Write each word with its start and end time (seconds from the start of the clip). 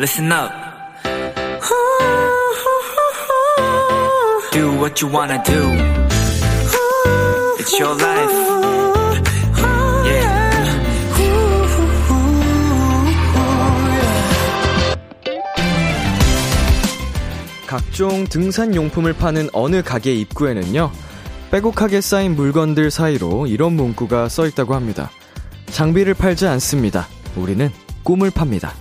listen 0.00 0.32
up. 0.32 0.50
Do 4.50 4.72
what 4.80 5.02
you 5.02 5.12
wanna 5.12 5.42
do. 5.44 5.60
It's 7.58 7.78
your 7.78 7.94
life. 8.00 8.32
Yeah. 10.06 10.40
각종 17.66 18.24
등산 18.24 18.74
용품을 18.74 19.12
파는 19.12 19.50
어느 19.52 19.82
가게 19.82 20.14
입구에는요, 20.14 20.90
빼곡하게 21.50 22.00
쌓인 22.00 22.36
물건들 22.36 22.90
사이로 22.90 23.46
이런 23.48 23.74
문구가 23.74 24.30
써 24.30 24.46
있다고 24.46 24.74
합니다. 24.74 25.10
장비를 25.66 26.14
팔지 26.14 26.46
않습니다. 26.46 27.06
우리는 27.36 27.70
꿈을 28.02 28.30
팝니다. 28.30 28.72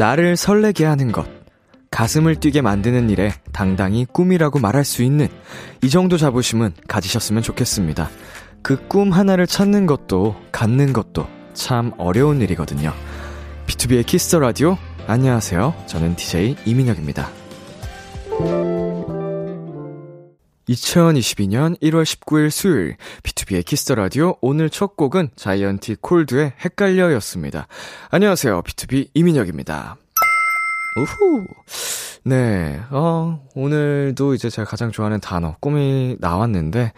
나를 0.00 0.34
설레게 0.34 0.86
하는 0.86 1.12
것, 1.12 1.26
가슴을 1.90 2.36
뛰게 2.36 2.62
만드는 2.62 3.10
일에 3.10 3.34
당당히 3.52 4.06
꿈이라고 4.10 4.58
말할 4.58 4.82
수 4.82 5.02
있는 5.02 5.28
이 5.82 5.90
정도 5.90 6.16
자부심은 6.16 6.72
가지셨으면 6.88 7.42
좋겠습니다. 7.42 8.08
그 8.62 8.78
꿈 8.88 9.12
하나를 9.12 9.46
찾는 9.46 9.84
것도 9.84 10.36
갖는 10.52 10.94
것도 10.94 11.26
참 11.52 11.92
어려운 11.98 12.40
일이거든요. 12.40 12.94
B2B의 13.66 14.06
키스터 14.06 14.38
라디오 14.38 14.78
안녕하세요. 15.06 15.74
저는 15.86 16.16
DJ 16.16 16.56
이민혁입니다. 16.64 17.39
2022년 20.70 21.76
1월 21.80 22.04
19일 22.04 22.50
수요일 22.50 22.96
B2B의 23.22 23.64
키스터 23.64 23.96
라디오 23.96 24.36
오늘 24.40 24.70
첫 24.70 24.96
곡은 24.96 25.30
자이언티 25.34 25.96
콜드의 26.00 26.52
헷갈려였습니다. 26.64 27.66
안녕하세요. 28.10 28.62
BTOB 28.62 29.08
이민혁입니다. 29.14 29.96
우후. 30.96 31.46
네. 32.24 32.80
어, 32.90 33.44
오늘도 33.54 34.34
이제 34.34 34.48
제가 34.48 34.68
가장 34.68 34.92
좋아하는 34.92 35.20
단어 35.20 35.56
꿈이 35.60 36.16
나왔는데 36.20 36.92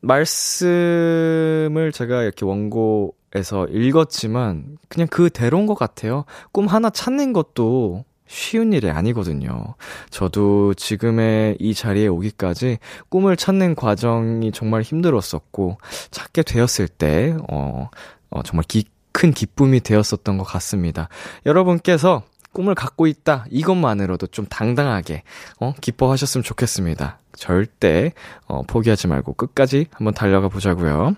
말씀을 0.00 1.90
제가 1.92 2.22
이렇게 2.22 2.44
원고에서 2.44 3.66
읽었지만 3.70 4.78
그냥 4.88 5.08
그대로인 5.08 5.66
것 5.66 5.74
같아요. 5.74 6.26
꿈 6.52 6.66
하나 6.66 6.90
찾는 6.90 7.32
것도 7.32 8.04
쉬운 8.26 8.72
일이 8.72 8.90
아니거든요. 8.90 9.74
저도 10.10 10.74
지금의 10.74 11.56
이 11.60 11.74
자리에 11.74 12.06
오기까지 12.06 12.78
꿈을 13.08 13.36
찾는 13.36 13.74
과정이 13.74 14.50
정말 14.52 14.82
힘들었었고, 14.82 15.78
찾게 16.10 16.42
되었을 16.42 16.88
때, 16.88 17.36
어, 17.50 17.88
어 18.30 18.42
정말 18.42 18.64
기, 18.66 18.84
큰 19.12 19.32
기쁨이 19.32 19.80
되었었던 19.80 20.38
것 20.38 20.44
같습니다. 20.44 21.08
여러분께서 21.46 22.22
꿈을 22.52 22.74
갖고 22.74 23.06
있다, 23.06 23.44
이것만으로도 23.50 24.28
좀 24.28 24.46
당당하게, 24.46 25.22
어, 25.60 25.74
기뻐하셨으면 25.80 26.42
좋겠습니다. 26.44 27.18
절대, 27.36 28.12
어, 28.46 28.62
포기하지 28.62 29.08
말고 29.08 29.34
끝까지 29.34 29.86
한번 29.92 30.14
달려가 30.14 30.48
보자고요. 30.48 31.14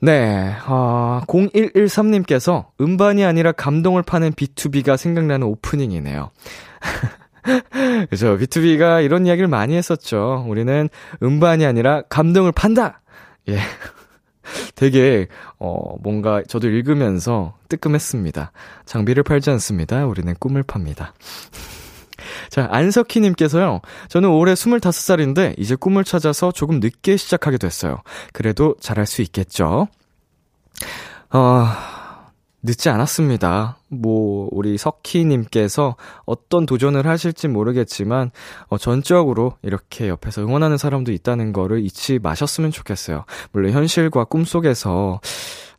네, 0.00 0.54
어, 0.66 1.22
0113님께서 1.26 2.66
음반이 2.80 3.24
아니라 3.24 3.52
감동을 3.52 4.02
파는 4.02 4.32
B2B가 4.32 4.96
생각나는 4.96 5.46
오프닝이네요. 5.46 6.30
그죠. 8.10 8.38
B2B가 8.38 9.04
이런 9.04 9.26
이야기를 9.26 9.48
많이 9.48 9.74
했었죠. 9.76 10.44
우리는 10.46 10.88
음반이 11.22 11.66
아니라 11.66 12.02
감동을 12.08 12.52
판다! 12.52 13.00
예. 13.48 13.58
되게, 14.76 15.26
어, 15.58 15.96
뭔가 16.00 16.42
저도 16.46 16.68
읽으면서 16.68 17.54
뜨끔했습니다. 17.68 18.52
장비를 18.86 19.22
팔지 19.24 19.50
않습니다. 19.50 20.06
우리는 20.06 20.32
꿈을 20.38 20.62
팝니다. 20.62 21.12
자, 22.50 22.68
안석희님께서요. 22.70 23.80
저는 24.08 24.28
올해 24.30 24.54
25살인데 24.54 25.54
이제 25.58 25.76
꿈을 25.76 26.04
찾아서 26.04 26.52
조금 26.52 26.80
늦게 26.80 27.16
시작하게 27.16 27.58
됐어요. 27.58 28.02
그래도 28.32 28.74
잘할 28.80 29.06
수 29.06 29.22
있겠죠? 29.22 29.88
어, 31.30 31.66
늦지 32.62 32.88
않았습니다. 32.88 33.78
뭐, 33.88 34.48
우리 34.50 34.76
석희님께서 34.78 35.96
어떤 36.26 36.66
도전을 36.66 37.06
하실지 37.06 37.46
모르겠지만, 37.48 38.30
어, 38.66 38.78
전적으로 38.78 39.54
이렇게 39.62 40.08
옆에서 40.08 40.42
응원하는 40.42 40.76
사람도 40.76 41.12
있다는 41.12 41.52
거를 41.52 41.80
잊지 41.84 42.18
마셨으면 42.18 42.70
좋겠어요. 42.72 43.24
물론 43.52 43.72
현실과 43.72 44.24
꿈 44.24 44.44
속에서, 44.44 45.20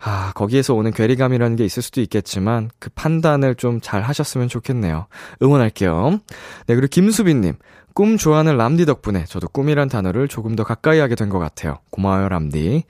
아, 0.02 0.32
거기에서 0.36 0.74
오는 0.74 0.92
괴리감이라는 0.92 1.58
게 1.58 1.66
있을 1.66 1.84
수도 1.84 2.00
있겠지만, 2.02 2.70
그 2.80 2.90
판단을 2.96 3.56
좀 3.56 3.82
잘 3.82 4.02
하셨으면 4.02 4.48
좋겠네요. 4.48 5.08
응원할게요. 5.42 6.20
네, 6.68 6.76
그리고 6.76 6.88
김수빈님. 6.90 7.56
꿈 7.94 8.16
좋아하는 8.16 8.56
람디 8.56 8.86
덕분에 8.86 9.26
저도 9.26 9.50
꿈이란 9.50 9.90
단어를 9.90 10.30
조금 10.30 10.56
더 10.56 10.64
가까이 10.64 11.00
하게 11.00 11.16
된 11.16 11.28
것 11.30 11.40
같아요. 11.40 11.80
고마워요, 11.90 12.30
람디. 12.30 12.84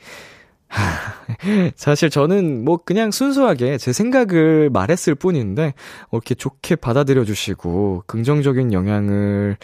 사실 1.76 2.10
저는 2.10 2.64
뭐 2.64 2.78
그냥 2.78 3.12
순수하게 3.12 3.78
제 3.78 3.92
생각을 3.94 4.70
말했을 4.72 5.16
뿐인데, 5.16 5.74
어, 6.10 6.18
이렇게 6.18 6.36
좋게 6.36 6.76
받아들여 6.78 7.26
주시고, 7.26 8.04
긍정적인 8.08 8.74
영향을, 8.74 9.58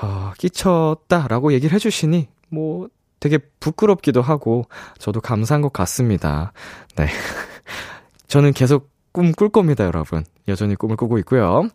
어, 0.00 0.32
끼쳤다라고 0.38 1.52
얘기를 1.52 1.74
해주시니, 1.74 2.28
뭐, 2.48 2.88
되게 3.20 3.38
부끄럽기도 3.60 4.20
하고, 4.22 4.64
저도 4.98 5.20
감사한 5.20 5.62
것 5.62 5.72
같습니다. 5.72 6.52
네. 6.96 7.06
저는 8.26 8.52
계속 8.52 8.90
꿈 9.12 9.32
꿀 9.32 9.50
겁니다, 9.50 9.84
여러분. 9.84 10.24
여전히 10.48 10.74
꿈을 10.74 10.96
꾸고 10.96 11.18
있고요. 11.18 11.68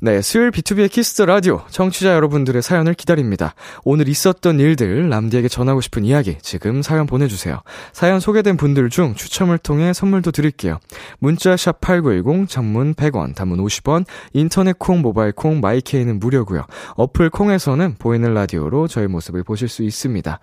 네, 0.00 0.22
수요일 0.22 0.52
B2B의 0.52 0.88
키스터 0.92 1.26
라디오 1.26 1.62
청취자 1.70 2.14
여러분들의 2.14 2.62
사연을 2.62 2.94
기다립니다. 2.94 3.56
오늘 3.82 4.08
있었던 4.08 4.60
일들 4.60 5.08
람디에게 5.08 5.48
전하고 5.48 5.80
싶은 5.80 6.04
이야기 6.04 6.38
지금 6.40 6.82
사연 6.82 7.06
보내주세요. 7.06 7.62
사연 7.92 8.20
소개된 8.20 8.56
분들 8.56 8.90
중 8.90 9.16
추첨을 9.16 9.58
통해 9.58 9.92
선물도 9.92 10.30
드릴게요. 10.30 10.78
문자 11.18 11.56
샵 11.56 11.80
#8910 11.80 12.48
장문 12.48 12.94
100원, 12.94 13.34
단문 13.34 13.58
50원, 13.58 14.04
인터넷 14.34 14.78
콩, 14.78 15.00
모바일 15.00 15.32
콩, 15.32 15.60
마이케이는 15.60 16.20
무료고요. 16.20 16.64
어플 16.94 17.30
콩에서는 17.30 17.96
보이는 17.98 18.32
라디오로 18.32 18.86
저의 18.86 19.08
모습을 19.08 19.42
보실 19.42 19.66
수 19.66 19.82
있습니다. 19.82 20.38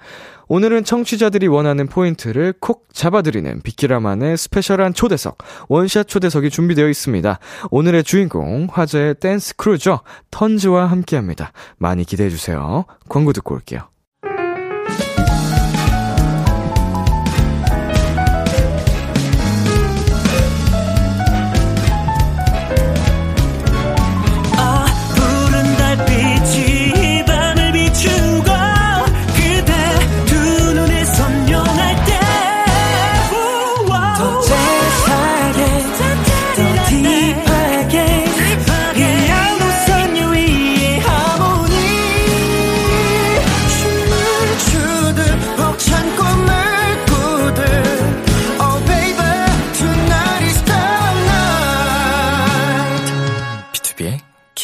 오늘은 0.48 0.84
청취자들이 0.84 1.48
원하는 1.48 1.88
포인트를 1.88 2.54
콕 2.60 2.88
잡아드리는 2.94 3.62
비키라만의 3.62 4.38
special한 4.38 4.94
초대석, 4.94 5.38
원샷 5.70 6.08
초대석이 6.08 6.50
준비되어 6.50 6.88
있습니다. 6.88 7.40
오늘의 7.72 8.04
주인공, 8.04 8.68
화제의 8.70 9.16
댄스 9.16 9.45
crew죠. 9.54 10.02
턴즈와 10.32 10.88
함께 10.88 11.16
합니다. 11.16 11.52
많이 11.78 12.04
기대해주세요. 12.04 12.86
광고 13.10 13.34
듣고 13.34 13.56
올게요. 13.56 13.88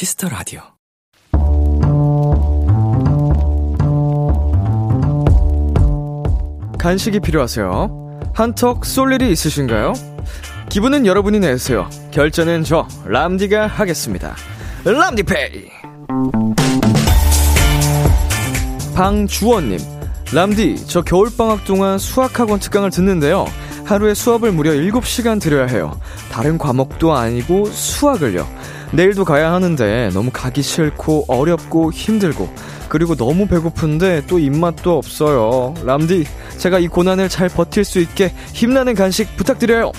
Kiss 0.01 0.17
the 0.17 0.29
라디오. 0.29 0.61
간식이 6.79 7.19
필요하세요? 7.19 8.31
한턱 8.33 8.83
쏠 8.83 9.13
일이 9.13 9.31
있으신가요? 9.31 9.93
기분은 10.69 11.05
여러분이 11.05 11.37
내세요. 11.41 11.87
결제는 12.09 12.63
저 12.63 12.87
람디가 13.05 13.67
하겠습니다. 13.67 14.35
람디페이. 14.85 15.69
방주원님, 18.95 19.77
람디, 20.33 20.87
저 20.87 21.03
겨울방학 21.03 21.63
동안 21.65 21.99
수학학원 21.99 22.59
특강을 22.59 22.89
듣는데요. 22.89 23.45
하루에 23.85 24.15
수업을 24.15 24.51
무려 24.51 24.71
7시간 24.71 25.39
들어야 25.39 25.67
해요. 25.67 25.99
다른 26.31 26.57
과목도 26.57 27.13
아니고 27.13 27.65
수학을요. 27.65 28.47
내일도 28.91 29.23
가야 29.23 29.53
하는데 29.53 30.09
너무 30.13 30.31
가기 30.31 30.61
싫고 30.61 31.25
어렵고 31.27 31.91
힘들고 31.91 32.53
그리고 32.89 33.15
너무 33.15 33.47
배고픈데 33.47 34.23
또 34.27 34.37
입맛도 34.37 34.97
없어요. 34.97 35.73
람디, 35.85 36.25
제가 36.57 36.79
이 36.79 36.87
고난을 36.87 37.29
잘 37.29 37.47
버틸 37.47 37.85
수 37.85 37.99
있게 37.99 38.33
힘나는 38.53 38.95
간식 38.95 39.35
부탁드려요. 39.37 39.93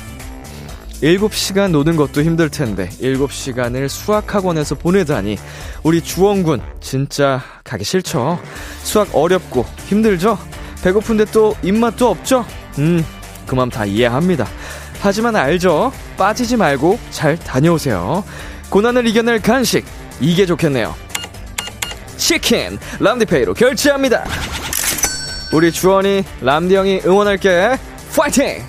7시간 1.03 1.71
노는 1.73 1.97
것도 1.97 2.23
힘들 2.23 2.49
텐데 2.49 2.89
7시간을 3.01 3.89
수학학원에서 3.89 4.77
보내다니 4.77 5.37
우리 5.83 6.01
주원군 6.01 6.61
진짜 6.81 7.41
가기 7.65 7.83
싫죠? 7.83 8.39
수학 8.85 9.09
어렵고 9.13 9.65
힘들죠? 9.87 10.39
배고픈데 10.85 11.27
또 11.33 11.57
입맛도 11.63 12.09
없죠? 12.09 12.45
음, 12.79 13.05
그맘 13.47 13.71
다 13.71 13.85
이해합니다. 13.85 14.47
하지만 15.01 15.35
알죠? 15.35 15.93
빠지지 16.17 16.57
말고 16.57 16.99
잘 17.11 17.37
다녀오세요. 17.37 18.23
고난을 18.73 19.07
이겨낼 19.07 19.43
간식, 19.43 19.85
이게 20.19 20.47
좋겠네요. 20.47 20.95
치킨, 22.17 22.79
람디페이로 23.01 23.53
결제합니다. 23.53 24.25
우리 25.53 25.71
주원이, 25.71 26.25
람디 26.41 26.75
형이 26.75 27.03
응원할게. 27.05 27.77
파이팅! 28.17 28.63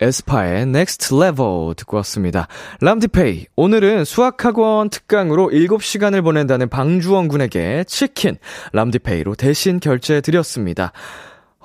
에스파의 0.00 0.62
Next 0.62 1.14
Level 1.14 1.74
듣고 1.76 1.98
왔습니다. 1.98 2.48
람디페이. 2.80 3.44
오늘은 3.56 4.06
수학학원 4.06 4.88
특강으로 4.88 5.50
7시간을 5.50 6.24
보낸다는 6.24 6.70
방주원 6.70 7.28
군에게 7.28 7.84
치킨, 7.86 8.38
람디페이로 8.72 9.34
대신 9.34 9.80
결제해 9.80 10.22
드렸습니다. 10.22 10.92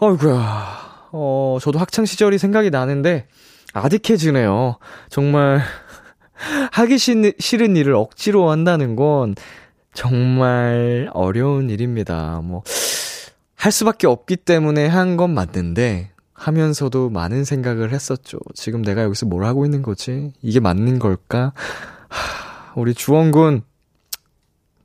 어이구야. 0.01 1.07
어, 1.13 1.57
저도 1.61 1.79
학창 1.79 2.03
시절이 2.03 2.37
생각이 2.37 2.69
나는데, 2.69 3.27
아득해지네요. 3.71 4.77
정말, 5.09 5.61
하기 6.71 6.97
싫은 6.97 7.75
일을 7.75 7.95
억지로 7.95 8.49
한다는 8.49 8.95
건 8.95 9.35
정말 9.93 11.09
어려운 11.13 11.69
일입니다. 11.69 12.41
뭐, 12.43 12.63
할 13.55 13.71
수밖에 13.71 14.07
없기 14.07 14.35
때문에 14.37 14.85
한 14.87 15.17
건 15.17 15.33
맞는데, 15.33 16.11
하면서도 16.33 17.09
많은 17.09 17.43
생각을 17.43 17.91
했었죠. 17.91 18.37
지금 18.53 18.83
내가 18.83 19.01
여기서 19.01 19.25
뭘 19.25 19.43
하고 19.45 19.65
있는 19.65 19.81
거지? 19.81 20.31
이게 20.43 20.59
맞는 20.59 20.99
걸까? 20.99 21.53
하, 22.09 22.73
우리 22.75 22.93
주원군, 22.93 23.63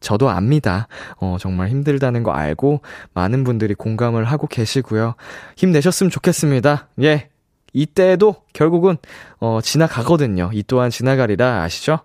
저도 0.00 0.31
압니다. 0.31 0.88
어, 1.19 1.37
정말 1.38 1.69
힘들다는 1.69 2.22
거 2.22 2.32
알고 2.32 2.81
많은 3.12 3.44
분들이 3.44 3.75
공감을 3.75 4.25
하고 4.25 4.46
계시고요. 4.46 5.14
힘내셨으면 5.56 6.10
좋겠습니다. 6.10 6.88
예. 7.02 7.28
이때도 7.72 8.36
결국은 8.52 8.96
어, 9.40 9.60
지나가거든요. 9.62 10.50
이 10.52 10.62
또한 10.62 10.90
지나가리라 10.90 11.62
아시죠? 11.62 12.00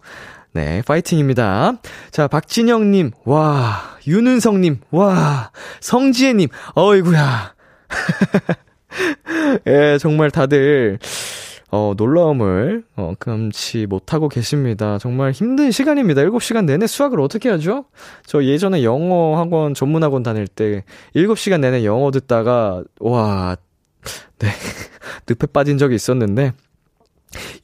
네, 0.53 0.81
파이팅입니다. 0.87 1.73
자, 2.09 2.27
박진영 2.27 2.89
님, 2.91 3.11
와, 3.25 3.97
윤은성 4.07 4.61
님, 4.61 4.79
와, 4.89 5.51
성지혜 5.81 6.33
님, 6.33 6.47
어이구야. 6.73 7.53
예, 9.67 9.97
정말 9.99 10.31
다들, 10.31 10.97
어, 11.69 11.93
놀라움을, 11.95 12.83
어, 12.95 13.13
금치 13.19 13.85
못하고 13.85 14.29
계십니다. 14.29 14.97
정말 14.97 15.31
힘든 15.31 15.69
시간입니다. 15.69 16.23
7시간 16.23 16.65
내내 16.65 16.87
수학을 16.87 17.19
어떻게 17.21 17.49
하죠? 17.49 17.85
저 18.25 18.43
예전에 18.43 18.83
영어 18.83 19.37
학원, 19.37 19.73
전문학원 19.73 20.23
다닐 20.23 20.47
때, 20.47 20.85
7시간 21.15 21.59
내내 21.59 21.85
영어 21.85 22.09
듣다가, 22.09 22.83
와, 22.99 23.57
네. 24.39 24.47
늪에 25.27 25.47
빠진 25.47 25.77
적이 25.77 25.95
있었는데, 25.95 26.53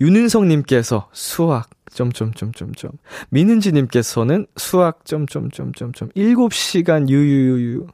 윤은성님께서 0.02 1.10
수학, 1.14 1.70
점점점점점. 1.94 2.92
민은지님께서는 3.30 4.48
수학, 4.58 5.06
점점점점점. 5.06 6.10
7시간 6.10 7.10
유유유유. 7.10 7.88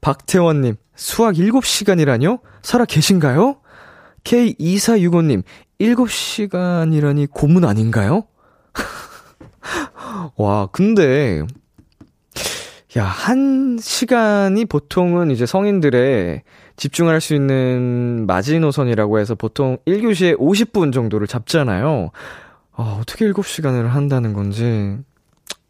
박태원님, 0.00 0.76
수학 0.94 1.36
7시간이라뇨? 1.36 2.40
살아 2.62 2.84
계신가요? 2.84 3.60
K2465님, 4.24 5.42
7시간이라니 5.80 7.30
고문 7.30 7.64
아닌가요? 7.64 8.24
와, 10.36 10.66
근데, 10.66 11.42
야, 12.96 13.04
한 13.04 13.78
시간이 13.80 14.64
보통은 14.66 15.30
이제 15.30 15.46
성인들의 15.46 16.42
집중할 16.76 17.20
수 17.20 17.34
있는 17.34 18.26
마지노선이라고 18.26 19.18
해서 19.18 19.34
보통 19.34 19.78
1교시에 19.86 20.38
50분 20.38 20.92
정도를 20.92 21.26
잡잖아요. 21.26 22.10
아, 22.76 22.98
어떻게 23.00 23.26
7시간을 23.30 23.88
한다는 23.88 24.32
건지 24.32 24.98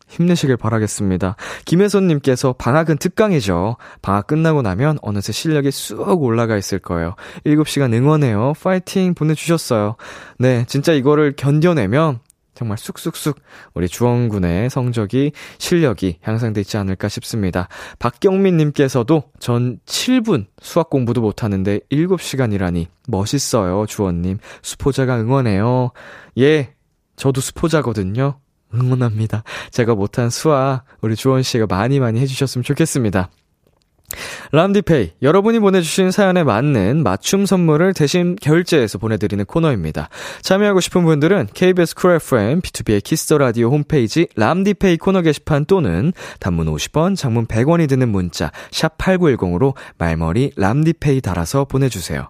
힘내시길 0.09 0.57
바라겠습니다. 0.57 1.37
김혜선님께서 1.65 2.55
방학은 2.55 2.99
특강이죠. 2.99 3.77
방학 4.01 4.27
끝나고 4.27 4.63
나면 4.63 4.99
어느새 5.03 5.33
실력이 5.33 5.71
쑥 5.71 6.23
올라가 6.23 6.57
있을 6.57 6.79
거예요. 6.79 7.15
7시간 7.45 7.93
응원해요. 7.93 8.53
파이팅 8.63 9.15
보내주셨어요. 9.15 9.97
네, 10.39 10.65
진짜 10.69 10.93
이거를 10.93 11.35
견뎌내면 11.37 12.21
정말 12.55 12.79
쑥쑥쑥 12.79 13.41
우리 13.75 13.89
주원군의 13.89 14.71
성적이 14.71 15.33
실력이 15.59 16.19
향상돼 16.23 16.61
있지 16.63 16.77
않을까 16.77 17.09
싶습니다. 17.09 17.69
박경민 17.99 18.57
님께서도 18.57 19.25
전 19.39 19.79
7분 19.87 20.47
수학 20.61 20.91
공부도 20.91 21.21
못 21.21 21.43
하는데 21.43 21.81
7시간이라니 21.91 22.87
멋있어요, 23.09 23.87
주원 23.87 24.23
님. 24.23 24.39
수포자가 24.63 25.21
응원해요. 25.21 25.91
예, 26.39 26.75
저도 27.17 27.41
수포자거든요. 27.41 28.39
응원합니다. 28.75 29.45
제가 29.71 29.95
못한 29.95 30.31
수학 30.31 30.85
우리 31.01 31.15
주원 31.17 31.43
씨가 31.43 31.67
많이 31.67 32.01
많이 32.01 32.21
해 32.21 32.27
주셨으면 32.27 32.65
좋겠습니다. 32.65 33.31
람디페이, 34.53 35.13
여러분이 35.23 35.59
보내주신 35.59 36.11
사연에 36.11 36.45
맞는 36.45 37.03
맞춤 37.03 37.47
선물을 37.47 37.95
대신 37.95 38.37
결제해서 38.41 38.99
보내드리는 38.99 39.45
코너입니다. 39.45 40.09
참여하고 40.43 40.81
싶은 40.81 41.05
분들은 41.05 41.49
KBS 41.55 41.95
쿨 41.95 42.13
FM, 42.17 42.61
B2B의 42.61 43.03
키스터 43.03 43.39
라디오 43.39 43.71
홈페이지 43.71 44.27
람디페이 44.37 44.99
코너 44.99 45.23
게시판 45.23 45.65
또는 45.67 46.13
단문 46.41 46.67
50원, 46.67 47.17
장문 47.17 47.47
100원이 47.47 47.89
드는 47.89 48.09
문자 48.09 48.51
샵 48.71 48.97
8910으로 48.99 49.75
말머리 49.99 50.53
람디페이 50.57 51.21
달아서 51.21 51.65
보내주세요. 51.65 52.29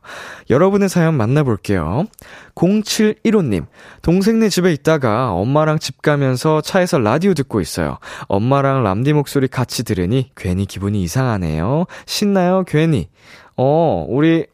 여러분의 0.50 0.88
사연 0.88 1.14
만나볼게요. 1.16 2.06
0715님, 2.55 3.67
동생네 4.03 4.49
집에 4.49 4.73
있다가 4.73 5.33
엄마랑 5.33 5.79
집 5.79 6.03
가면서 6.03 6.61
차에서 6.61 6.99
라디오 6.99 7.35
듣고 7.35 7.61
있어요. 7.61 7.99
엄마랑 8.29 8.83
람디 8.83 9.12
목소리 9.12 9.49
같이 9.49 9.82
들으니 9.84 10.31
괜히 10.37 10.67
기분이 10.67 11.03
이상하네요. 11.03 11.87
신나요, 12.06 12.65
괜히. 12.67 13.08
어, 13.56 14.06
우리 14.08 14.46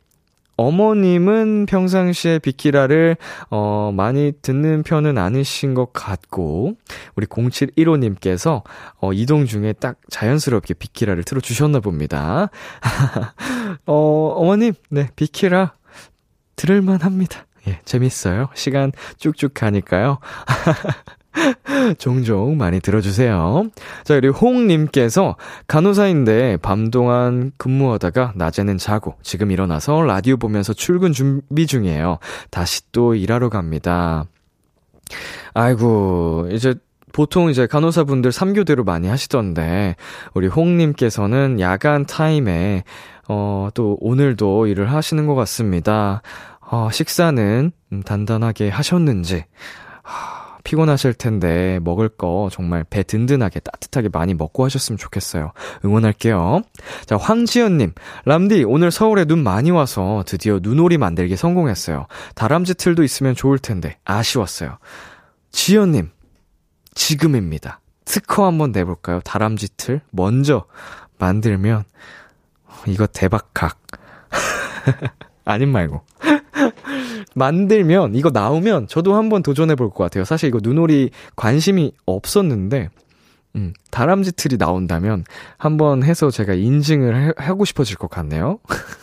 어머님은 0.56 1.64
평상시에 1.66 2.38
비키라를, 2.38 3.16
어, 3.48 3.92
많이 3.94 4.32
듣는 4.42 4.82
편은 4.82 5.16
아니신 5.16 5.72
것 5.72 5.94
같고, 5.94 6.74
우리 7.16 7.26
0715님께서, 7.26 8.62
어, 9.00 9.12
이동 9.14 9.46
중에 9.46 9.72
딱 9.72 9.96
자연스럽게 10.10 10.74
비키라를 10.74 11.24
틀어 11.24 11.40
주셨나 11.40 11.80
봅니다. 11.80 12.50
어, 13.86 14.34
어머님, 14.36 14.74
네, 14.90 15.08
비키라 15.16 15.72
들을 16.56 16.82
만 16.82 17.00
합니다. 17.00 17.46
예, 17.70 17.80
재밌어요. 17.84 18.48
시간 18.54 18.92
쭉쭉 19.18 19.54
가니까요. 19.54 20.18
종종 21.98 22.56
많이 22.56 22.80
들어주세요. 22.80 23.70
자, 24.04 24.14
그리고 24.14 24.36
홍님께서 24.36 25.36
간호사인데 25.68 26.58
밤 26.58 26.90
동안 26.90 27.52
근무하다가 27.56 28.32
낮에는 28.34 28.78
자고 28.78 29.14
지금 29.22 29.50
일어나서 29.50 30.02
라디오 30.02 30.36
보면서 30.36 30.72
출근 30.72 31.12
준비 31.12 31.66
중이에요. 31.66 32.18
다시 32.50 32.82
또 32.90 33.14
일하러 33.14 33.48
갑니다. 33.48 34.24
아이고, 35.54 36.48
이제 36.50 36.74
보통 37.12 37.50
이제 37.50 37.66
간호사분들 37.66 38.30
3교대로 38.30 38.84
많이 38.84 39.08
하시던데, 39.08 39.96
우리 40.34 40.46
홍님께서는 40.46 41.60
야간 41.60 42.06
타임에, 42.06 42.84
어, 43.28 43.68
또 43.74 43.96
오늘도 44.00 44.66
일을 44.66 44.92
하시는 44.92 45.26
것 45.26 45.34
같습니다. 45.36 46.22
어, 46.70 46.88
식사는 46.90 47.72
음, 47.92 48.02
단단하게 48.02 48.68
하셨는지, 48.68 49.44
하, 50.02 50.58
피곤하실 50.62 51.14
텐데 51.14 51.80
먹을 51.82 52.08
거 52.08 52.48
정말 52.52 52.84
배 52.84 53.02
든든하게 53.02 53.58
따뜻하게 53.60 54.08
많이 54.12 54.34
먹고 54.34 54.64
하셨으면 54.64 54.96
좋겠어요. 54.96 55.52
응원할게요. 55.84 56.62
자, 57.06 57.16
황지연님, 57.16 57.92
람디, 58.24 58.64
오늘 58.64 58.92
서울에 58.92 59.24
눈 59.24 59.42
많이 59.42 59.72
와서 59.72 60.22
드디어 60.26 60.60
눈오리 60.62 60.96
만들기 60.96 61.34
성공했어요. 61.34 62.06
다람쥐 62.36 62.74
틀도 62.74 63.02
있으면 63.02 63.34
좋을 63.34 63.58
텐데, 63.58 63.98
아쉬웠어요. 64.04 64.78
지연님, 65.50 66.10
지금입니다. 66.94 67.80
특허 68.04 68.46
한번 68.46 68.70
내볼까요? 68.70 69.20
다람쥐 69.24 69.76
틀? 69.76 70.02
먼저 70.12 70.66
만들면, 71.18 71.82
이거 72.86 73.08
대박각. 73.08 73.80
아님 75.44 75.70
말고. 75.72 76.04
만들면, 77.34 78.14
이거 78.14 78.30
나오면 78.30 78.88
저도 78.88 79.14
한번 79.14 79.42
도전해 79.42 79.74
볼 79.74 79.90
것 79.90 80.04
같아요. 80.04 80.24
사실 80.24 80.48
이거 80.48 80.58
눈오리 80.62 81.10
관심이 81.36 81.92
없었는데, 82.06 82.90
음, 83.56 83.72
다람쥐 83.90 84.32
틀이 84.32 84.56
나온다면 84.58 85.24
한번 85.58 86.02
해서 86.04 86.30
제가 86.30 86.54
인증을 86.54 87.16
해, 87.16 87.32
하고 87.36 87.64
싶어질 87.64 87.96
것 87.96 88.08
같네요. 88.08 88.58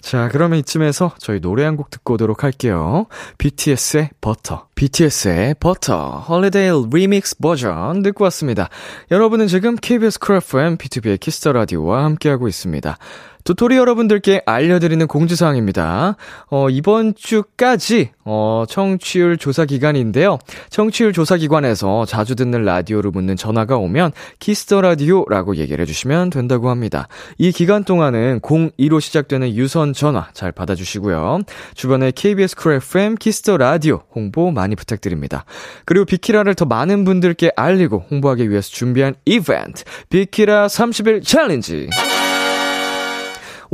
자, 0.00 0.28
그러면 0.32 0.58
이쯤에서 0.58 1.12
저희 1.18 1.40
노래 1.40 1.64
한 1.64 1.76
곡 1.76 1.88
듣고 1.90 2.14
오도록 2.14 2.42
할게요. 2.42 3.06
BTS의 3.38 4.10
Butter. 4.20 4.66
BTS의 4.74 5.54
Butter. 5.60 6.18
Holiday 6.28 6.70
Remix 6.92 7.38
버전 7.38 8.02
듣고 8.02 8.24
왔습니다. 8.24 8.68
여러분은 9.12 9.46
지금 9.46 9.76
KBS 9.76 10.18
쿨 10.18 10.36
FM 10.36 10.76
B2B의 10.76 11.20
키스터 11.20 11.52
라디오와 11.52 12.02
함께하고 12.04 12.48
있습니다. 12.48 12.98
도토리 13.44 13.76
여러분들께 13.76 14.42
알려드리는 14.46 15.06
공지사항입니다. 15.06 16.16
어, 16.50 16.70
이번 16.70 17.14
주까지, 17.14 18.10
어, 18.24 18.64
청취율 18.68 19.36
조사 19.36 19.64
기간인데요. 19.64 20.38
청취율 20.70 21.12
조사 21.12 21.36
기관에서 21.36 22.04
자주 22.04 22.36
듣는 22.36 22.64
라디오를 22.64 23.10
묻는 23.10 23.36
전화가 23.36 23.76
오면 23.76 24.12
Kiss 24.38 24.62
the 24.62 24.80
Radio라고 24.80 25.56
얘기를 25.56 25.82
해주시면 25.82 26.30
된다고 26.30 26.70
합니다. 26.70 27.08
이 27.38 27.50
기간 27.50 27.84
동안은 27.84 28.40
02로 28.40 29.00
시작되는 29.00 29.54
유선 29.54 29.92
전화 29.92 30.28
잘 30.34 30.52
받아주시고요. 30.52 31.40
주변에 31.74 32.12
KBS 32.12 32.56
Cool 32.56 32.74
FM 32.74 33.16
Kiss 33.16 33.39
the 33.39 33.56
Radio 33.56 34.02
홍보 34.14 34.52
많이 34.52 34.76
부탁드립니다. 34.76 35.44
그리고 35.84 36.04
비키라를 36.04 36.54
더 36.54 36.64
많은 36.64 37.04
분들께 37.04 37.52
알리고 37.56 38.04
홍보하기 38.10 38.50
위해서 38.50 38.70
준비한 38.70 39.14
이벤트, 39.24 39.84
비키라 40.08 40.68
30일 40.68 41.24
challenge. 41.24 41.88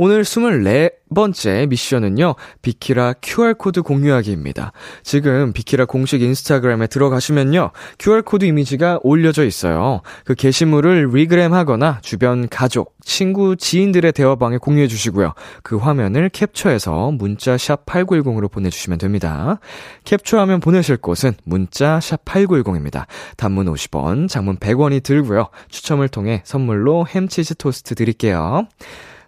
오늘 0.01 0.23
24번째 0.23 1.67
미션은요, 1.67 2.35
비키라 2.61 3.15
QR코드 3.21 3.81
공유하기입니다. 3.81 4.71
지금 5.03 5.51
비키라 5.51 5.83
공식 5.83 6.21
인스타그램에 6.21 6.87
들어가시면요, 6.87 7.71
QR코드 7.99 8.45
이미지가 8.45 9.01
올려져 9.03 9.43
있어요. 9.43 9.99
그 10.23 10.35
게시물을 10.35 11.09
regram 11.13 11.53
하거나 11.53 11.99
주변 12.01 12.47
가족, 12.47 12.95
친구, 13.03 13.57
지인들의 13.57 14.13
대화방에 14.13 14.55
공유해 14.55 14.87
주시고요. 14.87 15.33
그 15.63 15.75
화면을 15.75 16.29
캡처해서 16.29 17.11
문자 17.11 17.57
샵 17.57 17.85
8910으로 17.85 18.49
보내주시면 18.49 18.99
됩니다. 18.99 19.59
캡처하면 20.05 20.61
보내실 20.61 20.95
곳은 20.95 21.33
문자 21.43 21.99
샵 21.99 22.23
8910입니다. 22.23 23.05
단문 23.35 23.65
50원, 23.65 24.29
장문 24.29 24.59
100원이 24.59 25.03
들고요. 25.03 25.49
추첨을 25.67 26.07
통해 26.07 26.41
선물로 26.45 27.05
햄치즈 27.05 27.55
토스트 27.55 27.95
드릴게요. 27.95 28.65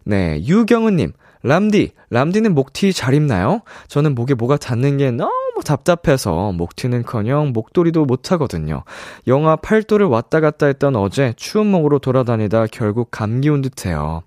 네, 0.04 0.42
유경은님. 0.46 1.14
람디, 1.44 1.94
람디는 2.12 2.54
목티 2.54 2.94
잘 2.94 3.16
입나요? 3.16 3.62
저는 3.88 4.14
목에 4.14 4.36
뭐가 4.36 4.58
닿는 4.58 4.98
게 4.98 5.10
너무 5.10 5.62
답답해서 5.66 6.52
목티는 6.52 7.04
커녕 7.04 7.52
목도리도 7.52 8.06
못하거든요. 8.06 8.84
영하 9.26 9.56
8도를 9.56 10.10
왔다 10.10 10.40
갔다 10.40 10.68
했던 10.68 10.96
어제 10.96 11.34
추운 11.38 11.68
목으로 11.68 11.98
돌아다니다 11.98 12.68
결국 12.68 13.10
감기 13.10 13.50
온 13.50 13.62
듯해요. 13.64 14.22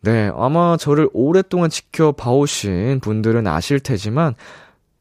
네, 0.00 0.30
아마 0.34 0.76
저를 0.78 1.10
오랫동안 1.12 1.68
지켜봐오신 1.68 3.00
분들은 3.00 3.46
아실 3.46 3.80
테지만, 3.80 4.34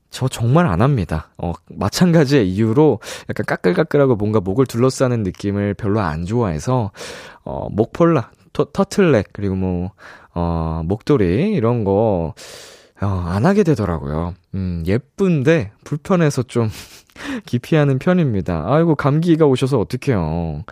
저 0.10 0.28
정말 0.28 0.66
안 0.66 0.82
합니다. 0.82 1.30
어, 1.38 1.54
마찬가지의 1.70 2.50
이유로 2.50 3.00
약간 3.30 3.46
까끌까끌하고 3.46 4.16
뭔가 4.16 4.40
목을 4.40 4.66
둘러싸는 4.66 5.24
느낌을 5.24 5.76
별로 5.76 6.00
안 6.00 6.26
좋아해서, 6.26 6.92
어, 7.44 7.68
목폴라, 7.72 8.32
터, 8.58 8.66
터틀넥, 8.74 9.30
그리고 9.34 9.56
뭐, 9.56 9.92
어, 10.34 10.82
목도리, 10.84 11.54
이런 11.54 11.84
거, 11.84 12.34
어, 13.00 13.06
안 13.06 13.46
하게 13.46 13.62
되더라고요. 13.62 14.34
음, 14.56 14.84
예쁜데, 14.88 15.74
불편해서 15.84 16.42
좀, 16.42 16.68
기피하는 17.46 18.00
편입니다. 18.00 18.64
아이고, 18.66 18.96
감기가 18.96 19.46
오셔서 19.46 19.80
어떡해요. 19.80 20.64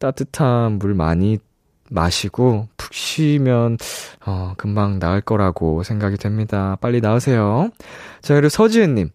따뜻한 0.00 0.80
물 0.80 0.94
많이 0.94 1.38
마시고, 1.90 2.66
푹 2.76 2.92
쉬면, 2.92 3.78
어, 4.26 4.54
금방 4.56 4.98
나을 4.98 5.20
거라고 5.20 5.84
생각이 5.84 6.16
됩니다. 6.16 6.76
빨리 6.80 7.00
나으세요. 7.00 7.70
자, 8.20 8.34
그리고 8.34 8.48
서지은님. 8.48 9.10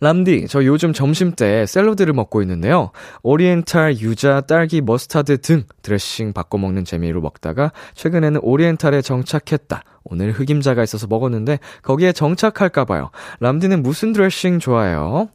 람디, 0.00 0.46
저 0.48 0.64
요즘 0.64 0.92
점심 0.92 1.32
때 1.32 1.66
샐러드를 1.66 2.12
먹고 2.12 2.40
있는데요. 2.42 2.92
오리엔탈, 3.22 3.98
유자, 3.98 4.40
딸기, 4.40 4.80
머스타드 4.80 5.40
등 5.40 5.64
드레싱 5.82 6.32
바꿔 6.32 6.58
먹는 6.58 6.84
재미로 6.84 7.20
먹다가 7.20 7.72
최근에는 7.94 8.40
oriental에 8.42 9.02
정착했다. 9.02 9.82
오늘 10.04 10.32
흑임자가 10.32 10.82
있어서 10.84 11.06
먹었는데 11.06 11.58
거기에 11.82 12.12
정착할까봐요. 12.12 13.10
람디는 13.40 13.82
무슨 13.82 14.12
드레싱 14.12 14.58
좋아해요? 14.60 15.28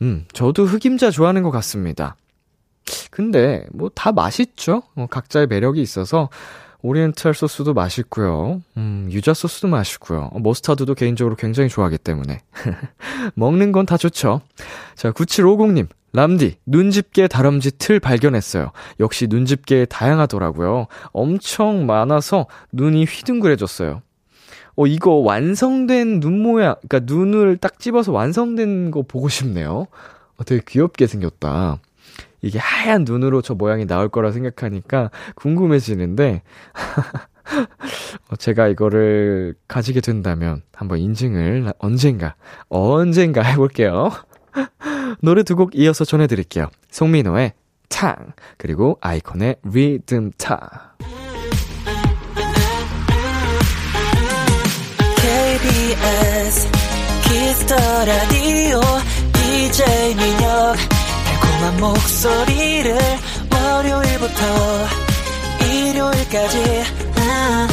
음, 0.00 0.24
저도 0.32 0.64
흑임자 0.64 1.10
좋아하는 1.10 1.42
것 1.42 1.50
같습니다. 1.50 2.16
근데 3.10 3.64
뭐 3.72 3.90
다 3.94 4.10
맛있죠? 4.10 4.82
어, 4.96 5.06
각자의 5.08 5.46
매력이 5.46 5.80
있어서 5.80 6.30
오리엔탈 6.82 7.34
소스도 7.34 7.74
맛있고요. 7.74 8.60
음, 8.76 9.08
유자 9.12 9.34
소스도 9.34 9.68
맛있고요. 9.68 10.30
머스타드도 10.34 10.94
개인적으로 10.94 11.36
굉장히 11.36 11.68
좋아하기 11.68 11.98
때문에. 11.98 12.40
먹는 13.34 13.72
건 13.72 13.86
다 13.86 13.96
좋죠. 13.96 14.40
자, 14.96 15.10
9750님. 15.12 15.86
람디, 16.14 16.56
눈집게 16.66 17.26
다람쥐 17.28 17.78
틀 17.78 17.98
발견했어요. 17.98 18.72
역시 19.00 19.28
눈집게 19.28 19.86
다양하더라고요. 19.86 20.86
엄청 21.12 21.86
많아서 21.86 22.46
눈이 22.72 23.04
휘둥그레졌어요. 23.06 24.02
어, 24.76 24.86
이거 24.86 25.12
완성된 25.12 26.20
눈 26.20 26.42
모양, 26.42 26.74
그니까 26.80 27.00
눈을 27.04 27.56
딱 27.56 27.78
집어서 27.78 28.12
완성된 28.12 28.90
거 28.90 29.02
보고 29.02 29.28
싶네요. 29.30 29.86
어, 30.36 30.44
되게 30.44 30.62
귀엽게 30.66 31.06
생겼다. 31.06 31.78
이게 32.42 32.58
하얀 32.58 33.04
눈으로 33.04 33.40
저 33.40 33.54
모양이 33.54 33.86
나올 33.86 34.08
거라 34.08 34.32
생각하니까 34.32 35.10
궁금해지는데, 35.36 36.42
어, 38.30 38.36
제가 38.36 38.68
이거를 38.68 39.54
가지게 39.68 40.00
된다면 40.00 40.62
한번 40.74 40.98
인증을 40.98 41.72
언젠가, 41.78 42.34
언젠가 42.68 43.42
해볼게요. 43.42 44.10
노래 45.22 45.42
두 45.44 45.54
곡 45.56 45.74
이어서 45.74 46.04
전해드릴게요. 46.04 46.68
송민호의 46.90 47.52
탕, 47.88 48.16
그리고 48.58 48.98
아이콘의 49.00 49.56
리듬 49.64 50.32
타. 50.38 50.96
KBS 55.16 56.68
Kiss 57.22 57.52
the 57.52 57.74
라디오 58.04 58.80
DJ 59.32 60.14
민혁 60.16 60.76
달콤한 61.62 61.76
목소리를 61.80 62.96
월요일부터 63.52 64.44
일요일까지. 65.64 66.82
아. 67.16 67.68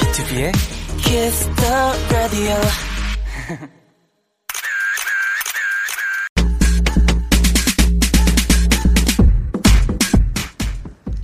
B2B의 0.00 0.52
Kiss 0.98 1.48
the 1.54 1.74
Radio. 2.10 2.56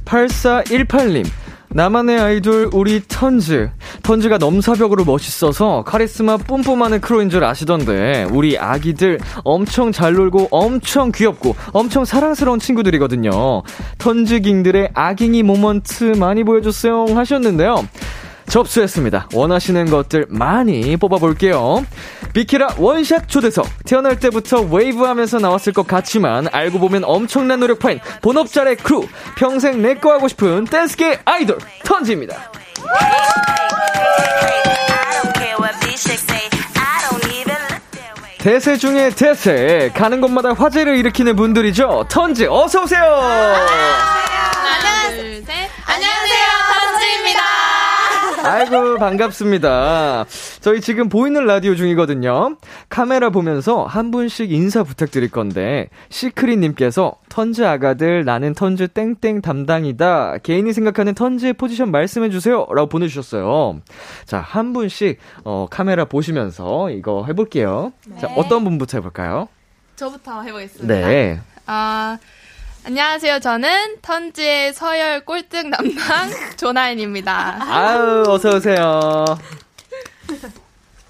8418님 0.04 1.26
나만의 1.70 2.20
아이돌 2.20 2.70
우리 2.72 3.02
턴즈 3.08 3.70
턴즈가 4.06 4.38
넘사벽으로 4.38 5.04
멋있어서 5.04 5.82
카리스마 5.82 6.36
뿜뿜하는 6.36 7.00
crew인 7.00 7.28
줄 7.28 7.42
아시던데 7.42 8.28
우리 8.30 8.56
아기들 8.56 9.18
엄청 9.42 9.90
잘 9.90 10.12
놀고 10.14 10.46
엄청 10.52 11.10
귀엽고 11.10 11.56
엄청 11.72 12.04
사랑스러운 12.04 12.60
친구들이거든요 12.60 13.64
턴즈깅들의 13.98 14.90
아깅이 14.94 15.42
moment 15.42 16.04
많이 16.18 16.44
보여줬어요 16.44 17.16
하셨는데요 17.16 17.88
접수했습니다. 18.46 19.30
원하시는 19.34 19.90
것들 19.90 20.26
많이 20.28 20.96
뽑아볼게요. 20.96 21.84
비키라 22.32 22.76
one 22.78 23.00
shot 23.00 23.28
초대석. 23.28 23.66
태어날 23.84 24.20
때부터 24.20 24.60
웨이브 24.60 25.02
하면서 25.02 25.40
나왔을 25.40 25.72
것 25.72 25.84
같지만 25.84 26.46
알고 26.52 26.78
보면 26.78 27.02
엄청난 27.04 27.58
노력파인 27.58 27.98
본업자의 28.22 28.76
크루. 28.76 29.04
평생 29.36 29.82
내꺼 29.82 30.12
하고 30.12 30.28
싶은 30.28 30.66
댄스계 30.66 31.18
아이돌 31.24 31.58
턴지입니다. 31.84 32.52
대세 38.46 38.76
중에 38.76 39.10
대세. 39.10 39.90
가는 39.92 40.20
곳마다 40.20 40.52
화제를 40.52 40.96
일으키는 40.98 41.34
분들이죠. 41.34 42.06
턴지 42.08 42.46
어서 42.48 42.84
오세요. 42.84 43.02
아이고, 48.46 48.98
반갑습니다. 48.98 50.24
저희 50.60 50.80
지금 50.80 51.08
보이는 51.08 51.44
라디오 51.46 51.74
중이거든요. 51.74 52.56
카메라 52.88 53.30
보면서 53.30 53.84
한 53.84 54.12
분씩 54.12 54.52
인사 54.52 54.84
부탁드릴 54.84 55.32
건데, 55.32 55.88
시크릿님께서 56.10 57.16
턴즈 57.28 57.66
아가들 57.66 58.24
나는 58.24 58.54
턴즈 58.54 58.88
땡땡 58.88 59.42
담당이다. 59.42 60.38
개인이 60.44 60.72
생각하는 60.72 61.14
턴즈의 61.14 61.54
포지션 61.54 61.90
말씀해주세요. 61.90 62.68
라고 62.70 62.88
보내주셨어요. 62.88 63.80
자, 64.26 64.38
한 64.38 64.72
분씩, 64.72 65.18
어, 65.42 65.66
카메라 65.68 66.04
보시면서 66.04 66.90
이거 66.90 67.24
해볼게요. 67.26 67.92
네. 68.06 68.20
자, 68.20 68.28
어떤 68.36 68.62
분부터 68.62 68.98
해볼까요? 68.98 69.48
저부터 69.96 70.42
해보겠습니다. 70.42 70.94
네. 70.94 71.40
아, 71.66 72.18
안녕하세요. 72.86 73.40
저는 73.40 73.96
턴즈의 74.00 74.72
서열 74.72 75.24
꼴등 75.24 75.70
담당 75.72 76.30
조나인입니다. 76.56 77.56
아유, 77.60 78.22
어서오세요. 78.28 79.24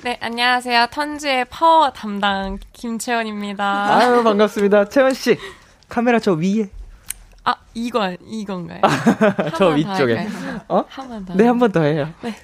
네, 0.02 0.16
안녕하세요. 0.23 0.87
턴즈의 0.90 1.45
파워 1.50 1.90
담당 1.90 2.59
김채원입니다. 2.73 3.95
아유, 3.97 4.23
반갑습니다. 4.25 4.88
채원씨, 4.88 5.37
카메라 5.88 6.18
저 6.18 6.33
위에. 6.33 6.71
아, 7.45 7.54
이건, 7.75 8.16
이건가요? 8.25 8.80
저 9.59 9.68
위쪽에. 9.68 10.26
어? 10.68 10.83
한 10.88 11.09
번 11.09 11.26
더. 11.26 11.35
네, 11.35 11.47
한 11.47 11.59
번 11.59 11.71
더 11.73 11.83
해요. 11.83 12.09
네. 12.23 12.35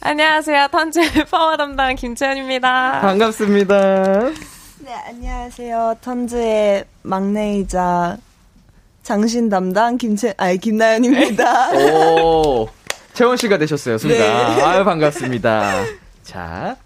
안녕하세요. 0.00 0.66
턴즈의 0.72 1.26
파워 1.30 1.56
담당 1.56 1.94
김채원입니다. 1.94 3.00
반갑습니다. 3.00 4.30
네, 4.80 4.92
안녕하세요. 5.06 5.98
턴즈의 6.00 6.84
막내이자 7.02 8.16
장신 9.02 9.48
담당 9.48 9.98
김채, 9.98 10.34
아니, 10.36 10.58
김나현입니다. 10.58 11.72
오, 11.72 12.68
채원 13.14 13.36
씨가 13.36 13.58
되셨어요, 13.58 13.98
순간. 13.98 14.18
네. 14.18 14.62
아유, 14.62 14.84
반갑습니다. 14.84 15.84
자, 16.22 16.76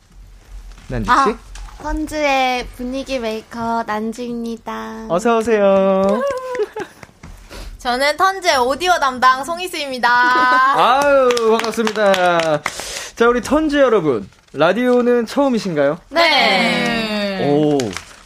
난주 0.88 1.04
씨. 1.06 1.10
아, 1.12 1.36
턴즈의 1.82 2.66
분위기 2.76 3.18
메이커 3.18 3.84
난주입니다. 3.86 5.06
어서 5.08 5.38
오세요. 5.38 6.22
저는 7.78 8.16
턴즈의 8.16 8.56
오디오 8.58 8.98
담당 8.98 9.44
송희수입니다. 9.44 10.08
아유, 10.10 11.28
반갑습니다. 11.50 12.62
자, 13.14 13.28
우리 13.28 13.42
턴즈 13.42 13.76
여러분. 13.76 14.28
라디오는 14.54 15.26
처음이신가요? 15.26 15.98
네. 16.08 17.46
오, 17.50 17.76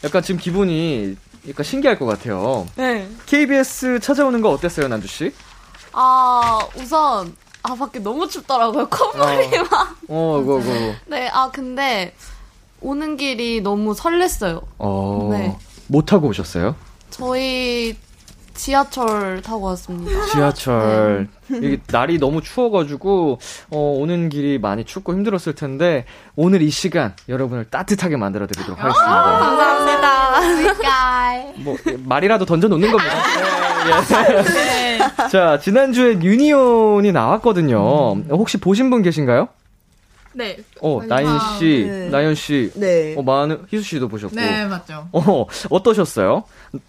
약간 0.04 0.22
지금 0.22 0.38
기분이 0.40 1.16
약간 1.48 1.64
신기할 1.64 1.98
것 1.98 2.06
같아요. 2.06 2.66
네. 2.76 3.08
KBS 3.26 4.00
찾아오는 4.00 4.40
거 4.40 4.50
어땠어요, 4.50 4.88
난주 4.88 5.08
씨? 5.08 5.32
아, 5.92 6.58
우선 6.76 7.34
아 7.62 7.74
밖에 7.74 7.98
너무 7.98 8.28
춥더라고요. 8.28 8.88
콧물이 8.90 9.58
어. 9.58 9.64
막. 9.70 9.96
어, 10.08 10.38
그거, 10.40 10.60
그거. 10.60 10.94
네, 11.06 11.28
아 11.32 11.50
근데 11.50 12.14
오는 12.80 13.16
길이 13.16 13.60
너무 13.60 13.94
설렜어요. 13.94 14.62
어. 14.78 15.28
네. 15.32 15.56
뭐 15.88 16.02
타고 16.02 16.28
오셨어요? 16.28 16.76
저희 17.10 17.96
지하철 18.54 19.40
타고 19.42 19.66
왔습니다. 19.66 20.26
지하철. 20.32 21.28
네. 21.48 21.58
이게 21.58 21.80
날이 21.90 22.18
너무 22.18 22.42
추워가지고, 22.42 23.38
어, 23.70 23.78
오는 23.78 24.28
길이 24.28 24.58
많이 24.58 24.84
춥고 24.84 25.14
힘들었을 25.14 25.54
텐데, 25.54 26.04
오늘 26.36 26.62
이 26.62 26.70
시간 26.70 27.14
여러분을 27.28 27.64
따뜻하게 27.70 28.16
만들어 28.16 28.46
드리도록 28.46 28.78
하겠습니다. 28.78 29.10
아, 29.10 29.38
감사합니다. 29.40 30.19
뭐, 31.56 31.76
말이라도 32.04 32.44
던져 32.44 32.68
놓는 32.68 32.90
겁니다. 32.90 33.14
네, 34.12 34.42
네. 34.42 34.98
자, 35.30 35.58
지난주에 35.58 36.20
유니온이 36.22 37.12
나왔거든요. 37.12 38.14
혹시 38.30 38.58
보신 38.58 38.90
분 38.90 39.02
계신가요? 39.02 39.48
네. 40.32 40.56
어, 40.80 41.00
나인 41.08 41.26
씨, 41.58 41.86
아, 41.88 41.92
네. 41.92 42.08
나연 42.08 42.34
씨. 42.34 42.70
네. 42.74 43.14
어, 43.16 43.22
많은, 43.22 43.64
희수 43.70 43.82
씨도 43.82 44.08
보셨고. 44.08 44.36
네, 44.36 44.64
맞죠. 44.66 45.08
어, 45.12 45.46
어떠셨어요? 45.70 46.44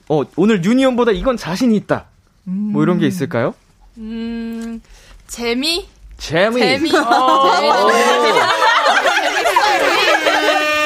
어, 0.10 0.22
오늘 0.36 0.64
유니온보다 0.64 1.12
이건 1.12 1.38
자신이 1.38 1.76
있다. 1.78 2.06
음. 2.48 2.70
뭐 2.74 2.84
이런 2.84 3.00
게 3.00 3.08
있을까요? 3.08 3.56
음, 3.98 4.82
재미? 5.28 5.88
재미. 6.18 6.60
재미. 6.60 6.96
어, 6.96 7.02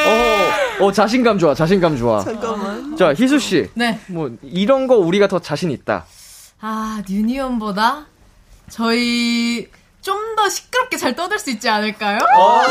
어, 0.07 0.86
어, 0.86 0.91
자신감 0.91 1.39
좋아, 1.39 1.53
자신감 1.53 1.98
좋아. 1.98 2.24
자, 2.97 3.13
희수 3.13 3.39
씨. 3.39 3.69
네. 3.73 3.99
뭐, 4.07 4.31
이런 4.41 4.87
거 4.87 4.95
우리가 4.97 5.27
더 5.27 5.39
자신 5.39 5.71
있다. 5.71 6.05
아, 6.61 7.01
유니온보다 7.09 8.05
저희 8.69 9.67
좀 10.01 10.35
더 10.35 10.50
시끄럽게 10.50 10.98
잘 10.98 11.15
떠들 11.15 11.39
수 11.39 11.50
있지 11.50 11.70
않을까요? 11.70 12.20
어. 12.37 12.61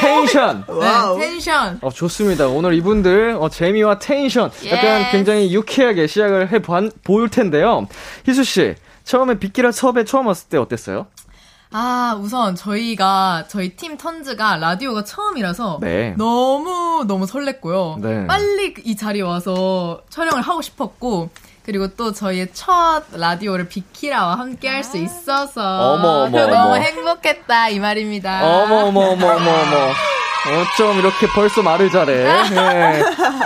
텐션. 0.00 0.64
네, 0.66 1.18
텐션. 1.20 1.78
어, 1.82 1.90
좋습니다. 1.90 2.48
오늘 2.48 2.74
이분들 2.74 3.36
어, 3.38 3.48
재미와 3.48 3.98
텐션 3.98 4.50
약간 4.66 4.84
yes. 5.02 5.12
굉장히 5.12 5.54
유쾌하게 5.54 6.06
시작을 6.06 6.50
해 6.52 6.58
볼 6.58 7.28
텐데요. 7.28 7.86
희수 8.26 8.44
씨, 8.44 8.74
처음에 9.04 9.38
비키라 9.38 9.72
섭외 9.72 10.04
처음 10.04 10.26
왔을 10.26 10.48
때 10.48 10.56
어땠어요? 10.58 11.06
아, 11.74 12.18
우선 12.20 12.54
저희가 12.54 13.44
저희 13.48 13.70
팀 13.70 13.96
턴즈가 13.96 14.56
라디오가 14.56 15.04
처음이라서 15.04 15.78
네. 15.80 16.14
너무 16.18 17.04
너무 17.06 17.24
설렜고요. 17.26 18.00
네. 18.00 18.26
빨리 18.26 18.74
이 18.84 18.94
자리에 18.96 19.22
와서 19.22 20.02
촬영을 20.10 20.42
하고 20.42 20.60
싶었고 20.60 21.30
그리고 21.64 21.88
또 21.94 22.12
저희의 22.12 22.48
첫 22.52 23.04
라디오를 23.12 23.68
비키라와 23.68 24.38
함께 24.38 24.68
할 24.68 24.82
수 24.84 24.98
있어서 24.98 25.92
어머, 25.94 26.24
어머, 26.24 26.46
너무 26.46 26.76
행복했다 26.76 27.68
이 27.70 27.78
말입니다. 27.78 28.44
어머 28.44 28.86
어머 28.86 29.00
어머 29.12 29.26
어머 29.28 29.50
어머 29.50 29.76
어쩜 30.60 30.98
이렇게 30.98 31.26
벌써 31.34 31.62
말을 31.62 31.88
잘해. 31.90 32.14
네. 32.50 33.02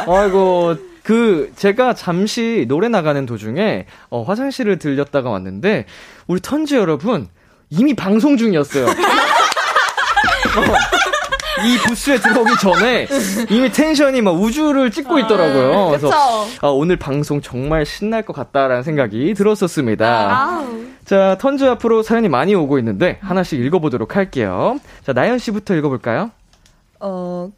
아이고 0.09 0.77
그 1.03 1.53
제가 1.55 1.95
잠시 1.95 2.65
노래 2.69 2.89
나가는 2.89 3.25
도중에 3.27 3.87
어, 4.11 4.23
화장실을 4.25 4.79
들렸다가 4.79 5.31
왔는데 5.31 5.85
우리 6.27 6.41
턴즈 6.41 6.75
여러분 6.75 7.29
이미 7.71 7.95
방송 7.95 8.37
중이었어요. 8.37 8.87
어. 10.57 10.97
이 11.65 11.79
부스에 11.79 12.19
들어오기 12.19 12.59
전에 12.61 13.09
이미 13.51 13.73
텐션이 13.73 14.21
막 14.21 14.33
우주를 14.33 14.91
찍고 14.91 15.17
아, 15.17 15.21
있더라고요. 15.21 15.89
그래서 15.89 16.11
아, 16.61 16.69
오늘 16.69 16.97
방송 16.97 17.41
정말 17.41 17.87
신날 17.87 18.23
것 18.23 18.35
같다라는 18.35 18.83
생각이 18.83 19.33
들었었습니다. 19.35 20.65
자, 21.07 21.39
턴즈 21.41 21.65
앞으로 21.65 22.03
사연이 22.03 22.29
많이 22.29 22.55
오고 22.55 22.79
있는데 22.79 23.19
하나씩 23.23 23.61
읽어보도록 23.61 24.17
할게요. 24.17 24.79
자, 25.05 25.13
나연 25.13 25.39
씨부터 25.39 25.75
읽어볼까요? 25.77 26.31
어, 27.01 27.51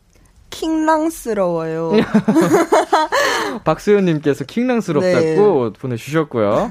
킹랑스러워요. 0.50 1.92
박수현님께서 3.64 4.44
킹랑스럽다고 4.44 5.72
네. 5.72 5.78
보내주셨고요. 5.78 6.70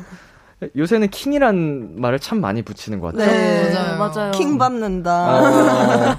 요새는 0.76 1.10
킹이란 1.10 2.02
말을 2.02 2.20
참 2.20 2.42
많이 2.42 2.64
붙이는 2.64 3.00
것 3.00 3.14
같아요. 3.14 3.32
네, 3.32 3.74
맞아요. 3.74 3.98
맞아요. 3.98 4.32
킹 4.32 4.58
받는다. 4.58 5.42
어, 6.10 6.18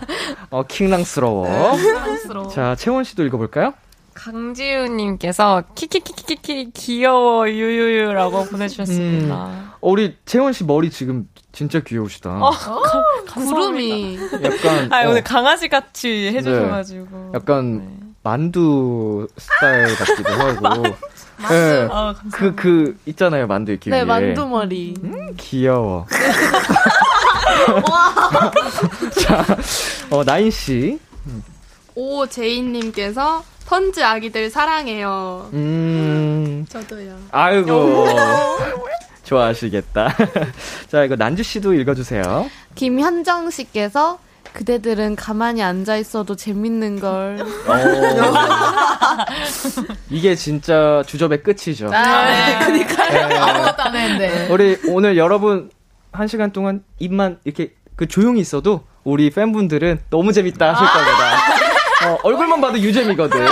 어 0.50 0.62
킹랑스러워. 0.62 1.48
네, 1.48 2.48
자, 2.54 2.76
채원 2.76 3.02
씨도 3.02 3.24
읽어볼까요? 3.24 3.74
강지우님께서 4.14 5.62
키키키키키 5.74 6.72
귀여워 6.72 7.48
유유유라고 7.48 8.46
보내주셨습니다. 8.46 9.46
음, 9.46 9.70
어, 9.80 9.90
우리 9.90 10.16
채원 10.24 10.52
씨 10.52 10.64
머리 10.64 10.90
지금 10.90 11.28
진짜 11.52 11.80
귀여우시다. 11.80 12.30
어, 12.30 12.50
가, 12.50 12.82
구름이. 13.32 14.18
약간. 14.42 14.92
아 14.92 15.06
어. 15.06 15.10
오늘 15.10 15.22
강아지 15.22 15.68
같이 15.68 16.32
해주셔가지고. 16.34 17.06
네. 17.10 17.30
약간 17.34 17.78
네. 17.78 18.07
만두 18.28 19.26
스타일 19.38 19.96
같기도 19.96 20.30
하고. 20.34 20.82
네. 21.48 21.88
아, 21.90 22.14
그, 22.30 22.54
그, 22.54 22.98
있잖아요, 23.06 23.46
만두 23.46 23.72
이렇게. 23.72 23.88
네, 23.90 24.04
만두 24.04 24.46
머리. 24.46 24.92
음, 25.02 25.34
귀여워. 25.38 26.06
자, 29.22 29.46
어, 30.10 30.22
나인씨. 30.24 30.98
오제인님께서 31.94 33.42
펀즈 33.66 34.04
아기들 34.04 34.50
사랑해요. 34.50 35.48
음. 35.54 36.66
저도요. 36.68 37.16
아이고. 37.30 38.06
좋아하시겠다. 39.24 40.14
자, 40.88 41.04
이거 41.04 41.16
난주씨도 41.16 41.72
읽어주세요. 41.74 42.50
김현정 42.74 43.50
씨께서 43.50 44.18
그대들은 44.52 45.16
가만히 45.16 45.62
앉아 45.62 45.96
있어도 45.96 46.36
재밌는 46.36 47.00
걸. 47.00 47.38
어. 47.66 47.74
이게 50.10 50.34
진짜 50.34 51.02
주접의 51.06 51.42
끝이죠. 51.42 51.90
아, 51.92 52.24
네. 52.24 52.58
그니까요. 52.66 53.28
네. 53.28 53.36
아무것도 53.36 53.82
안 53.82 53.96
했는데. 53.96 54.48
우리 54.50 54.78
오늘 54.88 55.16
여러분 55.16 55.70
한 56.12 56.26
시간 56.26 56.52
동안 56.52 56.82
입만 56.98 57.38
이렇게 57.44 57.72
그 57.96 58.06
조용히 58.06 58.40
있어도 58.40 58.82
우리 59.04 59.30
팬분들은 59.30 60.00
너무 60.10 60.32
재밌다 60.32 60.74
하실 60.74 60.86
겁니다. 60.86 61.36
어, 62.06 62.18
얼굴만 62.22 62.60
봐도 62.60 62.78
유잼이거든. 62.78 63.44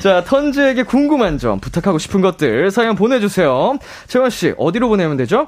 자, 0.00 0.24
턴즈에게 0.24 0.84
궁금한 0.84 1.36
점, 1.36 1.60
부탁하고 1.60 1.98
싶은 1.98 2.20
것들 2.20 2.70
사연 2.70 2.94
보내주세요. 2.94 3.76
채원 4.06 4.30
씨 4.30 4.54
어디로 4.56 4.88
보내면 4.88 5.16
되죠? 5.16 5.44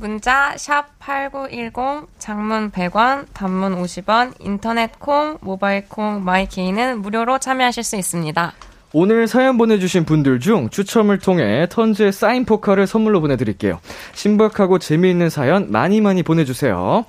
문자 0.00 0.54
샵8910 0.56 2.06
장문 2.18 2.70
100원, 2.70 3.26
단문 3.34 3.80
50원, 3.82 4.32
인터넷 4.40 4.98
콩, 4.98 5.36
모바일 5.42 5.84
콩, 5.88 6.24
마이케이는 6.24 7.02
무료로 7.02 7.38
참여하실 7.38 7.84
수 7.84 7.96
있습니다. 7.96 8.54
오늘 8.92 9.28
사연 9.28 9.58
보내주신 9.58 10.06
분들 10.06 10.40
중 10.40 10.70
추첨을 10.70 11.18
통해 11.18 11.66
턴즈의 11.68 12.12
사인 12.12 12.46
포카를 12.46 12.86
선물로 12.86 13.20
보내드릴게요. 13.20 13.78
신박하고 14.14 14.78
재미있는 14.78 15.28
사연 15.28 15.70
많이 15.70 16.00
많이 16.00 16.22
보내주세요. 16.22 17.04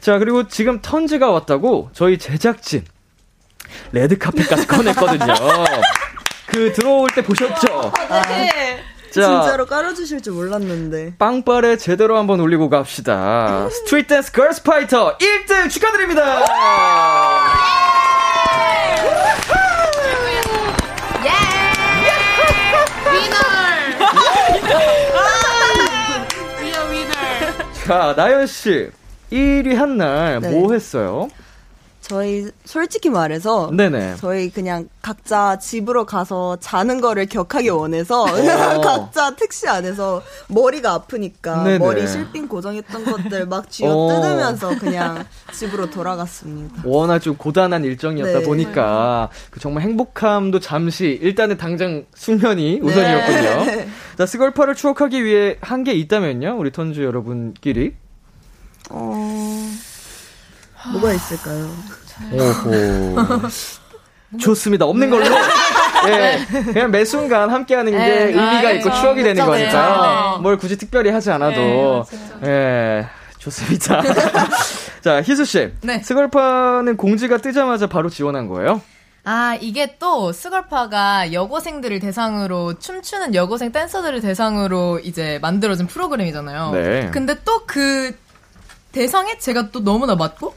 자, 0.00 0.18
그리고 0.18 0.48
지금 0.48 0.80
턴즈가 0.80 1.30
왔다고 1.30 1.90
저희 1.92 2.16
제작진 2.16 2.82
레드카펫까지 3.92 4.66
꺼냈거든요. 4.66 5.34
그 6.48 6.72
들어올 6.72 7.08
때 7.14 7.22
보셨죠? 7.22 7.92
아, 8.08 8.22
네. 8.22 8.82
자, 9.12 9.42
진짜로 9.42 9.66
깔아주실 9.66 10.22
줄 10.22 10.32
몰랐는데. 10.32 11.14
빵빠레 11.18 11.76
제대로 11.76 12.16
한번 12.16 12.40
올리고 12.40 12.70
갑시다. 12.70 13.68
Street 13.70 14.08
Dance 14.08 14.32
Girls 14.32 14.62
Fighter 14.62 15.18
1등 15.18 15.70
축하드립니다! 15.70 16.44
자, 27.84 28.14
나연씨. 28.16 28.90
1위 29.30 29.74
한 29.74 29.96
날뭐 29.96 30.68
네. 30.68 30.74
했어요? 30.74 31.28
저희 32.02 32.48
솔직히 32.64 33.08
말해서 33.10 33.70
네네. 33.72 34.16
저희 34.18 34.50
그냥 34.50 34.88
각자 35.00 35.56
집으로 35.58 36.04
가서 36.04 36.56
자는 36.60 37.00
거를 37.00 37.26
격하게 37.26 37.68
원해서 37.70 38.24
어. 38.24 38.26
각자 38.82 39.34
택시 39.36 39.68
안에서 39.68 40.20
머리가 40.48 40.92
아프니까 40.94 41.62
네네. 41.62 41.78
머리 41.78 42.06
실핀 42.08 42.48
고정했던 42.48 43.04
것들 43.04 43.46
막 43.46 43.70
쥐어 43.70 43.88
어. 43.94 44.08
뜯으면서 44.08 44.76
그냥 44.78 45.24
집으로 45.52 45.90
돌아갔습니다. 45.90 46.82
워낙 46.84 47.20
좀 47.20 47.36
고단한 47.36 47.84
일정이었다 47.84 48.40
네. 48.40 48.44
보니까 48.44 49.30
그 49.50 49.60
정말 49.60 49.84
행복함도 49.84 50.58
잠시 50.58 51.18
일단은 51.22 51.56
당장 51.56 52.04
숙면이 52.14 52.80
네. 52.82 52.86
우선이었군요. 52.86 53.64
네. 53.64 53.88
자 54.18 54.26
스걸파를 54.26 54.74
추억하기 54.74 55.24
위해 55.24 55.56
한 55.60 55.82
게 55.82 55.94
있다면요, 55.94 56.56
우리 56.58 56.70
턴즈 56.70 57.00
여러분끼리. 57.00 57.94
어. 58.90 59.68
뭐가 60.90 61.12
있을까요? 61.12 61.70
오호. 62.32 63.48
좋습니다. 64.40 64.86
없는 64.86 65.10
걸로. 65.10 65.24
예. 66.08 66.44
그냥 66.72 66.90
매 66.90 67.04
순간 67.04 67.50
함께하는 67.50 67.92
게 67.92 67.98
에이, 67.98 68.08
네, 68.08 68.24
의미가 68.26 68.68
아, 68.68 68.70
있고 68.72 68.84
그렇죠. 68.84 69.00
추억이 69.00 69.22
되는 69.22 69.44
거니까 69.44 70.34
네. 70.36 70.42
뭘 70.42 70.56
굳이 70.56 70.76
특별히 70.76 71.10
하지 71.10 71.30
않아도 71.30 72.04
네, 72.40 72.48
예. 72.48 73.06
좋습니다. 73.38 74.02
자, 75.00 75.22
희수 75.22 75.44
씨. 75.44 75.72
네. 75.82 76.00
스걸파는 76.00 76.96
공지가 76.96 77.38
뜨자마자 77.38 77.86
바로 77.86 78.08
지원한 78.08 78.48
거예요? 78.48 78.80
아, 79.24 79.56
이게 79.60 79.96
또 80.00 80.32
스걸파가 80.32 81.32
여고생들을 81.32 82.00
대상으로 82.00 82.78
춤추는 82.80 83.36
여고생 83.36 83.70
댄서들을 83.70 84.20
대상으로 84.20 84.98
이제 85.00 85.38
만들어진 85.40 85.86
프로그램이잖아요. 85.86 86.70
네. 86.72 87.10
근데 87.12 87.36
또 87.44 87.62
그 87.66 88.14
대상에 88.92 89.38
제가 89.38 89.70
또 89.70 89.80
너무나 89.80 90.14
맞고 90.14 90.54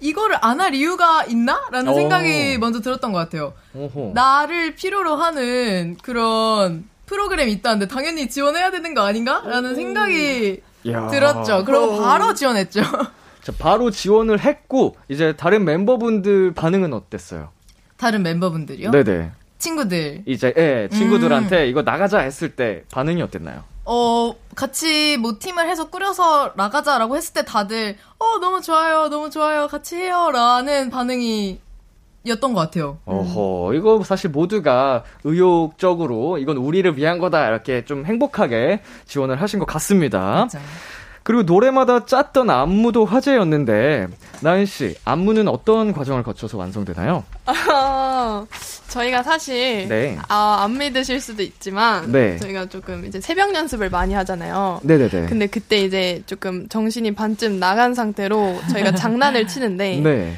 이거를 0.00 0.36
안 0.42 0.60
할 0.60 0.74
이유가 0.74 1.24
있나? 1.24 1.62
라는 1.70 1.92
오. 1.92 1.94
생각이 1.94 2.58
먼저 2.58 2.80
들었던 2.80 3.12
것 3.12 3.18
같아요. 3.18 3.52
오호. 3.74 4.12
나를 4.14 4.74
필요로 4.74 5.16
하는 5.16 5.96
그런 6.02 6.84
프로그램이 7.06 7.52
있다는데 7.52 7.88
당연히 7.88 8.28
지원해야 8.28 8.70
되는 8.70 8.94
거 8.94 9.02
아닌가? 9.02 9.42
라는 9.46 9.74
생각이 9.74 10.60
야. 10.88 11.08
들었죠. 11.08 11.64
그럼 11.64 12.02
바로 12.02 12.34
지원했죠. 12.34 12.82
자, 13.42 13.52
바로 13.58 13.90
지원을 13.90 14.40
했고, 14.40 14.96
이제 15.08 15.34
다른 15.36 15.66
멤버분들 15.66 16.54
반응은 16.54 16.94
어땠어요? 16.94 17.50
다른 17.98 18.22
멤버분들이요? 18.22 18.90
네네. 18.90 19.32
친구들. 19.58 20.22
이제, 20.26 20.52
예, 20.56 20.88
친구들한테 20.90 21.64
음. 21.64 21.68
이거 21.68 21.82
나가자 21.82 22.20
했을 22.20 22.56
때 22.56 22.84
반응이 22.90 23.20
어땠나요? 23.20 23.64
어, 23.84 24.34
같이 24.54 25.16
뭐 25.18 25.36
팀을 25.38 25.68
해서 25.68 25.90
꾸려서 25.90 26.52
나가자라고 26.56 27.16
했을 27.16 27.34
때 27.34 27.44
다들, 27.44 27.96
어, 28.18 28.38
너무 28.40 28.60
좋아요, 28.60 29.08
너무 29.08 29.30
좋아요, 29.30 29.68
같이 29.68 29.96
해요, 29.96 30.30
라는 30.32 30.90
반응이 30.90 31.60
였던 32.26 32.54
것 32.54 32.60
같아요. 32.60 32.98
어허, 33.04 33.74
이거 33.74 34.02
사실 34.02 34.30
모두가 34.30 35.04
의욕적으로 35.24 36.38
이건 36.38 36.56
우리를 36.56 36.96
위한 36.96 37.18
거다 37.18 37.46
이렇게 37.48 37.84
좀 37.84 38.06
행복하게 38.06 38.80
지원을 39.04 39.40
하신 39.42 39.58
것 39.58 39.66
같습니다. 39.66 40.20
맞아. 40.20 40.58
그리고 41.24 41.42
노래마다 41.42 42.04
짰던 42.04 42.50
안무도 42.50 43.06
화제였는데 43.06 44.08
나은 44.42 44.66
씨 44.66 44.94
안무는 45.06 45.48
어떤 45.48 45.92
과정을 45.94 46.22
거쳐서 46.22 46.58
완성되나요? 46.58 47.24
어, 47.46 48.46
저희가 48.88 49.22
사실 49.22 49.88
네. 49.88 50.18
아, 50.28 50.58
안 50.62 50.76
믿으실 50.76 51.20
수도 51.20 51.42
있지만 51.42 52.12
네. 52.12 52.36
저희가 52.38 52.66
조금 52.66 53.06
이제 53.06 53.22
새벽 53.22 53.54
연습을 53.54 53.88
많이 53.88 54.12
하잖아요. 54.12 54.80
네네네. 54.82 55.26
근데 55.26 55.46
그때 55.46 55.78
이제 55.78 56.22
조금 56.26 56.68
정신이 56.68 57.14
반쯤 57.14 57.58
나간 57.58 57.94
상태로 57.94 58.60
저희가 58.70 58.92
장난을 58.94 59.46
치는데 59.46 60.00
네. 60.00 60.36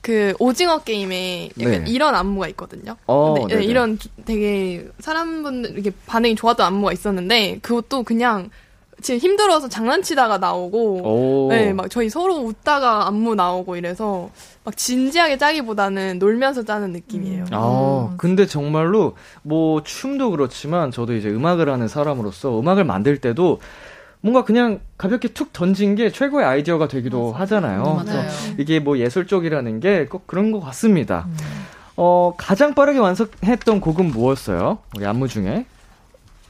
그 0.00 0.34
오징어 0.40 0.80
게임에 0.80 1.50
약간 1.60 1.84
네. 1.84 1.90
이런 1.90 2.16
안무가 2.16 2.48
있거든요. 2.48 2.96
어, 3.06 3.34
근데 3.34 3.54
네네. 3.54 3.66
이런 3.66 3.98
되게 4.24 4.86
사람분들 4.98 5.70
이렇게 5.74 5.92
반응이 6.06 6.34
좋았던 6.34 6.66
안무가 6.66 6.92
있었는데 6.92 7.60
그것도 7.62 8.02
그냥 8.02 8.50
지금 9.02 9.18
힘들어서 9.18 9.68
장난치다가 9.68 10.38
나오고, 10.38 11.48
네, 11.50 11.72
막 11.72 11.90
저희 11.90 12.08
서로 12.08 12.36
웃다가 12.36 13.06
안무 13.08 13.34
나오고 13.34 13.76
이래서 13.76 14.30
막 14.64 14.76
진지하게 14.76 15.36
짜기보다는 15.38 16.18
놀면서 16.18 16.64
짜는 16.64 16.92
느낌이에요. 16.92 17.44
아, 17.50 18.08
음. 18.12 18.16
근데 18.16 18.46
정말로 18.46 19.14
뭐 19.42 19.82
춤도 19.82 20.30
그렇지만 20.30 20.90
저도 20.90 21.14
이제 21.14 21.28
음악을 21.28 21.68
하는 21.68 21.88
사람으로서 21.88 22.58
음악을 22.60 22.84
만들 22.84 23.18
때도 23.18 23.60
뭔가 24.20 24.42
그냥 24.44 24.80
가볍게 24.96 25.28
툭 25.28 25.52
던진 25.52 25.96
게 25.96 26.10
최고의 26.10 26.46
아이디어가 26.46 26.88
되기도 26.88 27.32
맞아. 27.32 27.40
하잖아요. 27.42 27.82
음, 28.00 28.06
맞아요. 28.06 28.28
이게 28.58 28.80
뭐 28.80 28.96
예술 28.98 29.26
쪽이라는 29.26 29.80
게 29.80 30.06
꼭 30.10 30.26
그런 30.26 30.50
것 30.50 30.60
같습니다. 30.60 31.26
음. 31.28 31.36
어, 31.96 32.32
가장 32.38 32.74
빠르게 32.74 32.98
완성했던 33.00 33.80
곡은 33.80 34.06
무엇이었어요? 34.06 34.78
우리 34.96 35.04
안무 35.04 35.28
중에? 35.28 35.66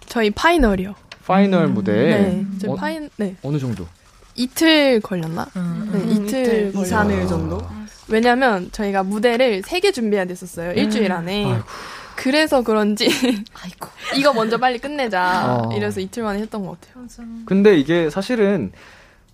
저희 0.07 0.31
final이요. 0.31 0.95
final 1.27 1.65
음. 1.67 1.75
무대. 1.75 1.93
네. 1.93 2.69
어, 2.69 2.75
파인, 2.75 3.11
네. 3.17 3.37
어느 3.43 3.59
정도? 3.59 3.87
이틀 4.35 5.01
걸렸나? 5.01 5.47
음. 5.57 5.91
네, 5.93 6.13
이틀, 6.13 6.69
2, 6.69 6.73
3일 6.73 7.29
정도? 7.29 7.61
왜냐면 8.09 8.69
저희가 8.73 9.03
무대를 9.03 9.63
3개 9.63 9.93
준비해야 9.93 10.27
됐었어요. 10.27 10.73
일주일 10.73 11.11
음. 11.11 11.17
안에. 11.17 11.45
아이고. 11.45 11.65
그래서 12.17 12.63
그런지 12.63 13.09
아이고 13.61 13.89
이거 14.17 14.33
먼저 14.33 14.57
빨리 14.57 14.79
끝내자 14.79 15.63
어. 15.65 15.75
이래서 15.75 15.99
이틀 16.01 16.23
만에 16.23 16.41
했던 16.41 16.65
것 16.65 16.81
같아요. 16.81 17.03
맞아. 17.03 17.23
근데 17.45 17.77
이게 17.77 18.09
사실은 18.09 18.71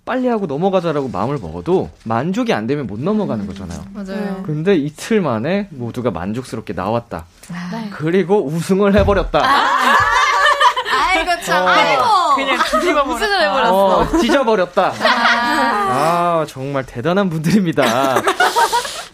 빨리 0.07 0.29
하고 0.29 0.47
넘어가자라고 0.47 1.09
마음을 1.09 1.39
먹어도 1.39 1.91
만족이 2.05 2.53
안 2.53 2.67
되면 2.67 2.87
못 2.87 2.99
넘어가는 2.99 3.47
거잖아요. 3.47 3.85
맞아요. 3.93 4.43
근데 4.45 4.75
이틀 4.75 5.21
만에 5.21 5.69
모두가 5.71 6.11
만족스럽게 6.11 6.73
나왔다. 6.73 7.27
네. 7.73 7.91
그리고 7.93 8.45
우승을 8.47 8.95
해버렸다. 8.97 9.41
아~ 9.41 10.10
아이고 11.21 11.43
참. 11.45 11.65
어. 11.65 11.69
아이고. 11.69 12.03
그냥 12.37 12.59
뒤집어 12.71 13.03
우승을 13.03 13.43
해버렸어. 13.43 13.99
어, 14.01 14.19
찢어버렸다. 14.19 14.93
아. 15.01 16.41
아 16.41 16.47
정말 16.49 16.85
대단한 16.87 17.29
분들입니다. 17.31 17.83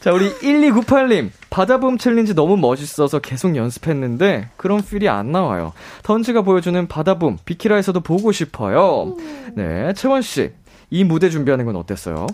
자, 0.01 0.13
우리 0.13 0.33
1298님. 0.39 1.31
바다붐 1.51 1.99
challenge 1.99 2.35
너무 2.35 2.57
멋있어서 2.57 3.19
계속 3.19 3.57
연습했는데 3.57 4.51
그런 4.57 4.83
feel이 4.83 5.09
안 5.09 5.33
나와요. 5.33 5.73
던지가 6.03 6.43
보여주는 6.43 6.87
바다봄 6.87 7.39
비키라에서도 7.45 7.99
보고 8.01 8.31
싶어요. 8.31 9.17
네, 9.55 9.93
채원 9.95 10.23
씨. 10.23 10.53
이 10.91 11.03
무대 11.03 11.31
준비하는 11.31 11.65
건 11.65 11.75
어땠어요? 11.77 12.27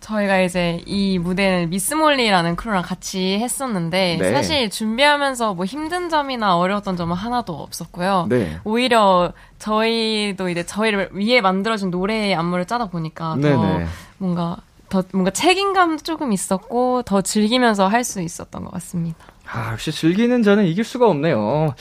저희가 0.00 0.40
이제 0.40 0.82
이 0.86 1.18
무대는 1.18 1.70
미스몰리라는 1.70 2.54
크루랑 2.56 2.82
같이 2.82 3.38
했었는데 3.40 4.18
네. 4.20 4.30
사실 4.32 4.70
준비하면서 4.70 5.54
뭐 5.54 5.64
힘든 5.64 6.08
점이나 6.08 6.56
어려웠던 6.56 6.96
점은 6.96 7.16
하나도 7.16 7.54
없었고요. 7.54 8.26
네. 8.28 8.58
오히려 8.64 9.32
저희도 9.58 10.48
이제 10.48 10.64
저희를 10.64 11.10
위해 11.12 11.40
만들어준 11.40 11.90
노래의 11.90 12.34
안무를 12.34 12.66
짜다 12.66 12.86
보니까 12.86 13.36
네네. 13.36 13.54
더 13.56 13.80
뭔가 14.18 14.56
더 14.88 15.02
뭔가 15.12 15.30
책임감 15.32 15.98
조금 15.98 16.32
있었고 16.32 17.02
더 17.02 17.20
즐기면서 17.20 17.88
할 17.88 18.04
수 18.04 18.20
있었던 18.20 18.64
것 18.64 18.70
같습니다. 18.74 19.18
아, 19.50 19.72
역시 19.72 19.90
즐기는 19.90 20.42
자는 20.42 20.66
이길 20.66 20.84
수가 20.84 21.08
없네요. 21.08 21.74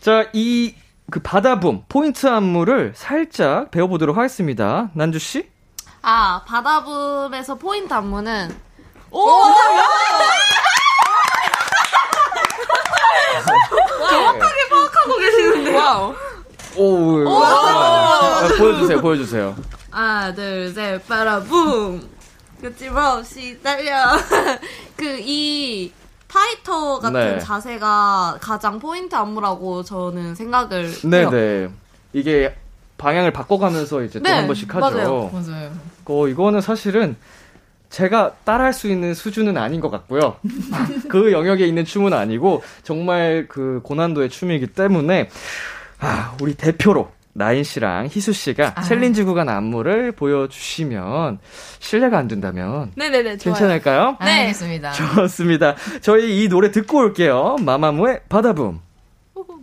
자, 0.00 0.28
이 0.32 0.74
그 1.10 1.20
바다붐 1.20 1.82
포인트 1.88 2.26
안무를 2.26 2.92
살짝 2.96 3.70
배워보도록 3.70 4.16
하겠습니다. 4.16 4.90
난주 4.94 5.18
씨. 5.18 5.46
아, 6.06 6.42
바다붐에서 6.46 7.54
포인트 7.54 7.94
안무는 7.94 8.54
오! 9.10 9.24
정확하게 14.10 14.68
파악하고 14.70 15.16
계시는데. 15.18 15.74
Wow. 15.74 16.14
오, 16.76 17.24
오, 17.24 17.24
와, 17.24 18.48
보여주세요, 18.58 19.00
보여주세요. 19.00 19.56
하나, 19.90 20.34
둘, 20.34 20.70
셋, 20.74 21.06
빠라붐. 21.08 22.06
거침없이 22.60 23.58
달려. 23.62 23.94
그, 24.96 25.18
이, 25.20 25.90
파이터 26.28 26.98
같은 26.98 27.12
네. 27.18 27.38
자세가 27.38 28.38
가장 28.42 28.78
포인트 28.78 29.14
안무라고 29.14 29.82
저는 29.84 30.34
생각을 30.34 30.92
네네. 31.02 31.18
해요. 31.18 31.30
네. 31.30 31.70
이게 32.12 32.54
방향을 32.98 33.32
바꿔가면서 33.32 34.02
이제 34.02 34.18
네, 34.20 34.30
또한 34.30 34.46
번씩 34.46 34.74
하죠. 34.74 34.80
맞아요. 34.96 35.30
맞아요. 35.32 35.93
어, 36.06 36.28
이거는 36.28 36.60
사실은 36.60 37.16
제가 37.90 38.34
따라할 38.44 38.72
수 38.72 38.88
있는 38.88 39.14
수준은 39.14 39.56
아닌 39.56 39.80
것 39.80 39.90
같고요. 39.90 40.36
그 41.08 41.32
영역에 41.32 41.66
있는 41.66 41.84
춤은 41.84 42.12
아니고 42.12 42.62
정말 42.82 43.46
그 43.48 43.80
고난도의 43.84 44.30
춤이기 44.30 44.68
때문에 44.68 45.28
아, 46.00 46.36
우리 46.40 46.54
대표로 46.54 47.10
나인 47.34 47.64
씨랑 47.64 48.06
희수 48.06 48.32
씨가 48.32 48.72
아. 48.76 48.82
challenge 48.82 49.24
구간 49.24 49.48
안무를 49.48 50.12
보여주시면 50.12 51.38
실례가 51.80 52.16
안 52.16 52.28
된다면 52.28 52.92
네네네 52.96 53.36
괜찮을까요? 53.36 54.16
네 54.20 54.40
알겠습니다. 54.40 54.92
좋습니다. 54.92 55.74
저희 56.00 56.42
이 56.42 56.48
노래 56.48 56.70
듣고 56.70 56.98
올게요. 56.98 57.56
마마무의 57.60 58.20
바다붐. 58.28 58.80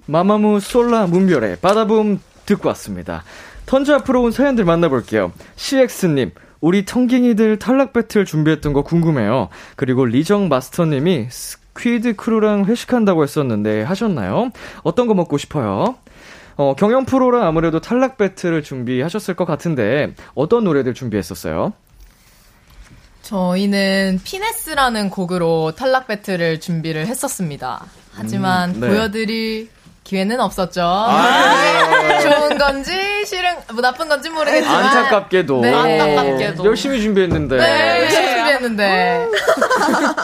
마마무 0.05 0.59
솔라 0.59 1.07
문별의 1.07 1.57
바다붐 1.61 2.19
듣고 2.45 2.67
왔습니다. 2.69 3.23
턴즈 3.65 3.91
앞으로 3.91 4.23
온 4.23 4.31
사연들 4.31 4.65
만나볼게요. 4.65 5.31
CX님, 5.55 6.31
우리 6.59 6.85
청갱이들 6.85 7.59
탈락 7.59 7.93
배틀 7.93 8.25
준비했던 8.25 8.73
거 8.73 8.83
궁금해요. 8.83 9.49
그리고 9.75 10.05
리정 10.05 10.47
마스터님이 10.49 11.27
스퀴드 11.29 12.15
crew랑 12.15 12.65
회식한다고 12.65 13.23
했었는데 13.23 13.83
하셨나요? 13.83 14.51
어떤 14.83 15.07
거 15.07 15.13
먹고 15.13 15.37
싶어요? 15.37 15.95
어, 16.57 16.75
경연 16.75 17.05
프로라 17.05 17.47
아무래도 17.47 17.79
탈락 17.79 18.17
battle을 18.17 18.61
준비하셨을 18.61 19.35
것 19.35 19.45
같은데 19.45 20.13
어떤 20.35 20.63
노래들 20.63 20.93
준비했었어요? 20.93 21.73
저희는 23.23 24.19
피네스라는 24.23 25.09
곡으로 25.09 25.73
탈락 25.75 26.07
배틀을 26.07 26.59
준비를 26.59 27.07
했었습니다. 27.07 27.85
하지만 28.13 28.75
음, 28.75 28.79
네. 28.81 28.89
보여드릴 28.89 29.69
기회는 30.03 30.39
없었죠. 30.41 30.81
아, 30.83 32.19
좋은 32.21 32.57
건지 32.57 32.91
싫은 33.25 33.49
뭐 33.73 33.81
나쁜 33.81 34.09
건지 34.09 34.29
모르겠지만 34.29 34.85
안타깝게도 34.85 35.61
네. 35.61 35.73
안타깝게도 35.73 36.65
열심히 36.65 37.01
준비했는데 37.01 37.57
네, 37.57 38.01
열심히 38.01 38.29
준비했는데 38.31 39.27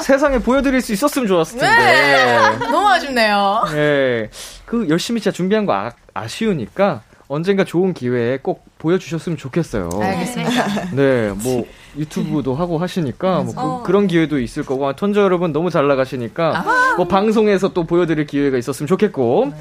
세상에 0.03 0.39
보여드릴 0.39 0.81
수 0.81 0.93
있었으면 0.93 1.27
좋았을 1.27 1.59
텐데 1.59 1.75
네. 1.75 2.57
너무 2.59 2.87
아쉽네요. 2.89 3.63
네, 3.71 4.29
그 4.65 4.87
열심히 4.89 5.21
진짜 5.21 5.33
준비한 5.33 5.65
거 5.65 5.73
아, 5.73 5.91
아쉬우니까 6.13 7.01
언젠가 7.29 7.63
좋은 7.63 7.93
기회에 7.93 8.39
꼭 8.41 8.65
보여주셨으면 8.79 9.37
좋겠어요. 9.37 9.89
알겠습니다. 10.01 10.91
네, 10.93 11.29
뭐 11.35 11.65
유튜브도 11.97 12.55
하고 12.55 12.77
하시니까 12.77 13.41
뭐 13.41 13.53
그, 13.53 13.61
어. 13.61 13.83
런 13.87 14.07
기회도 14.07 14.39
있을 14.39 14.63
거고 14.63 14.93
턴저 14.93 15.21
여러분 15.21 15.51
너무 15.51 15.69
잘 15.69 15.87
나가시니까 15.87 16.57
아. 16.57 16.95
뭐 16.97 17.07
방송에서 17.07 17.73
또 17.73 17.85
보여드릴 17.85 18.25
기회가 18.27 18.57
있었으면 18.57 18.87
좋겠고 18.87 19.53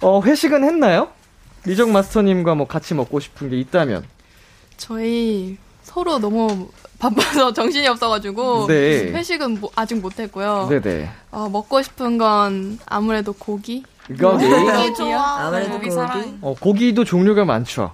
어 0.00 0.20
회식은 0.22 0.64
했나요? 0.64 1.08
리정 1.64 1.92
마스터님과 1.92 2.54
뭐 2.54 2.66
같이 2.66 2.94
먹고 2.94 3.20
싶은 3.20 3.50
게 3.50 3.58
있다면 3.58 4.04
저희 4.76 5.56
서로 5.82 6.18
너무 6.18 6.68
바빠서 6.98 7.52
정신이 7.54 7.86
없어가지고 7.88 8.66
네. 8.66 9.12
회식은 9.12 9.60
뭐 9.60 9.70
아직 9.74 9.96
못했고요. 9.96 10.68
네네. 10.70 11.10
어, 11.30 11.48
먹고 11.50 11.82
싶은 11.82 12.18
건 12.18 12.78
아무래도 12.86 13.32
고기. 13.32 13.84
고기. 14.06 14.48
고기 14.48 14.94
좋아. 14.96 15.46
아무래도 15.46 15.72
고기. 15.74 15.88
고기. 15.88 16.38
어, 16.40 16.54
고기도 16.58 17.04
종류가 17.04 17.44
많죠. 17.44 17.92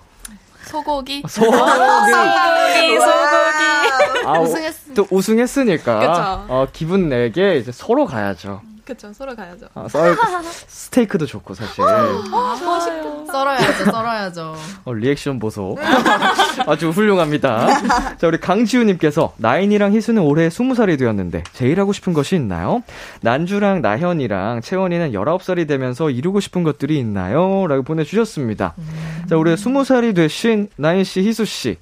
소고기. 0.71 1.23
소고기. 1.29 1.61
소고기. 1.61 2.99
소고기. 3.01 4.27
아, 4.27 4.41
우승했으니까. 4.41 4.95
또 4.95 5.07
우승했으니까. 5.11 5.99
그쵸. 5.99 6.45
어, 6.49 6.67
기분 6.73 7.09
내게 7.09 7.57
이제 7.57 7.73
서로 7.73 8.07
가야죠. 8.07 8.63
그쵸, 8.91 9.13
서로 9.13 9.37
가야죠. 9.37 9.67
아, 9.75 9.87
썰, 9.87 10.17
스테이크도 10.67 11.25
좋고, 11.27 11.55
사실. 11.55 11.85
아, 11.85 12.59
맛있겠다. 12.61 13.33
썰어야죠, 13.33 13.85
썰어야죠. 13.85 14.55
어, 14.85 14.93
리액션 14.93 15.39
보소. 15.39 15.79
아주 16.67 16.91
훌륭합니다. 16.91 18.17
자, 18.19 18.27
우리 18.27 18.39
강지우님께서, 18.41 19.35
나인이랑 19.37 19.93
희수는 19.95 20.23
올해 20.23 20.49
20살이 20.49 20.99
되었는데, 20.99 21.45
제일 21.53 21.79
하고 21.79 21.93
싶은 21.93 22.13
것이 22.13 22.35
있나요? 22.35 22.83
난주랑 23.21 23.81
나현이랑 23.81 24.61
채원이는 24.63 25.13
19살이 25.13 25.69
되면서 25.69 26.11
이루고 26.11 26.41
싶은 26.41 26.65
것들이 26.65 26.99
있나요? 26.99 27.69
라고 27.69 27.85
보내주셨습니다. 27.85 28.75
음. 28.77 29.25
자, 29.29 29.37
올해 29.37 29.55
20살이 29.55 30.17
되신 30.17 30.69
나인씨, 30.75 31.21
희수씨. 31.23 31.77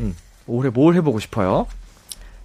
음, 0.00 0.14
올해 0.46 0.68
뭘 0.68 0.94
해보고 0.96 1.20
싶어요? 1.20 1.66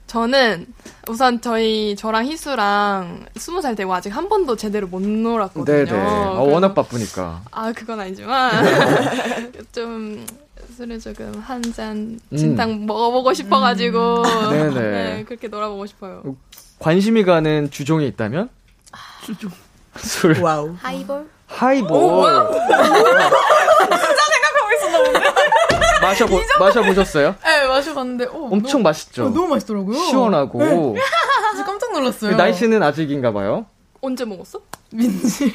저는 0.07 0.67
우선 1.07 1.41
저희 1.41 1.95
저랑 1.95 2.25
희수랑 2.25 3.25
스무 3.37 3.61
살 3.61 3.75
되고 3.75 3.93
아직 3.93 4.09
한 4.15 4.29
번도 4.29 4.55
제대로 4.55 4.87
못 4.87 5.01
놀았거든요. 5.01 5.85
네네. 5.85 5.91
어, 5.99 6.43
워낙 6.47 6.73
바쁘니까. 6.73 7.41
아 7.51 7.71
그건 7.73 7.99
아니지만 7.99 8.51
좀 9.73 10.25
술을 10.75 10.99
조금 10.99 11.41
한잔 11.45 12.19
음. 12.31 12.37
진탕 12.37 12.69
음. 12.71 12.85
먹어보고 12.85 13.33
싶어가지고 13.33 14.21
음. 14.23 14.49
네네. 14.51 14.79
네, 14.79 15.23
그렇게 15.25 15.47
놀아보고 15.47 15.85
싶어요. 15.85 16.21
관심이 16.79 17.23
가는 17.23 17.69
주종이 17.71 18.07
있다면? 18.07 18.49
주종. 19.25 19.49
술. 19.97 20.39
wow. 20.41 20.75
하이볼. 20.81 21.29
하이볼. 21.47 22.23
진짜 22.59 22.77
생각하고 24.33 24.73
있었나 24.77 25.03
본데. 25.03 25.19
마셔보, 26.01 26.41
마셔보셨어요? 26.59 27.35
네, 27.43 27.54
마셔봤는데, 27.75 28.25
오, 28.25 28.45
엄청 28.51 28.71
너무, 28.79 28.83
맛있죠? 28.83 29.25
어, 29.25 29.29
너무 29.29 29.47
맛있더라고요. 29.47 29.97
시원하고. 29.97 30.59
네. 30.59 30.69
진짜 31.51 31.65
깜짝 31.65 31.91
놀랐어요. 31.93 32.35
날씨는 32.35 32.81
아직인가 32.83 33.31
봐요? 33.31 33.65
언제 34.01 34.23
먹었어? 34.25 34.59
민지. 34.91 35.51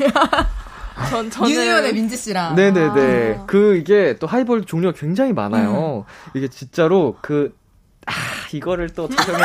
전, 1.10 1.30
저는. 1.30 1.50
유니온의 1.50 1.94
민지 1.94 2.16
씨랑. 2.16 2.54
네네네. 2.56 3.38
아. 3.40 3.46
그, 3.46 3.76
이게 3.76 4.16
또 4.18 4.26
하이볼 4.26 4.64
종류가 4.66 4.98
굉장히 4.98 5.32
많아요. 5.32 6.04
음. 6.06 6.30
이게 6.36 6.48
진짜로 6.48 7.16
그, 7.22 7.54
아, 8.06 8.12
이거를 8.52 8.90
또 8.90 9.08
적용해. 9.14 9.42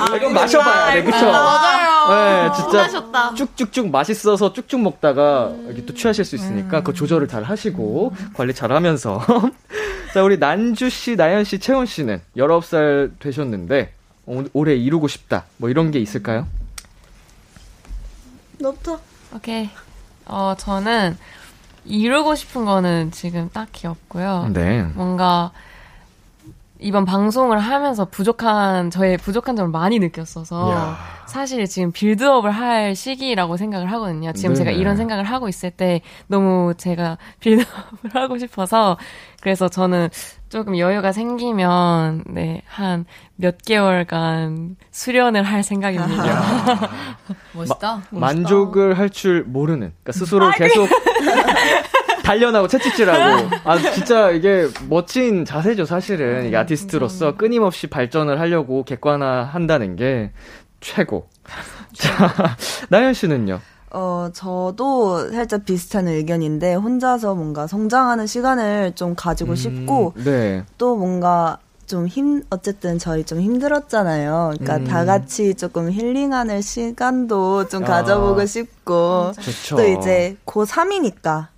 아, 0.00 0.16
이건 0.16 0.32
마셔봐야 0.32 0.94
돼, 0.94 1.02
그쵸? 1.04 1.16
아, 1.16 1.32
맞아요. 1.32 2.48
네, 2.48 2.54
진짜 2.56 2.78
마셨다. 2.78 3.34
쭉쭉쭉 3.34 3.90
맛있어서 3.90 4.52
쭉쭉 4.52 4.80
먹다가 4.80 5.48
음. 5.48 5.66
이렇게 5.66 5.84
또 5.84 5.94
취하실 5.94 6.24
수 6.24 6.36
있으니까 6.36 6.78
음. 6.78 6.84
그 6.84 6.94
조절을 6.94 7.28
잘 7.28 7.42
하시고 7.42 8.12
음. 8.18 8.30
관리 8.34 8.54
잘 8.54 8.72
하면서. 8.72 9.20
자, 10.14 10.22
우리 10.22 10.38
난주 10.38 10.90
씨, 10.90 11.16
나연 11.16 11.44
씨, 11.44 11.58
채원 11.58 11.86
씨는 11.86 12.20
19살 12.36 13.12
되셨는데 13.20 13.92
올해 14.52 14.74
이루고 14.74 15.08
싶다. 15.08 15.44
뭐 15.56 15.70
이런 15.70 15.90
게 15.90 15.98
있을까요? 15.98 16.46
너부터. 18.58 19.00
오케이. 19.34 19.70
어, 20.26 20.54
저는 20.58 21.16
이루고 21.84 22.34
싶은 22.34 22.64
거는 22.64 23.10
지금 23.10 23.50
딱히 23.52 23.86
없고요. 23.86 24.50
네. 24.52 24.82
뭔가 24.94 25.52
이번 26.80 27.04
방송을 27.04 27.58
하면서 27.58 28.04
부족한 28.04 28.90
저의 28.90 29.16
부족한 29.18 29.56
점을 29.56 29.70
많이 29.70 29.98
느꼈어서 29.98 30.70
야. 30.72 30.96
사실 31.26 31.66
지금 31.66 31.92
빌드업을 31.92 32.50
할 32.50 32.94
시기라고 32.96 33.56
생각을 33.56 33.90
하거든요. 33.92 34.32
지금 34.32 34.50
네 34.54 34.58
제가 34.58 34.70
이런 34.72 34.96
생각을 34.96 35.24
하고 35.24 35.48
있을 35.48 35.70
때 35.70 36.00
너무 36.26 36.74
제가 36.76 37.18
빌드업을 37.40 38.10
하고 38.14 38.38
싶어서 38.38 38.96
그래서 39.40 39.68
저는 39.68 40.08
조금 40.48 40.76
여유가 40.78 41.12
생기면 41.12 42.24
네 42.26 42.62
한 42.66 43.04
몇 43.36 43.56
개월간 43.64 44.76
수련을 44.90 45.42
할 45.44 45.62
생각입니다. 45.62 46.88
멋있다. 47.54 48.02
마, 48.10 48.20
만족을 48.20 48.98
할 48.98 49.08
줄 49.10 49.44
모르는 49.44 49.92
그러니까 50.02 50.12
스스로 50.12 50.50
계속 50.50 50.88
단련하고 52.30 52.68
채찍질하고 52.68 53.50
아 53.64 53.78
진짜 53.92 54.30
이게 54.30 54.68
멋진 54.88 55.44
자세죠 55.44 55.84
사실은 55.84 56.46
이게 56.46 56.56
아티스트로서 56.56 57.36
끊임없이 57.36 57.88
발전을 57.88 58.38
하려고 58.38 58.84
객관화 58.84 59.42
한다는 59.42 59.96
게 59.96 60.30
최고. 60.80 61.28
자 61.92 62.56
나연 62.88 63.14
씨는요? 63.14 63.60
어, 63.92 64.28
저도 64.32 65.32
살짝 65.32 65.64
비슷한 65.64 66.06
의견인데, 66.06 66.74
혼자서 66.74 67.34
뭔가 67.34 67.66
성장하는 67.66 68.28
시간을 68.28 68.92
좀 68.94 69.16
가지고 69.16 69.50
음, 69.50 69.56
싶고, 69.56 70.12
네. 70.24 70.62
또 70.78 70.94
뭔가 70.94 71.58
좀 71.86 72.06
힘, 72.06 72.44
어쨌든 72.50 73.00
저희 73.00 73.24
좀 73.24 73.40
힘들었잖아요. 73.40 74.52
그러니까 74.60 74.76
음. 74.76 74.84
다 74.84 75.04
같이 75.04 75.56
조금 75.56 75.90
힐링하는 75.90 76.62
시간도 76.62 77.66
좀 77.66 77.82
아, 77.82 77.86
가져보고 77.88 78.46
싶고, 78.46 79.32
좋죠. 79.32 79.74
또 79.74 79.84
이제 79.84 80.36
고3이니까, 80.46 81.48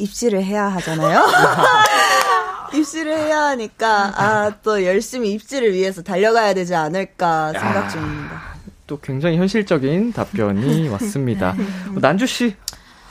입시를 0.00 0.42
해야 0.42 0.66
하잖아요. 0.68 1.24
입시를 2.74 3.16
해야 3.16 3.46
하니까 3.46 4.12
아 4.16 4.50
또 4.62 4.84
열심히 4.84 5.32
입시를 5.32 5.72
위해서 5.72 6.02
달려가야 6.02 6.54
되지 6.54 6.74
않을까 6.74 7.52
생각 7.52 7.88
중입니다. 7.88 8.42
또 8.86 8.98
굉장히 9.00 9.36
현실적인 9.38 10.12
답변이 10.12 10.88
왔습니다. 10.92 11.54
난주 11.94 12.26
씨. 12.26 12.56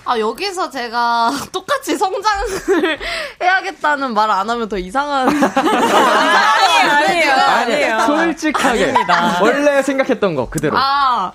아, 0.06 0.18
여기서 0.18 0.70
제가 0.72 1.32
똑같이 1.54 1.96
성장을 1.98 3.00
해야겠다는 3.42 4.14
말 4.14 4.30
안 4.32 4.50
하면 4.50 4.68
더 4.68 4.78
이상한. 4.78 5.28
아니에요, 5.30 6.92
아니에요. 6.92 7.34
아니에요. 7.34 8.00
솔직하게. 8.08 8.84
아닙니다. 8.86 9.40
원래 9.42 9.82
생각했던 9.84 10.36
거 10.36 10.50
그대로. 10.50 10.78
아, 10.78 11.32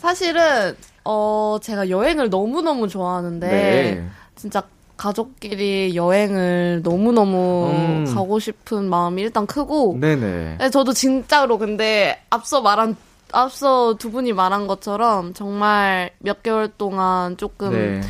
사실은, 0.00 0.74
어, 1.04 1.58
제가 1.62 1.90
여행을 1.90 2.30
너무 2.30 2.62
너무 2.62 2.88
좋아하는데, 2.88 3.46
네. 3.46 4.08
진짜 4.36 4.62
가족끼리 4.96 5.96
여행을 5.96 6.82
너무너무 6.82 7.70
음. 7.70 8.12
가고 8.14 8.38
싶은 8.38 8.88
마음이 8.88 9.22
일단 9.22 9.46
크고, 9.46 9.96
네네. 10.00 10.56
네, 10.58 10.70
저도 10.70 10.92
진짜로 10.92 11.58
근데 11.58 12.22
앞서 12.30 12.60
말한 12.60 12.96
앞서 13.32 13.94
두 13.94 14.10
분이 14.12 14.32
말한 14.32 14.66
것처럼 14.68 15.34
정말 15.34 16.10
몇 16.20 16.42
개월 16.42 16.68
동안 16.68 17.36
조금 17.36 17.72
네. 17.72 18.00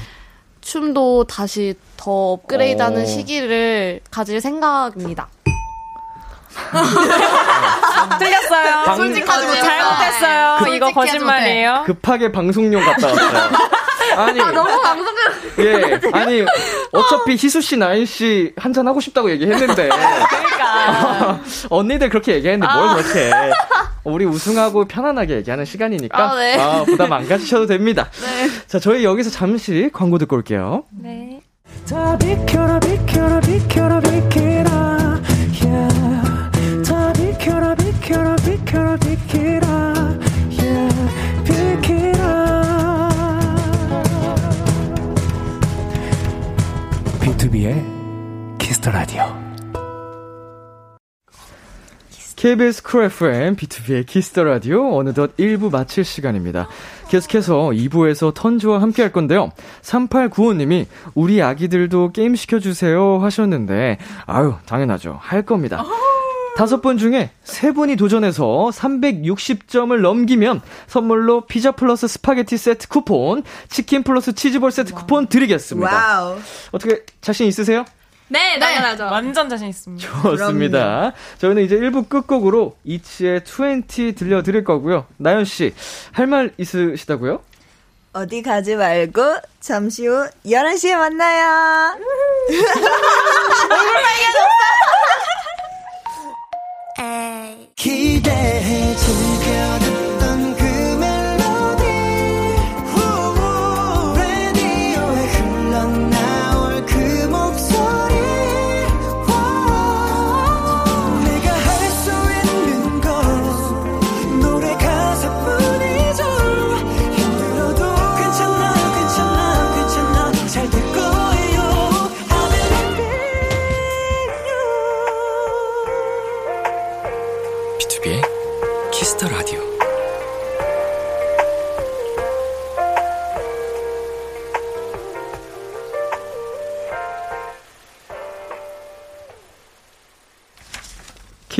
춤도 0.60 1.24
다시 1.24 1.74
더 1.96 2.32
업그레이드하는 2.32 3.02
오. 3.02 3.06
시기를 3.06 4.00
가질 4.10 4.40
생각입니다. 4.40 5.28
틀렸어요. 8.18 8.96
솔직하지 8.96 9.46
못 9.46 9.54
잘못했어요. 9.54 10.74
이거 10.74 10.92
거짓말이에요. 10.92 11.84
급하게 11.86 12.30
방송용 12.30 12.84
갔다 12.84 13.08
왔어요. 13.08 13.50
아니 14.16 14.40
아, 14.40 14.50
너무 14.50 14.80
방송용. 14.82 15.22
예, 15.60 16.00
아니 16.12 16.44
어차피 16.92 17.32
희수 17.32 17.60
씨, 17.60 17.76
나인 17.76 18.06
씨 18.06 18.52
한잔 18.56 18.86
하고 18.86 19.00
싶다고 19.00 19.30
얘기했는데. 19.30 19.88
그러니까 19.88 21.40
언니들 21.70 22.08
그렇게 22.08 22.34
얘기했는데 22.34 22.72
뭘 22.72 22.88
아. 22.88 22.94
그렇게? 22.94 23.30
우리 24.04 24.24
우승하고 24.26 24.86
편안하게 24.86 25.36
얘기하는 25.36 25.64
시간이니까 25.64 26.32
아, 26.32 26.36
네. 26.36 26.58
아, 26.58 26.84
부담 26.84 27.12
안 27.12 27.26
가지셔도 27.26 27.66
됩니다. 27.66 28.10
네. 28.20 28.48
자, 28.66 28.78
저희 28.78 29.04
여기서 29.04 29.30
잠시 29.30 29.90
광고 29.92 30.18
듣고 30.18 30.36
올게요. 30.36 30.84
네. 30.92 31.40
BTOB의 47.44 48.58
키스 48.58 48.78
더 48.78 48.90
라디오. 48.90 49.22
KBS 52.36 52.82
쿨 52.82 53.04
FM, 53.04 53.56
BTOB의 53.56 54.06
키스 54.06 54.30
더 54.30 54.44
라디오, 54.44 54.96
어느덧 54.96 55.36
1부 55.36 55.70
마칠 55.70 56.04
시간입니다. 56.04 56.68
계속해서 57.08 57.70
2부에서 57.74 58.32
턴즈와 58.32 58.80
함께 58.80 59.02
할 59.02 59.12
건데요. 59.12 59.50
3895님이, 59.82 60.86
우리 61.14 61.42
아기들도 61.42 62.12
게임 62.12 62.34
시켜주세요 62.34 63.18
하셨는데, 63.18 63.98
아유, 64.26 64.54
당연하죠. 64.64 65.18
할 65.20 65.42
겁니다. 65.42 65.84
다섯 66.56 66.80
분 66.80 66.98
중에 66.98 67.30
세 67.42 67.72
분이 67.72 67.96
도전해서 67.96 68.70
360점을 68.72 70.00
넘기면 70.00 70.62
선물로 70.86 71.46
피자 71.46 71.72
플러스 71.72 72.06
스파게티 72.06 72.56
세트 72.56 72.88
쿠폰, 72.88 73.42
치킨 73.68 74.02
플러스 74.04 74.32
치즈볼 74.34 74.70
세트 74.70 74.94
쿠폰 74.94 75.26
드리겠습니다. 75.26 75.90
wow. 76.20 76.38
어떻게 76.70 77.04
자신 77.20 77.46
있으세요? 77.48 77.84
네, 78.28 78.54
네, 78.54 78.58
당연하죠. 78.58 79.04
완전 79.04 79.48
자신 79.48 79.68
있습니다. 79.68 80.08
좋습니다. 80.22 80.78
그럼요. 80.78 81.12
저희는 81.38 81.62
이제 81.64 81.76
1부 81.76 82.08
끝곡으로 82.08 82.76
있지의 82.84 83.42
20 83.44 84.14
들려드릴 84.16 84.62
거고요. 84.64 85.06
나연 85.18 85.44
씨, 85.44 85.74
할 86.12 86.26
말 86.26 86.52
있으시다고요? 86.56 87.40
어디 88.12 88.42
가지 88.42 88.76
말고 88.76 89.38
잠시 89.60 90.06
후 90.06 90.28
11시에 90.46 90.94
만나요. 90.96 91.96
얼굴 92.48 93.92
빨개졌어. 93.92 94.48
기대해 97.76 98.94
즐겨 98.96 100.03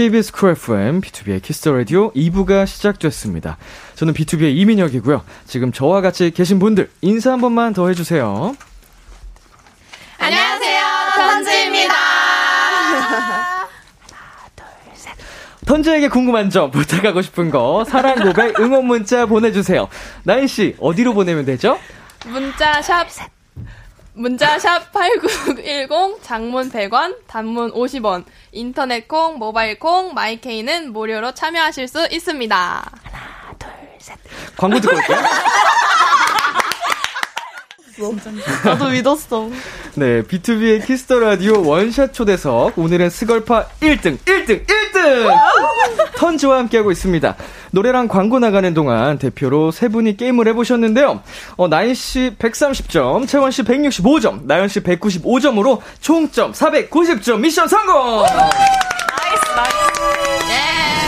KBS 0.04 0.32
쿨 0.32 0.50
FM, 0.50 1.00
BTOB의 1.00 1.40
키스 1.40 1.60
더 1.60 1.72
라디오 1.72 2.12
2부가 2.12 2.66
시작됐습니다. 2.66 3.56
저는 3.94 4.12
BTOB의 4.12 4.54
이민혁이고요. 4.54 5.24
지금 5.46 5.72
저와 5.72 6.02
같이 6.02 6.30
계신 6.30 6.58
분들 6.58 6.90
인사 7.00 7.32
한 7.32 7.40
번만 7.40 7.72
더 7.72 7.88
해주세요. 7.88 8.54
안녕하세요, 10.18 10.82
턴즈입니다. 11.16 11.94
하나, 11.94 13.56
둘, 14.54 14.66
셋. 14.94 15.14
턴즈에게 15.64 16.08
궁금한 16.08 16.50
점, 16.50 16.70
부탁하고 16.70 17.22
싶은 17.22 17.50
거, 17.50 17.86
사랑 17.88 18.16
고백, 18.16 18.60
응원 18.60 18.84
문자 18.84 19.24
보내주세요. 19.24 19.88
나인 20.22 20.46
씨, 20.46 20.76
어디로 20.80 21.14
보내면 21.14 21.46
되죠? 21.46 21.78
문자 22.26 22.82
샵 22.82 23.06
문자샵 24.14 24.92
8910, 24.92 26.22
장문 26.22 26.70
100원, 26.70 27.16
단문 27.26 27.72
50원, 27.72 28.24
인터넷 28.52 29.08
콩, 29.08 29.38
모바일 29.38 29.78
콩, 29.78 30.14
마이케이는 30.14 30.92
무료로 30.92 31.34
참여하실 31.34 31.88
수 31.88 32.06
있습니다. 32.10 32.56
하나, 33.02 33.54
둘, 33.58 33.70
셋. 33.98 34.16
광고 34.56 34.80
듣고 34.80 34.94
올게요. 34.96 35.18
나도 38.64 38.88
믿었어. 38.90 39.50
네, 39.94 40.22
BTOB의 40.22 40.84
키스 40.84 41.06
더 41.06 41.18
라디오 41.20 41.64
원샷 41.66 42.12
초대석. 42.12 42.76
오늘은 42.78 43.10
스걸파 43.10 43.68
1등, 43.80 44.18
1등, 44.18 44.66
1등! 44.66 45.30
턴즈와 46.16 46.58
함께하고 46.58 46.90
있습니다. 46.90 47.36
노래랑 47.74 48.08
광고 48.08 48.38
나가는 48.38 48.72
동안 48.72 49.18
대표로 49.18 49.72
세 49.72 49.88
분이 49.88 50.16
게임을 50.16 50.46
해보셨는데요. 50.48 51.22
어, 51.56 51.68
나인 51.68 51.92
씨 51.94 52.32
130점, 52.38 53.26
채원 53.26 53.50
씨 53.50 53.62
165점, 53.64 54.44
나연 54.46 54.68
씨 54.68 54.80
195점으로 54.80 55.80
총점 56.00 56.52
490점 56.52 57.40
미션 57.40 57.66
성공! 57.66 58.22
nice, 58.22 58.36
nice. 59.56 59.76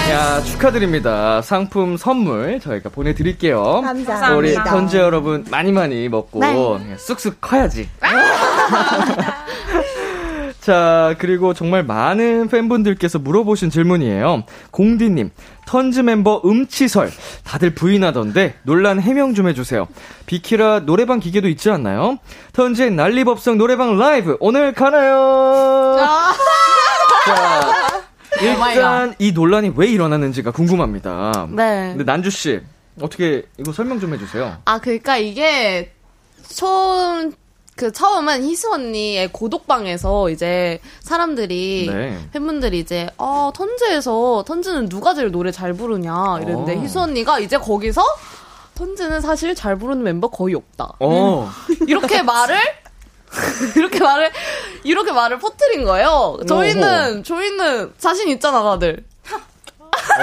예. 0.08 0.12
야, 0.12 0.42
축하드립니다. 0.42 1.40
상품 1.42 1.96
선물 1.96 2.58
저희가 2.60 2.90
보내드릴게요. 2.90 3.62
감사합니다. 3.62 4.34
우리 4.34 4.54
턴즈 4.54 4.96
여러분 4.96 5.44
많이 5.50 5.70
많이 5.72 6.08
먹고 6.08 6.40
네. 6.40 6.96
쑥쑥 6.96 7.40
커야지. 7.40 7.88
자, 10.66 11.14
그리고 11.18 11.54
정말 11.54 11.84
많은 11.84 12.48
팬분들께서 12.48 13.20
물어보신 13.20 13.70
질문이에요. 13.70 14.42
공디님, 14.72 15.30
턴즈 15.66 16.00
멤버 16.00 16.40
음치설. 16.44 17.12
다들 17.44 17.74
부인하던데, 17.74 18.54
논란 18.62 19.00
해명 19.00 19.34
좀 19.34 19.48
해주세요. 19.48 19.86
비키라 20.24 20.80
노래방 20.80 21.20
기계도 21.20 21.48
있지 21.48 21.70
않나요? 21.70 22.18
턴즈의 22.54 22.92
난리법석 22.92 23.58
노래방 23.58 23.98
라이브, 23.98 24.36
오늘 24.40 24.72
가나요? 24.72 25.96
자, 27.26 28.02
일단 28.40 29.14
이 29.18 29.32
논란이 29.32 29.72
왜 29.76 29.88
일어났는지가 29.88 30.52
궁금합니다. 30.52 31.48
네. 31.50 31.88
근데 31.96 32.04
난주 32.04 32.30
씨, 32.30 32.60
어떻게, 33.00 33.42
이거 33.58 33.72
설명 33.72 34.00
좀 34.00 34.14
해주세요. 34.14 34.56
아, 34.64 34.78
그러니까 34.78 35.16
이게, 35.18 35.92
처음, 36.48 37.32
그 37.76 37.92
처음은 37.92 38.42
희수 38.42 38.72
언니의 38.72 39.28
고독방에서 39.32 40.30
이제 40.30 40.80
사람들이 41.00 41.90
네. 41.92 42.18
팬분들이 42.32 42.78
이제 42.78 43.08
어 43.18 43.52
턴즈에서 43.54 44.44
턴즈는 44.46 44.88
누가 44.88 45.12
제일 45.12 45.30
노래 45.30 45.52
잘 45.52 45.74
부르냐 45.74 46.38
이랬는데 46.40 46.76
어. 46.76 46.80
희수 46.80 47.00
언니가 47.00 47.38
이제 47.38 47.58
거기서 47.58 48.02
턴즈는 48.76 49.20
사실 49.20 49.54
잘 49.54 49.76
부르는 49.76 50.02
멤버 50.02 50.28
거의 50.28 50.54
없다. 50.54 50.94
어. 51.00 51.50
이렇게 51.86 52.22
말을 52.22 52.58
이렇게 53.76 54.00
말을 54.00 54.30
이렇게 54.82 55.12
말을 55.12 55.38
퍼뜨린 55.38 55.84
거예요. 55.84 56.38
저희는 56.48 57.24
저희는 57.24 57.92
자신 57.98 58.28
있잖아 58.30 58.62
다들. 58.62 59.04
어. 59.32 60.22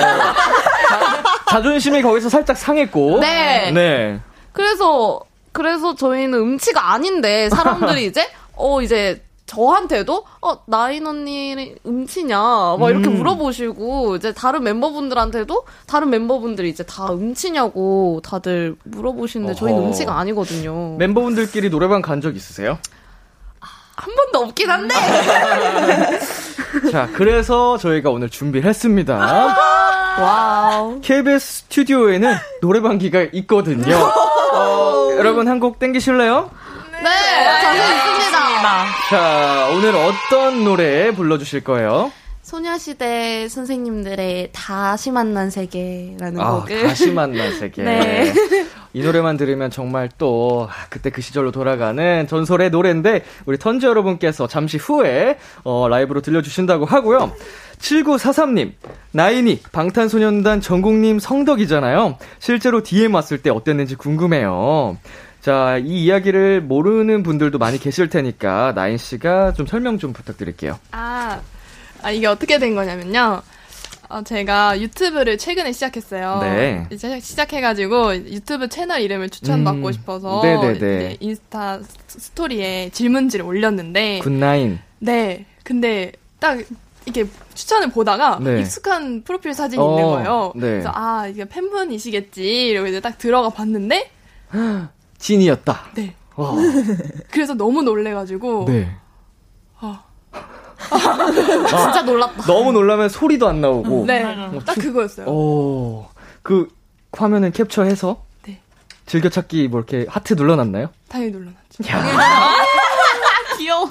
자, 0.90 1.24
자존심이 1.50 2.02
거기서 2.02 2.30
살짝 2.30 2.58
상했고. 2.58 3.20
네. 3.20 3.70
네. 3.72 4.20
그래서 4.54 5.22
그래서 5.54 5.96
저희는 5.96 6.38
음치가 6.38 6.92
아닌데 6.94 7.50
사람들이 7.50 8.06
이제 8.08 8.28
어 8.56 8.82
이제 8.82 9.24
저한테도 9.46 10.26
어 10.42 10.58
나인 10.66 11.06
언니 11.06 11.76
음치냐 11.86 12.38
막 12.80 12.90
이렇게 12.90 13.10
음. 13.10 13.18
물어보시고 13.18 14.16
이제 14.16 14.34
다른 14.34 14.64
멤버분들한테도 14.64 15.66
다른 15.86 16.10
멤버분들이 16.10 16.70
이제 16.70 16.84
다 16.84 17.12
음치냐고 17.14 18.22
다들 18.24 18.76
물어보시는데 18.84 19.54
저희는 19.56 19.84
음치가 19.88 20.18
아니거든요. 20.18 20.96
멤버분들끼리 20.98 21.70
노래방 21.70 22.02
간 22.02 22.20
적 22.22 22.36
있으세요? 22.36 22.78
한 23.96 24.16
번도 24.16 24.40
없긴 24.48 24.70
한데. 24.70 24.96
자, 26.92 27.08
그래서 27.14 27.78
저희가 27.78 28.10
오늘 28.10 28.30
준비를 28.30 28.68
했습니다. 28.70 29.56
wow. 30.20 31.00
KBS 31.02 31.40
스튜디오에는 31.64 32.36
노래방기가 32.62 33.28
있거든요. 33.34 33.96
어, 34.54 35.10
여러분 35.18 35.48
한 35.48 35.60
곡 35.60 35.80
땡기실래요? 35.80 36.50
네, 37.04 37.10
자신 37.62 37.82
있습니다. 38.18 38.86
자, 39.10 39.68
오늘 39.74 39.94
어떤 39.96 40.64
노래 40.64 41.12
불러주실 41.12 41.64
거예요? 41.64 42.12
소녀시대 42.44 43.48
선생님들의 43.48 44.50
다시 44.52 45.12
만난 45.12 45.50
세계라는 45.50 46.40
아, 46.40 46.60
곡을 46.60 46.84
다시 46.84 47.10
만난 47.10 47.58
세계. 47.58 47.82
네. 47.84 48.34
이 48.92 49.02
노래만 49.02 49.38
들으면 49.38 49.72
정말 49.72 50.10
또 50.18 50.68
아, 50.70 50.86
그때 50.90 51.10
그 51.10 51.22
시절로 51.22 51.52
돌아가는 51.52 52.28
전설의 52.28 52.70
노래인데 52.70 53.24
우리 53.46 53.58
턴즈 53.58 53.86
여러분께서 53.86 54.48
잠시 54.48 54.78
후에 54.78 55.40
어, 55.64 55.88
라이브로 55.88 56.22
들려주신다고 56.22 56.86
하고요. 56.86 57.32
7943님, 57.80 58.74
나인이 59.12 59.62
방탄소년단 59.72 60.62
전국님 60.62 61.20
성덕이잖아요. 61.20 62.18
실제로 62.40 62.84
DM 62.84 63.14
왔을 63.16 63.42
때 63.42 63.50
어땠는지 63.50 63.96
궁금해요. 63.96 64.98
자, 65.40 65.78
이 65.78 66.06
이야기를 66.06 66.62
모르는 66.62 67.24
분들도 67.24 67.58
많이 67.58 67.78
계실 67.78 68.10
테니까 68.10 68.74
나인 68.76 68.98
씨가 68.98 69.54
좀 69.54 69.66
설명 69.66 69.98
좀 69.98 70.14
부탁드릴게요. 70.14 70.80
아, 70.92 71.42
아, 72.04 72.12
이게 72.12 72.28
어떻게 72.28 72.60
된 72.60 72.76
거냐면요. 72.76 73.42
어, 74.10 74.22
제가 74.22 74.80
유튜브를 74.80 75.38
최근에 75.38 75.72
시작했어요. 75.72 76.40
네. 76.42 76.86
이제 76.92 77.20
시작해가지고 77.20 78.16
유튜브 78.16 78.68
채널 78.68 79.02
이름을 79.02 79.30
추천받고 79.30 79.88
음, 79.88 79.92
싶어서 79.92 80.42
네네네. 80.44 81.18
인스타 81.20 81.80
스토리에 82.08 82.90
질문지를 82.92 83.44
올렸는데 83.46 84.20
굿나인. 84.20 84.80
네. 85.00 85.46
근데 85.64 86.12
딱 86.40 86.60
이렇게 87.06 87.26
추천을 87.56 87.90
보다가 87.90 88.40
네. 88.42 88.60
익숙한 88.60 89.24
프로필 89.24 89.54
사진이 89.54 89.82
어, 89.82 89.90
있는 89.90 90.04
거예요. 90.04 90.52
네. 90.56 90.62
그래서 90.62 90.92
아 90.94 91.26
이게 91.28 91.46
팬분이시겠지 91.46 92.68
이러고 92.68 92.88
이제 92.88 93.00
딱 93.00 93.18
들어가 93.18 93.50
봤는데 93.50 94.12
진이었다. 95.18 95.86
네. 95.96 96.14
그래서 97.32 97.54
너무 97.54 97.82
놀래가지고 97.82 98.66
네. 98.68 98.92
어, 99.82 100.00
진짜 100.90 102.02
놀랐다. 102.04 102.44
너무 102.44 102.72
놀라면 102.72 103.10
소리도 103.10 103.48
안 103.48 103.62
나오고. 103.62 104.06
네. 104.06 104.24
어, 104.24 104.60
딱 104.66 104.76
그거였어요. 104.76 105.28
오, 105.28 106.08
그 106.42 106.68
화면은 107.12 107.52
캡처해서 107.52 108.24
네. 108.48 108.60
즐겨찾기 109.06 109.68
뭐 109.70 109.80
이렇게 109.80 110.06
하트 110.10 110.34
눌러놨나요? 110.34 110.90
당연히 111.10 111.32
눌러놨죠. 111.32 111.84
귀여워. 113.58 113.90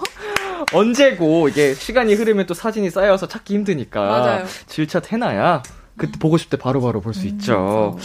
언제고 0.72 1.48
이게 1.48 1.74
시간이 1.74 2.14
흐르면 2.14 2.46
또 2.46 2.54
사진이 2.54 2.90
쌓여서 2.90 3.26
찾기 3.28 3.54
힘드니까 3.54 4.00
맞아요. 4.00 4.44
질샷 4.66 5.12
해놔야 5.12 5.62
그때 5.96 6.18
보고 6.18 6.36
싶을 6.38 6.58
때 6.58 6.62
바로바로 6.62 7.00
볼 7.00 7.14
수 7.14 7.26
있죠. 7.26 7.96
음, 7.96 8.02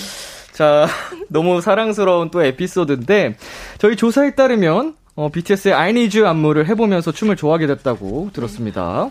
자, 0.52 0.88
너무 1.30 1.62
사랑스러운 1.62 2.30
또 2.32 2.44
에피소드인데 2.44 3.38
저희 3.78 3.96
조사에 3.96 4.32
따르면 4.36 4.96
어, 5.18 5.30
BTS의 5.30 5.74
I 5.74 5.90
Need 5.90 6.16
You 6.20 6.30
안무를 6.30 6.68
해보면서 6.68 7.12
춤을 7.12 7.36
좋아하게 7.36 7.66
됐다고 7.68 8.30
들었습니다. 8.34 9.10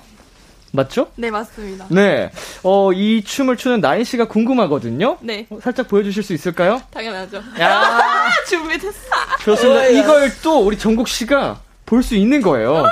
맞죠? 0.72 1.08
네, 1.16 1.30
맞습니다. 1.32 1.86
네. 1.88 2.30
어, 2.62 2.92
이 2.92 3.24
춤을 3.24 3.56
추는 3.56 3.80
나인 3.80 4.04
씨가 4.04 4.26
궁금하거든요. 4.28 5.18
네. 5.20 5.46
어, 5.50 5.58
살짝 5.60 5.88
보여주실 5.88 6.22
수 6.22 6.32
있을까요? 6.32 6.80
당연하죠. 6.92 7.42
야 7.60 8.28
준비됐어. 8.48 8.92
좋습니다. 9.42 9.80
어, 9.80 9.88
이걸 9.88 10.32
또 10.42 10.60
우리 10.64 10.78
정국 10.78 11.08
씨가 11.08 11.58
볼 11.86 12.02
수 12.04 12.14
있는 12.14 12.40
거예요. 12.40 12.82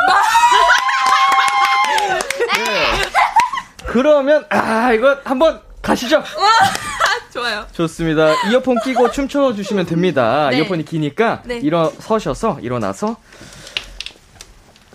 네. 2.57 2.97
그러면, 3.87 4.45
아, 4.51 4.93
이거 4.93 5.19
한번 5.25 5.61
가시죠. 5.83 6.23
좋아요. 7.35 7.67
좋습니다. 7.73 8.33
이어폰 8.49 8.79
끼고 8.85 9.11
춤춰 9.11 9.55
주시면 9.55 9.87
됩니다. 9.87 10.51
네. 10.53 10.59
이어폰이 10.59 10.85
기니까 10.85 11.43
네. 11.45 11.59
일어 11.59 11.93
서셔서 11.99 12.61
일어나서 12.63 13.17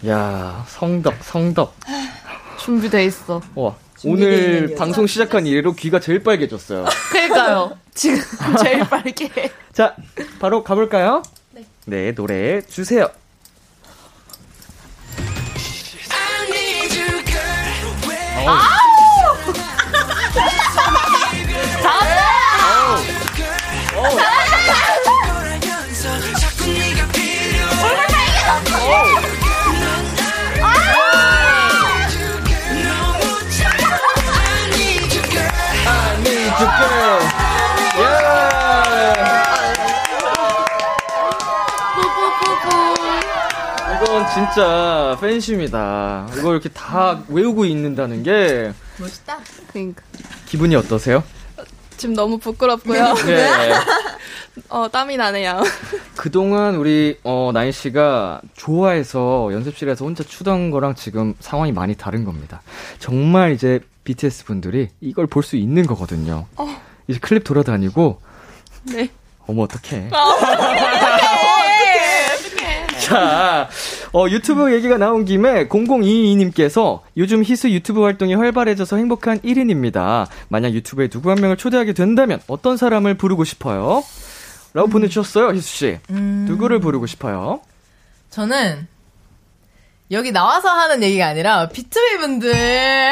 야 0.08 0.64
성덕 0.70 1.16
성덕 1.22 1.76
준비돼 2.58 3.04
있어. 3.06 3.42
와 3.56 3.76
오늘 4.06 4.74
방송 4.78 5.06
시작한 5.06 5.46
이래로 5.46 5.74
귀가 5.74 6.00
제일 6.00 6.24
빨개졌어요. 6.24 6.86
그러니까요. 7.12 7.78
지금 7.94 8.22
제일 8.64 8.88
빨개. 8.88 9.30
자 9.74 9.98
바로 10.40 10.64
가볼까요? 10.64 11.22
네. 11.52 11.66
네 11.86 12.16
노래 12.16 12.62
주세요. 12.62 13.10
아! 18.48 18.89
이건 43.96 44.26
진짜 44.34 45.18
팬심이다. 45.20 46.28
이걸 46.38 46.54
이렇게 46.54 46.70
다 46.70 47.22
외우고 47.28 47.66
있는다는 47.66 48.24
게 48.24 48.72
멋있다. 48.98 49.40
그러니까. 49.72 50.04
기분이 50.46 50.76
어떠세요? 50.76 51.24
지금 52.00 52.16
너무 52.16 52.38
부끄럽고요. 52.40 53.14
네. 53.26 53.50
어, 54.70 54.88
땀이 54.92 55.18
나네요. 55.18 55.62
그동안 56.16 56.76
우리, 56.76 57.20
어, 57.24 57.52
나인 57.54 57.72
씨가 57.72 58.42
좋아해서 58.56 59.50
연습실에서 59.52 60.06
혼자 60.06 60.24
추던 60.24 60.72
거랑 60.72 60.96
지금 60.96 61.36
상황이 61.40 61.72
많이 61.72 61.96
다른 61.96 62.24
겁니다. 62.26 62.62
정말 63.00 63.52
이제 63.52 63.80
BTS 64.06 64.46
분들이 64.46 64.90
이걸 65.02 65.28
볼 65.28 65.44
수 65.44 65.56
있는 65.56 65.86
거거든요. 65.86 66.46
어. 66.56 66.82
이제 67.08 67.20
클립 67.20 67.44
돌아다니고. 67.44 68.20
네. 68.84 69.10
어머, 69.46 69.64
어떡해. 69.64 70.10
어, 70.12 70.18
자, 73.10 73.68
어, 74.14 74.28
유튜브 74.30 74.72
얘기가 74.72 74.98
나온 75.00 75.26
김에 75.26 75.68
0022님께서 75.68 77.02
요즘 77.18 77.44
희수 77.44 77.72
유튜브 77.72 78.04
활동이 78.04 78.36
활발해져서 78.36 78.98
행복한 78.98 79.40
1인입니다. 79.40 80.28
만약 80.48 80.74
유튜브에 80.74 81.08
누구 81.08 81.32
한 81.32 81.42
명을 81.42 81.58
초대하게 81.58 81.94
된다면 81.94 82.40
어떤 82.48 82.78
사람을 82.78 83.16
부르고 83.16 83.44
싶어요? 83.46 84.04
라고 84.76 84.88
음. 84.88 84.92
보내주셨어요, 84.92 85.56
희수씨. 85.56 85.98
음. 86.12 86.46
누구를 86.48 86.80
부르고 86.80 87.08
싶어요? 87.08 87.62
저는 88.30 88.88
여기 90.12 90.32
나와서 90.32 90.70
하는 90.70 91.02
얘기가 91.02 91.26
아니라 91.26 91.70
비투비 91.70 92.18
분들. 92.20 92.54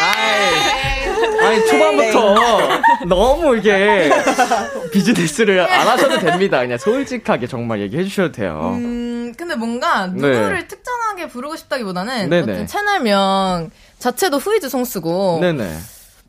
아니 0.00 1.66
초반부터 1.66 2.34
네. 2.34 2.80
너무 3.06 3.56
이게 3.56 4.10
비즈니스를 4.92 5.60
안 5.60 5.88
하셔도 5.88 6.18
됩니다. 6.18 6.60
그냥 6.60 6.78
솔직하게 6.78 7.46
정말 7.46 7.80
얘기해 7.80 8.04
주셔도 8.04 8.32
돼요. 8.32 8.72
음, 8.74 9.32
근데 9.36 9.54
뭔가 9.54 10.06
누구를 10.06 10.60
네. 10.60 10.68
특정하게 10.68 11.28
부르고 11.28 11.56
싶다기보다는 11.56 12.32
어떤 12.32 12.66
채널명 12.66 13.70
자체도 13.98 14.38
Who 14.38 14.56
is 14.56 14.68
송쓰고 14.68 15.38
네네. 15.40 15.78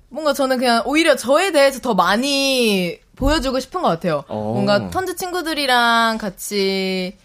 뭔가 0.09 0.33
저는 0.33 0.57
그냥 0.57 0.81
오히려 0.85 1.15
저에 1.15 1.51
대해서 1.51 1.79
더 1.79 1.93
많이 1.93 2.99
보여주고 3.15 3.59
싶은 3.59 3.81
것 3.81 3.89
같아요. 3.89 4.23
오. 4.29 4.33
어. 4.33 4.53
뭔가 4.53 4.89
턴즈 4.89 5.15
친구들이랑 5.15 6.17
같이 6.17 7.17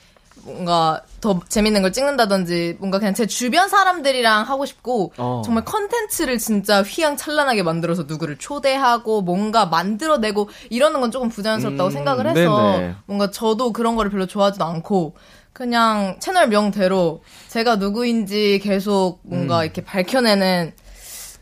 뭔가 0.45 1.03
더 1.21 1.41
재밌는 1.49 1.83
걸 1.83 1.93
찍는다든지 1.93 2.77
뭔가 2.79 2.99
그냥 2.99 3.15
제 3.15 3.27
주변 3.27 3.69
사람들이랑 3.69 4.45
하고 4.45 4.65
싶고 4.67 5.13
어. 5.19 5.43
정말 5.45 5.65
컨텐츠를 5.65 6.39
진짜 6.39 6.83
휘황찬란하게 6.83 7.63
만들어서 7.63 8.05
누구를 8.05 8.39
초대하고 8.39 9.23
뭔가 9.23 9.67
만들어내고 9.67 10.49
이러는 10.71 11.01
건 11.01 11.11
조금 11.11 11.29
부자연스럽다고 11.29 11.89
음, 11.89 11.93
생각을 11.93 12.27
해서 12.27 12.73
네네. 12.79 12.95
뭔가 13.07 13.31
저도 13.31 13.73
그런 13.73 13.97
거를 13.97 14.11
별로 14.11 14.27
좋아하지도 14.27 14.65
않고 14.65 15.15
그냥 15.53 16.17
채널 16.21 16.49
명대로 16.49 17.23
제가 17.49 17.77
누구인지 17.77 18.61
계속 18.63 19.21
뭔가 19.23 19.59
음. 19.61 19.65
이렇게 19.65 19.85
밝혀내는 19.85 20.73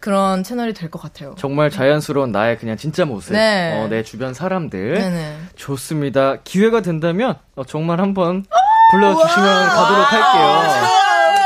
그런 0.01 0.45
채널이 0.45 0.75
될 0.75 0.91
것 0.91 1.01
같아요. 1.03 1.35
정말 1.37 1.71
자연스러운 1.71 2.31
나의 2.31 2.57
그냥 2.59 2.77
진짜 2.77 3.05
모습. 3.05 3.33
네. 3.33 3.81
어, 3.85 3.89
내 3.89 4.03
주변 4.05 4.33
사람들. 4.33 4.95
네네. 4.95 5.37
좋습니다. 5.57 6.37
기회가 6.45 6.83
된다면 6.83 7.35
어, 7.57 7.65
정말 7.65 8.01
한번 8.01 8.45
불러주시면 8.91 9.69
가도록 9.69 10.13
할게요. 10.13 10.63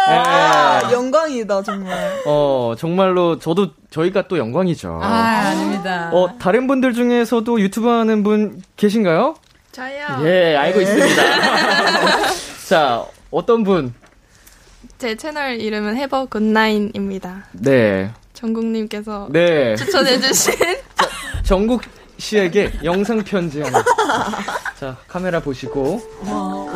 네. 0.09 0.15
아, 0.19 0.91
영광이다 0.93 1.63
정말. 1.63 2.23
어 2.27 2.75
정말로 2.79 3.39
저도 3.39 3.69
저희가 3.91 4.27
또 4.29 4.39
영광이죠. 4.39 5.01
아 5.03 5.07
아닙니다. 5.07 6.11
어 6.13 6.37
다른 6.39 6.67
분들 6.67 6.93
중에서도 6.93 7.61
유튜브 7.61 7.89
하는 7.89 8.23
분 8.23 8.63
계신가요? 8.77 9.35
저요. 9.71 10.07
예 10.25 10.57
알고 10.57 10.79
네. 10.81 10.85
있습니다. 10.85 11.23
자 12.69 13.05
어떤 13.31 13.65
분? 13.65 13.95
제 14.99 15.17
채널 15.17 15.61
이름은 15.61 15.97
해버 15.97 16.27
굿나인입니다. 16.27 17.45
네. 17.53 18.11
정국님께서 18.35 19.29
네. 19.31 19.77
추천해주신 19.77 20.55
정국 21.45 21.83
씨에게 22.19 22.73
영상 22.85 23.23
편지 23.23 23.63
하나. 23.63 23.83
자 24.79 24.97
카메라 25.09 25.41
보시고. 25.41 26.01
와 26.27 26.73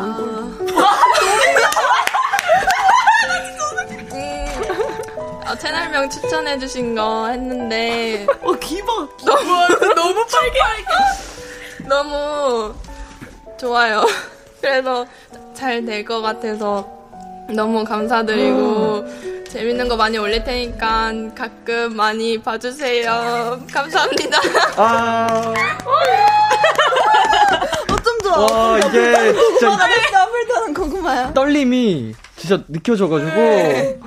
채널명 5.59 6.09
추천해주신 6.09 6.95
거 6.95 7.27
했는데. 7.29 8.25
어, 8.41 8.51
기본! 8.53 9.09
너무, 9.25 9.67
너무 9.95 10.25
빨개! 10.31 10.59
너무 11.87 12.73
좋아요. 13.59 14.05
그래서 14.61 15.05
잘 15.53 15.83
될 15.85 16.03
것 16.05 16.21
같아서 16.21 16.87
너무 17.49 17.83
감사드리고, 17.83 19.05
재밌는 19.49 19.87
거 19.87 19.95
많이 19.95 20.17
올릴 20.17 20.43
테니까 20.43 21.11
가끔 21.35 21.95
많이 21.95 22.41
봐주세요. 22.41 23.59
감사합니다. 23.71 24.39
아. 24.75 25.53
와, 28.39 28.77
이게 28.79 29.33
진짜. 29.33 29.71
아플다는 29.71 30.73
고구마야. 30.73 31.33
떨림이 31.33 32.13
진짜 32.35 32.63
느껴져가지고. 32.67 33.31
네. 33.31 33.99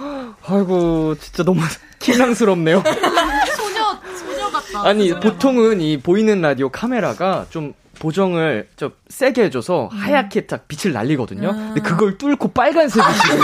아이고, 0.46 1.14
진짜 1.20 1.42
너무 1.42 1.60
긴장스럽네요. 1.98 2.82
소녀, 3.56 3.98
소녀 4.16 4.50
같다. 4.50 4.88
아니, 4.88 5.08
소녀 5.08 5.20
보통은 5.20 5.80
이 5.80 5.98
보이는 5.98 6.40
라디오 6.40 6.68
카메라가 6.68 7.46
좀 7.50 7.74
보정을 7.98 8.68
좀 8.76 8.92
세게 9.08 9.44
해줘서 9.44 9.90
음. 9.92 9.98
하얗게 9.98 10.46
딱 10.46 10.66
빛을 10.68 10.94
날리거든요. 10.94 11.48
아. 11.50 11.52
근데 11.52 11.80
그걸 11.82 12.16
뚫고 12.16 12.48
빨간색이시고. 12.52 13.34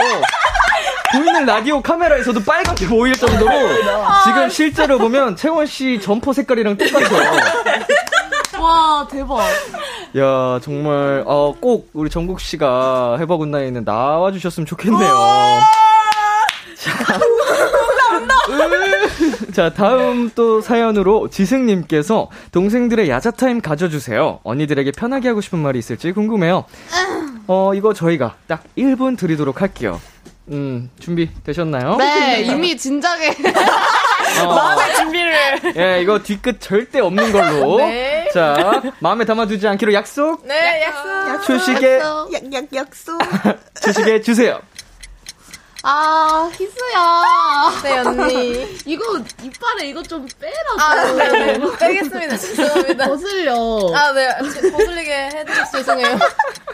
어. 0.00 0.22
보이는 1.12 1.44
라디오 1.46 1.80
카메라에서도 1.80 2.42
빨갛게 2.42 2.88
보일 2.88 3.14
정도로 3.14 3.48
지금 4.24 4.48
실제로 4.48 4.98
보면 4.98 5.36
채원 5.36 5.64
씨 5.66 6.00
점퍼 6.00 6.32
색깔이랑 6.32 6.76
똑같아요. 6.76 7.32
와 8.64 9.06
대박. 9.10 9.40
야 10.16 10.58
정말 10.62 11.22
어, 11.26 11.54
꼭 11.60 11.90
우리 11.92 12.08
정국 12.08 12.40
씨가 12.40 13.18
해버굿나이는 13.18 13.84
나와 13.84 14.32
주셨으면 14.32 14.64
좋겠네요. 14.66 15.14
자, 16.78 16.92
자, 19.52 19.70
다음 19.74 20.30
또 20.34 20.62
사연으로 20.62 21.28
지승님께서 21.28 22.30
동생들의 22.52 23.10
야자타임 23.10 23.60
가져주세요. 23.60 24.40
언니들에게 24.44 24.92
편하게 24.92 25.28
하고 25.28 25.42
싶은 25.42 25.58
말이 25.58 25.78
있을지 25.78 26.12
궁금해요. 26.12 26.64
어, 27.46 27.72
이거 27.74 27.92
저희가 27.92 28.36
딱 28.46 28.64
1분 28.78 29.18
드리도록 29.18 29.60
할게요. 29.60 30.00
음, 30.48 30.90
준비 31.00 31.28
되셨나요? 31.44 31.96
네, 31.96 32.42
이미 32.42 32.76
진작에. 32.76 33.28
어. 34.42 34.54
마음의 34.54 34.94
준비를. 34.96 35.60
예, 35.76 36.02
이거 36.02 36.18
뒤끝 36.18 36.60
절대 36.60 37.00
없는 37.00 37.32
걸로. 37.32 37.78
네. 37.78 38.13
자, 38.34 38.82
마음에 38.98 39.24
담아두지 39.24 39.68
않기로 39.68 39.92
약속? 39.92 40.44
네, 40.44 40.82
약속. 40.82 41.44
출시계. 41.46 42.00
약, 42.00 42.52
약, 42.52 42.64
약속. 42.74 43.20
출시계 43.80 44.22
주세요. 44.22 44.60
아, 45.86 46.50
희수야. 46.54 47.82
네, 47.82 47.98
언니. 47.98 48.78
이거, 48.86 49.20
이빨에 49.42 49.86
이거 49.86 50.02
좀 50.02 50.26
빼라고. 50.40 50.80
아, 50.80 51.12
네, 51.12 51.58
네. 51.58 51.76
빼겠습니다. 51.78 52.36
죄송합니다. 52.38 53.06
거슬려. 53.06 53.54
아, 53.94 54.12
네. 54.12 54.28
거슬리게 54.70 55.14
해드려서 55.14 55.70
죄송해요. 55.72 56.18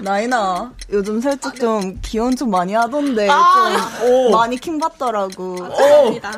나이나, 0.00 0.72
요즘 0.92 1.20
살짝 1.20 1.56
좀 1.56 1.98
기원 2.02 2.36
좀 2.36 2.50
많이 2.50 2.72
하던데, 2.72 3.28
아~ 3.28 3.98
좀 4.00 4.08
오. 4.08 4.30
많이 4.30 4.56
킹받더라고. 4.56 5.56
감사합니다. 5.56 6.30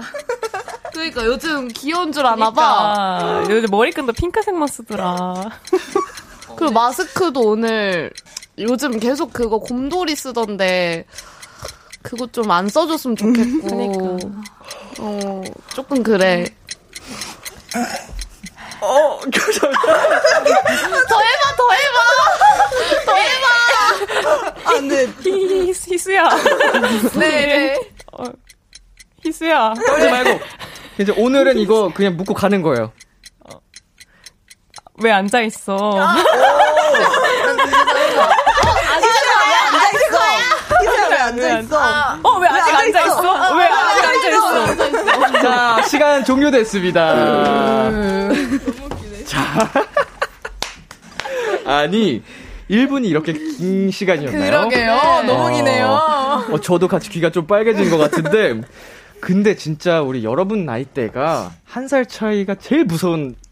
그러니까 0.95 1.27
요즘 1.27 1.69
귀여운 1.69 2.11
줄 2.11 2.25
아나 2.25 2.51
봐. 2.51 3.19
그러니까. 3.21 3.55
요즘 3.55 3.71
머리끈도 3.71 4.15
핑크색만 4.15 4.69
쓰더라. 4.69 5.51
그 6.57 6.65
마스크도 6.65 7.41
오늘 7.41 8.13
요즘 8.59 8.99
계속 8.99 9.33
그거 9.33 9.59
곰돌이 9.59 10.15
쓰던데 10.17 11.07
그거 12.03 12.27
좀 12.27 12.51
안 12.51 12.69
써줬으면 12.69 13.17
좋겠고. 13.17 13.69
그러니까. 13.69 14.29
어, 15.01 15.43
조금 15.75 16.03
그래. 16.03 16.45
어, 18.81 19.21
더 19.31 19.69
해봐, 19.69 21.57
더 21.57 21.63
해봐! 21.73 21.99
더 23.07 23.15
해봐! 23.15 23.47
아, 24.77 24.81
네. 24.81 25.07
히, 25.23 25.69
희수야. 25.71 26.29
네, 27.15 27.29
네. 27.47 27.81
어, 28.13 28.25
희수야. 29.25 29.75
떨지 29.87 30.09
말고. 30.11 30.41
이제 30.99 31.13
오늘은 31.17 31.59
이거 31.59 31.91
그냥 31.95 32.17
묻고 32.17 32.35
가는 32.35 32.61
거예요. 32.61 32.93
어. 33.49 33.61
왜 35.03 35.11
앉아있어? 35.13 35.77
아, 35.99 36.17
앉아 38.95 39.09
있어? 41.61 41.79
아, 41.79 42.21
어, 42.23 42.39
왜 42.39 42.49
아직 42.49 42.75
앉아 42.75 43.07
있어? 43.07 43.57
왜 43.57 43.65
아직 43.65 44.05
앉아 44.05 44.29
있어? 44.29 45.41
자, 45.43 45.83
시간 45.89 46.25
종료됐습니다. 46.25 47.91
자. 49.27 49.71
아니, 51.65 52.23
1분이 52.71 53.07
이렇게 53.07 53.33
긴 53.33 53.91
시간이었나요? 53.91 54.51
그러게요. 54.51 54.95
네. 55.23 55.23
너무 55.27 55.55
기네요. 55.55 55.87
어, 56.51 56.61
저도 56.61 56.89
같이 56.89 57.11
귀가 57.11 57.31
좀 57.31 57.47
빨개진 57.47 57.91
것 57.91 57.99
같은데, 57.99 58.61
근데 59.21 59.55
진짜 59.57 60.03
우리 60.03 60.25
여러분 60.25 60.65
나이대가 60.67 61.53
한 61.65 61.87
살 61.89 62.07
차이가 62.07 62.55
제일 62.57 62.85
무서운 62.85 63.35
아, 63.37 63.52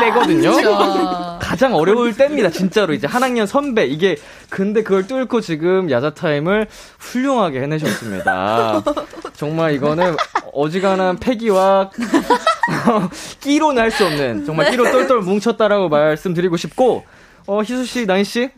때거든요. 0.00 0.52
그렇죠. 0.52 1.38
가장 1.42 1.74
어려울 1.74 2.16
때입니다. 2.16 2.50
진짜로 2.50 2.92
이제 2.94 3.06
한 3.06 3.22
학년 3.22 3.46
선배 3.46 3.86
이게 3.86 4.16
근데 4.50 4.82
그걸 4.82 5.06
뚫고 5.06 5.40
지금 5.40 5.90
야자 5.90 6.10
타임을 6.14 6.66
훌륭하게 6.98 7.62
해내셨습니다. 7.62 8.82
정말 9.34 9.72
이거는 9.74 10.16
어지간한 10.52 11.18
패기와 11.18 11.90
끼로는 13.40 13.82
할 13.82 13.90
수 13.90 14.04
없는 14.06 14.44
정말 14.44 14.70
끼로 14.70 14.90
똘똘 14.92 15.20
뭉쳤다라고 15.20 15.88
말씀드리고 15.88 16.56
싶고 16.56 17.04
어 17.46 17.60
희수 17.62 17.84
씨, 17.86 18.06
나인 18.06 18.24
씨 18.24 18.50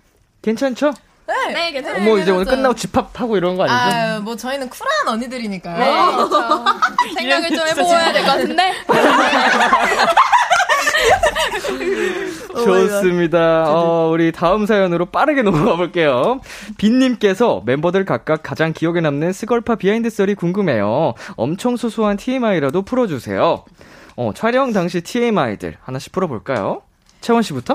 괜찮죠? 0.43 0.93
네, 1.29 1.53
네 1.55 1.71
괜찮아요. 1.73 2.03
뭐 2.03 2.19
이제 2.19 2.33
오늘 2.33 2.45
끝나고 2.45 2.75
집합하고 2.75 3.37
이런 3.37 3.57
거 3.57 3.63
아니죠? 3.69 3.97
아유, 3.97 4.21
뭐 4.21 4.35
저희는 4.35 4.69
쿨한 4.69 5.15
언니들이니까요. 5.15 5.79
네, 5.79 6.17
그렇죠. 6.17 6.65
생각을 7.15 7.49
좀 7.51 7.67
해보아야 7.69 8.13
될 8.13 8.23
것 8.25 8.29
같은데. 8.33 8.73
좋습니다. 12.65 13.73
어, 13.73 14.09
우리 14.11 14.33
다음 14.33 14.67
사연으로 14.67 15.07
빠르게 15.07 15.43
넘어가 15.43 15.77
볼게요. 15.77 16.41
빈님께서 16.79 17.63
멤버들 17.65 18.05
각각 18.05 18.43
가장 18.43 18.73
기억에 18.73 19.01
남는 19.01 19.33
스걸파 19.33 19.77
behind 19.77 20.11
썰이 20.11 20.35
궁금해요. 20.35 21.15
엄청 21.37 21.77
소소한 21.77 22.17
TMI라도 22.17 22.83
풀어주세요. 22.83 23.65
어, 24.17 24.33
촬영 24.35 24.73
당시 24.73 25.01
TMI들 25.01 25.77
하나씩 25.81 26.13
풀어볼까요? 26.13 26.83
채원 27.21 27.43
씨부터? 27.43 27.75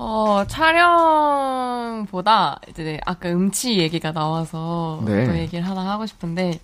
어, 0.00 0.44
촬영보다 0.46 2.60
이제 2.68 3.00
아까 3.04 3.28
음치 3.30 3.78
얘기가 3.78 4.12
나와서 4.12 5.02
네. 5.04 5.26
또 5.26 5.36
얘기를 5.36 5.66
하나 5.66 5.90
하고 5.90 6.06
싶은데 6.06 6.60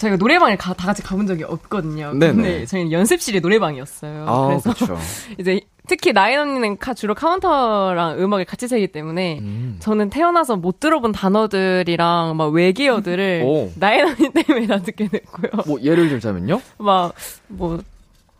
저희가 0.00 0.16
노래방을 0.16 0.56
가, 0.56 0.72
다 0.72 0.86
같이 0.86 1.02
가본 1.02 1.26
적이 1.26 1.44
없거든요. 1.44 2.14
네네. 2.14 2.32
근데 2.32 2.66
저희는 2.66 2.90
연습실이 2.90 3.40
노래방이었어요. 3.40 4.24
아, 4.26 4.46
그래서 4.46 4.72
그쵸. 4.72 4.98
이제 5.38 5.60
특히 5.86 6.12
나인 6.12 6.38
언니는 6.38 6.78
카, 6.78 6.94
주로 6.94 7.14
카운터랑 7.14 8.18
음악을 8.18 8.46
같이 8.46 8.66
세기 8.66 8.86
때문에 8.88 9.40
음. 9.40 9.76
저는 9.80 10.08
태어나서 10.08 10.56
못 10.56 10.80
들어본 10.80 11.12
단어들이랑 11.12 12.36
막 12.36 12.46
외계어들을 12.46 13.72
나인 13.76 14.06
언니 14.06 14.30
때문에 14.30 14.66
다 14.66 14.78
듣게 14.78 15.08
됐고요. 15.08 15.64
뭐 15.66 15.78
예를 15.82 16.08
들자면요? 16.08 16.62
막뭐 16.78 17.80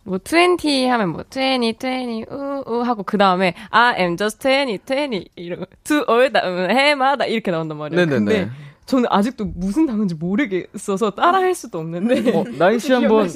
뭐, 0.03 0.17
20 0.17 0.89
하면 0.89 1.09
뭐, 1.09 1.23
20, 1.29 1.61
20, 1.63 2.25
우, 2.31 2.63
우 2.65 2.81
하고, 2.81 3.03
그 3.03 3.19
다음에, 3.19 3.53
I 3.69 3.99
am 3.99 4.17
just 4.17 4.39
20, 4.47 4.81
20, 4.89 5.29
이러고, 5.35 5.65
to 5.83 6.03
all, 6.09 6.31
다음에, 6.31 6.73
해마다, 6.73 7.25
이렇게 7.25 7.51
나온단 7.51 7.77
말이에요. 7.77 8.05
네네네. 8.07 8.25
근데 8.25 8.51
저는 8.91 9.05
아직도 9.09 9.45
무슨 9.55 9.85
단어인지 9.85 10.15
모르겠어서 10.15 11.11
따라할 11.11 11.55
수도 11.55 11.79
없는데. 11.79 12.35
어, 12.35 12.43
나인 12.57 12.77
씨 12.77 12.91
한번. 12.91 13.29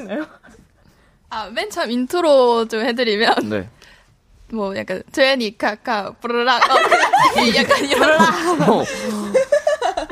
아, 1.30 1.50
맨 1.50 1.70
처음 1.70 1.90
인트로 1.92 2.68
좀 2.68 2.82
해드리면. 2.82 3.36
네. 3.50 3.70
뭐 4.52 4.76
약간 4.76 5.02
제니 5.14 5.58
카카 5.58 6.12
브르락 6.22 6.62
어, 6.70 6.76
약간 7.56 7.86
이런 7.86 8.20
어. 8.70 8.84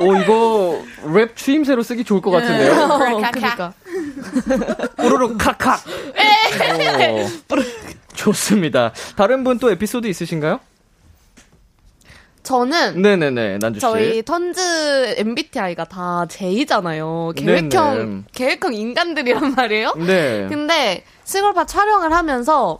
어 0.00 0.20
이거 0.22 0.82
랩 1.14 1.36
추임새로 1.36 1.82
쓰기 1.82 2.04
좋을 2.04 2.22
것 2.22 2.30
같은데요. 2.30 2.72
어, 2.72 2.98
그러니까. 3.30 3.74
뽀로로 4.96 5.36
카카. 5.36 5.74
어, 5.74 7.58
좋습니다. 8.14 8.92
다른 9.14 9.44
분 9.44 9.58
또 9.58 9.70
에피소드 9.70 10.06
있으신가요? 10.06 10.58
저는 12.44 13.00
네네네 13.00 13.58
난주 13.58 13.80
씨 13.80 13.80
저희 13.80 14.22
턴즈 14.22 15.14
MBTI가 15.16 15.84
다 15.84 16.26
J잖아요. 16.28 17.32
계획형 17.34 17.96
네네. 17.96 18.22
계획형 18.32 18.74
인간들이란 18.74 19.54
말이에요. 19.54 19.94
네. 20.06 20.46
근데 20.48 21.04
싱글파 21.24 21.64
촬영을 21.64 22.12
하면서 22.12 22.78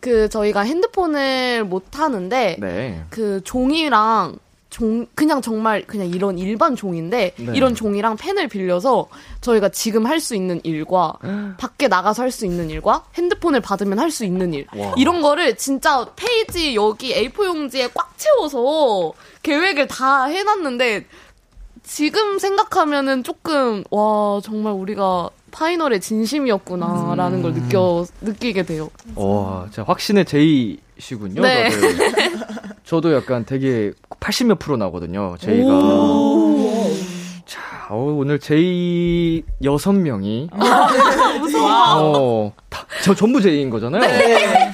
그 0.00 0.28
저희가 0.28 0.60
핸드폰을 0.60 1.64
못 1.64 1.98
하는데 1.98 2.56
네. 2.60 3.04
그 3.10 3.40
종이랑 3.42 4.38
종 4.76 5.06
그냥 5.14 5.40
정말 5.40 5.86
그냥 5.86 6.06
이런 6.08 6.36
일반 6.38 6.76
종인데 6.76 7.32
네. 7.34 7.52
이런 7.54 7.74
종이랑 7.74 8.18
펜을 8.18 8.46
빌려서 8.46 9.08
저희가 9.40 9.70
지금 9.70 10.04
할 10.04 10.20
수 10.20 10.34
있는 10.34 10.60
일과 10.64 11.14
밖에 11.56 11.88
나가서 11.88 12.22
할 12.22 12.30
수 12.30 12.44
있는 12.44 12.68
일과 12.68 13.02
핸드폰을 13.14 13.62
받으면 13.62 13.98
할 13.98 14.10
수 14.10 14.26
있는 14.26 14.52
일 14.52 14.66
와. 14.76 14.92
이런 14.98 15.22
거를 15.22 15.56
진짜 15.56 16.04
페이지 16.14 16.74
여기 16.74 17.14
A4 17.14 17.46
용지에 17.46 17.88
꽉 17.94 18.12
채워서 18.18 19.14
계획을 19.42 19.86
다 19.86 20.24
해놨는데 20.26 21.06
지금 21.82 22.38
생각하면은 22.38 23.22
조금 23.24 23.82
와 23.90 24.40
정말 24.44 24.74
우리가 24.74 25.30
파이널의 25.52 26.02
진심이었구나라는 26.02 27.38
음. 27.38 27.42
걸 27.42 27.54
느껴 27.54 28.04
느끼게 28.20 28.64
돼요. 28.64 28.90
와, 29.14 29.68
자 29.70 29.84
확신의 29.84 30.26
제이시군요. 30.26 31.40
네. 31.40 31.70
저도 32.84 33.14
약간 33.14 33.44
되게 33.46 33.92
80몇 34.20 34.58
프로 34.58 34.76
나거든요. 34.76 35.36
제이가. 35.38 35.70
자, 37.46 37.60
어, 37.90 38.16
오늘 38.18 38.38
제이 38.38 39.42
여섯 39.62 39.92
명이. 39.92 40.48
아, 40.52 40.88
무서워. 41.38 41.68
어, 41.98 42.52
다, 42.68 42.86
저 43.02 43.14
전부 43.14 43.40
제이인 43.40 43.70
거잖아요. 43.70 44.00
네. 44.00 44.72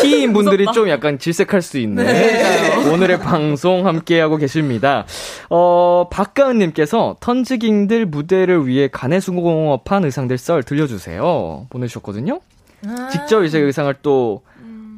피인 0.00 0.32
분들이 0.34 0.66
좀 0.72 0.88
약간 0.88 1.18
질색할 1.18 1.62
수 1.62 1.78
있는 1.78 2.04
네. 2.04 2.74
오늘의 2.90 3.20
방송 3.20 3.86
함께하고 3.86 4.36
계십니다. 4.36 5.04
어, 5.50 6.08
박가은님께서 6.10 7.16
턴즈깅들 7.20 8.06
무대를 8.06 8.66
위해 8.66 8.88
간해수공업한 8.90 10.04
의상들 10.04 10.38
썰 10.38 10.62
들려주세요. 10.62 11.66
보내주셨거든요. 11.70 12.40
아~ 12.86 13.08
직접 13.10 13.42
이제 13.44 13.58
의상을 13.58 13.92
또, 14.02 14.42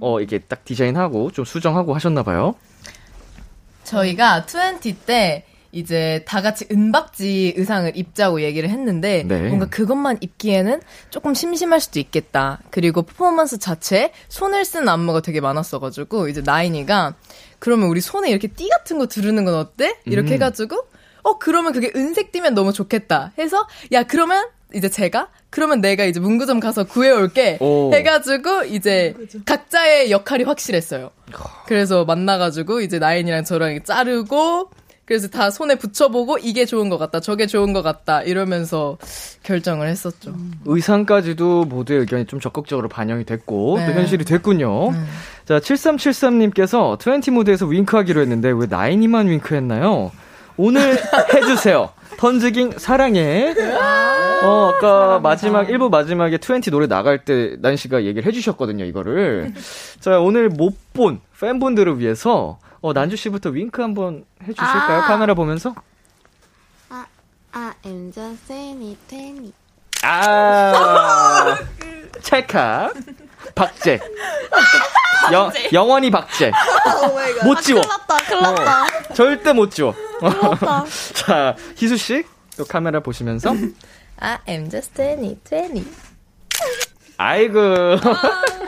어, 0.00 0.20
이게 0.20 0.38
딱 0.38 0.64
디자인하고 0.64 1.30
좀 1.30 1.44
수정하고 1.44 1.94
하셨나 1.94 2.22
봐요. 2.22 2.54
저희가 3.84 4.44
20때 4.46 5.42
이제 5.70 6.24
다 6.26 6.40
같이 6.40 6.66
은박지 6.70 7.54
의상을 7.56 7.94
입자고 7.94 8.42
얘기를 8.42 8.70
했는데 8.70 9.24
네. 9.26 9.48
뭔가 9.48 9.66
그것만 9.66 10.18
입기에는 10.20 10.80
조금 11.10 11.34
심심할 11.34 11.80
수도 11.80 12.00
있겠다. 12.00 12.60
그리고 12.70 13.02
퍼포먼스 13.02 13.58
자체에 13.58 14.12
손을 14.28 14.64
쓴 14.64 14.88
안무가 14.88 15.20
되게 15.20 15.40
많았어가지고 15.40 16.28
이제 16.28 16.42
나인이가 16.42 17.14
그러면 17.58 17.88
우리 17.88 18.00
손에 18.00 18.30
이렇게 18.30 18.48
띠 18.48 18.68
같은 18.68 18.98
거 18.98 19.06
두르는 19.06 19.44
건 19.44 19.54
어때? 19.54 19.98
이렇게 20.06 20.30
음. 20.30 20.34
해가지고 20.34 20.76
어 21.22 21.38
그러면 21.38 21.72
그게 21.72 21.92
은색 21.94 22.32
띠면 22.32 22.54
너무 22.54 22.72
좋겠다. 22.72 23.32
해서 23.38 23.66
야 23.92 24.04
그러면 24.04 24.46
이제 24.74 24.88
제가 24.88 25.28
그러면 25.50 25.80
내가 25.80 26.04
이제 26.04 26.20
문구점 26.20 26.60
가서 26.60 26.84
구해올게 26.84 27.58
오. 27.60 27.90
해가지고 27.92 28.64
이제 28.64 29.14
각자의 29.46 30.10
역할이 30.10 30.44
확실했어요. 30.44 31.10
그래서 31.66 32.04
만나가지고 32.04 32.80
이제 32.82 32.98
나인이랑 32.98 33.44
저랑 33.44 33.82
자르고 33.84 34.70
그래서 35.08 35.26
다 35.26 35.50
손에 35.50 35.76
붙여보고 35.76 36.36
이게 36.36 36.66
좋은 36.66 36.90
것 36.90 36.98
같다, 36.98 37.20
저게 37.20 37.46
좋은 37.46 37.72
것 37.72 37.80
같다 37.80 38.20
이러면서 38.22 38.98
결정을 39.42 39.88
했었죠. 39.88 40.32
음. 40.32 40.52
의상까지도 40.66 41.64
모두의 41.64 42.00
의견이 42.00 42.26
좀 42.26 42.40
적극적으로 42.40 42.90
반영이 42.90 43.24
됐고 43.24 43.78
네. 43.78 43.86
또 43.86 43.92
현실이 43.92 44.26
됐군요. 44.26 44.90
음. 44.90 45.06
자, 45.46 45.60
7373님께서 45.60 46.98
20 47.00 47.32
무대에서 47.32 47.64
윙크하기로 47.64 48.20
했는데 48.20 48.50
왜 48.50 48.66
나인이만 48.68 49.28
윙크했나요? 49.28 50.12
오늘 50.58 50.98
해주세요. 51.32 51.88
턴즈깅 52.18 52.78
사랑해. 52.78 53.54
어, 54.42 54.72
아까 54.74 55.18
마지막, 55.20 55.68
1부 55.68 55.88
마지막에 55.90 56.38
20 56.38 56.70
노래 56.70 56.86
나갈 56.86 57.24
때 57.24 57.56
난씨가 57.60 58.04
얘기를 58.04 58.24
해주셨거든요, 58.26 58.84
이거를. 58.84 59.54
자, 60.00 60.20
오늘 60.20 60.48
못 60.48 60.76
본 60.98 61.20
팬분들을 61.38 62.00
위해서 62.00 62.58
어, 62.80 62.92
난주 62.92 63.14
씨부터 63.14 63.50
윙크 63.50 63.80
한번 63.80 64.24
해주실까요? 64.42 64.98
아~ 64.98 65.06
카메라 65.06 65.34
보면서. 65.34 65.72
아, 66.88 67.06
아, 67.52 67.72
I'm 67.84 68.12
just 68.12 68.44
saying 68.52 68.96
it, 69.14 69.52
아, 70.02 71.56
찰칵. 72.20 72.94
박재. 73.58 73.98
영, 75.32 75.50
영원히 75.72 76.10
박재. 76.10 76.52
못 77.44 77.60
지워. 77.60 77.80
큰일 77.82 77.88
났다, 77.88 78.16
큰일 78.24 78.42
났다. 78.42 78.82
어, 78.82 78.86
절대 79.14 79.52
못 79.52 79.70
지워. 79.70 79.94
자, 81.14 81.56
희수씨, 81.76 82.24
또 82.56 82.64
카메라 82.64 83.00
보시면서. 83.00 83.54
아, 84.20 84.38
I'm 84.46 84.70
just 84.70 85.00
20, 85.00 85.38
20. 85.44 85.86
아이고. 87.18 87.58
아, 87.60 87.98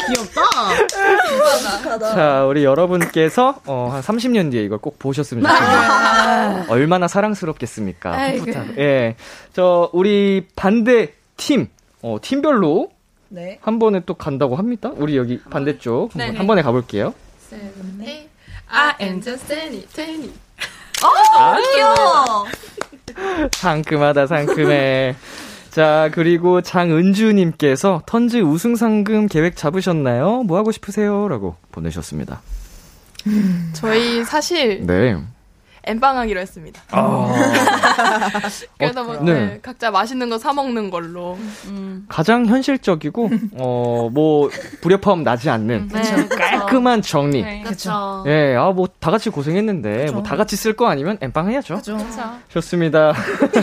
귀엽다. 0.06 1.98
자, 2.14 2.44
우리 2.46 2.64
여러분께서 2.64 3.60
어, 3.66 3.90
한 3.92 4.02
30년 4.02 4.50
뒤에 4.50 4.64
이걸 4.64 4.78
꼭 4.78 4.98
보셨으면 4.98 5.44
좋겠습니다. 5.44 6.64
얼마나 6.68 7.06
사랑스럽겠습니까? 7.06 8.28
예. 8.78 9.14
저, 9.52 9.88
우리 9.92 10.48
반대 10.56 11.12
팀, 11.36 11.68
어, 12.02 12.16
팀별로 12.20 12.90
네. 13.30 13.58
한 13.62 13.78
번에 13.78 14.00
또 14.04 14.14
간다고 14.14 14.56
합니다. 14.56 14.90
우리 14.96 15.16
여기 15.16 15.40
반대쪽 15.50 16.10
네. 16.14 16.34
한 16.36 16.46
번에 16.46 16.62
가볼게요. 16.62 17.14
I 18.72 18.94
am 19.00 19.20
just 19.20 19.52
any, 19.52 19.84
any. 19.98 20.30
어, 21.02 21.56
귀여워. 21.74 22.46
상큼하다, 23.52 24.26
상큼해. 24.26 25.16
자, 25.70 26.10
그리고 26.12 26.60
장은주님께서 26.60 28.02
턴즈 28.06 28.38
우승 28.38 28.74
상금 28.74 29.26
계획 29.26 29.56
잡으셨나요? 29.56 30.42
뭐 30.42 30.58
하고 30.58 30.72
싶으세요? 30.72 31.28
라고 31.28 31.56
보내셨습니다. 31.72 32.42
저희 33.74 34.24
사실. 34.24 34.84
네. 34.86 35.16
엠빵하기로 35.84 36.40
했습니다. 36.40 36.82
아. 36.90 37.32
그래서 38.78 39.04
뭐 39.04 39.16
네. 39.20 39.32
네. 39.32 39.58
각자 39.62 39.90
맛있는 39.90 40.28
거 40.30 40.38
사 40.38 40.52
먹는 40.52 40.90
걸로. 40.90 41.36
음. 41.66 42.06
가장 42.08 42.46
현실적이고 42.46 43.30
어뭐 43.58 44.50
불협화음 44.80 45.22
나지 45.22 45.50
않는 45.50 45.88
네, 45.92 46.28
깔끔한 46.28 47.02
정리. 47.02 47.42
네. 47.42 47.62
그렇죠. 47.62 48.24
예, 48.26 48.54
아 48.56 48.70
뭐 48.72 48.86
다 49.00 49.10
같이 49.10 49.28
고생했는데 49.30 50.10
뭐 50.12 50.22
다 50.22 50.36
같이 50.36 50.56
쓸 50.56 50.74
거 50.74 50.88
아니면 50.88 51.18
엠빵 51.20 51.50
해야죠. 51.50 51.76
그쵸. 51.76 51.98
좋습니다. 52.48 53.12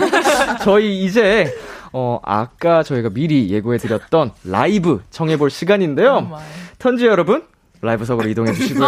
저희 0.64 1.04
이제 1.04 1.54
어, 1.94 2.20
아까 2.24 2.84
저희가 2.84 3.10
미리 3.10 3.50
예고해드렸던 3.50 4.32
라이브 4.44 5.02
청해볼 5.10 5.50
시간인데요. 5.50 6.30
어, 6.32 6.40
턴즈 6.80 7.06
여러분, 7.06 7.44
라이브석으로 7.82 8.28
이동해 8.30 8.54
주시고요. 8.54 8.86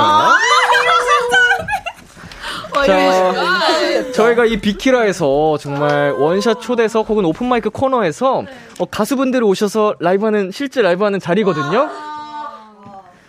아, 3.99 4.03
자, 4.03 4.11
저희가 4.11 4.45
이 4.45 4.57
비키라에서 4.57 5.57
정말 5.59 6.11
원샷 6.11 6.61
초대석 6.61 7.09
혹은 7.09 7.25
open 7.25 7.51
mic 7.51 7.69
코너에서 7.69 8.45
어, 8.79 8.85
가수분들이 8.85 9.43
오셔서 9.43 9.95
라이브하는, 9.99 10.51
실제 10.51 10.81
라이브하는 10.81 11.19
자리거든요. 11.19 11.89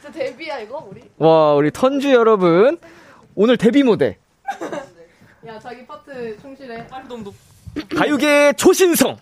진짜 0.01 0.13
데뷔야, 0.13 0.61
이거, 0.61 0.87
우리? 0.91 1.03
와, 1.19 1.55
우리 1.55 1.71
턴즈 1.71 2.13
여러분, 2.13 2.79
오늘 3.35 3.57
데뷔 3.57 3.83
무대. 3.83 4.19
야, 5.47 5.59
자기 5.59 5.87
파트 5.87 6.37
충실해. 6.41 6.87
빨동동. 6.87 7.33
가요계의 7.97 8.55
초신성! 8.55 9.17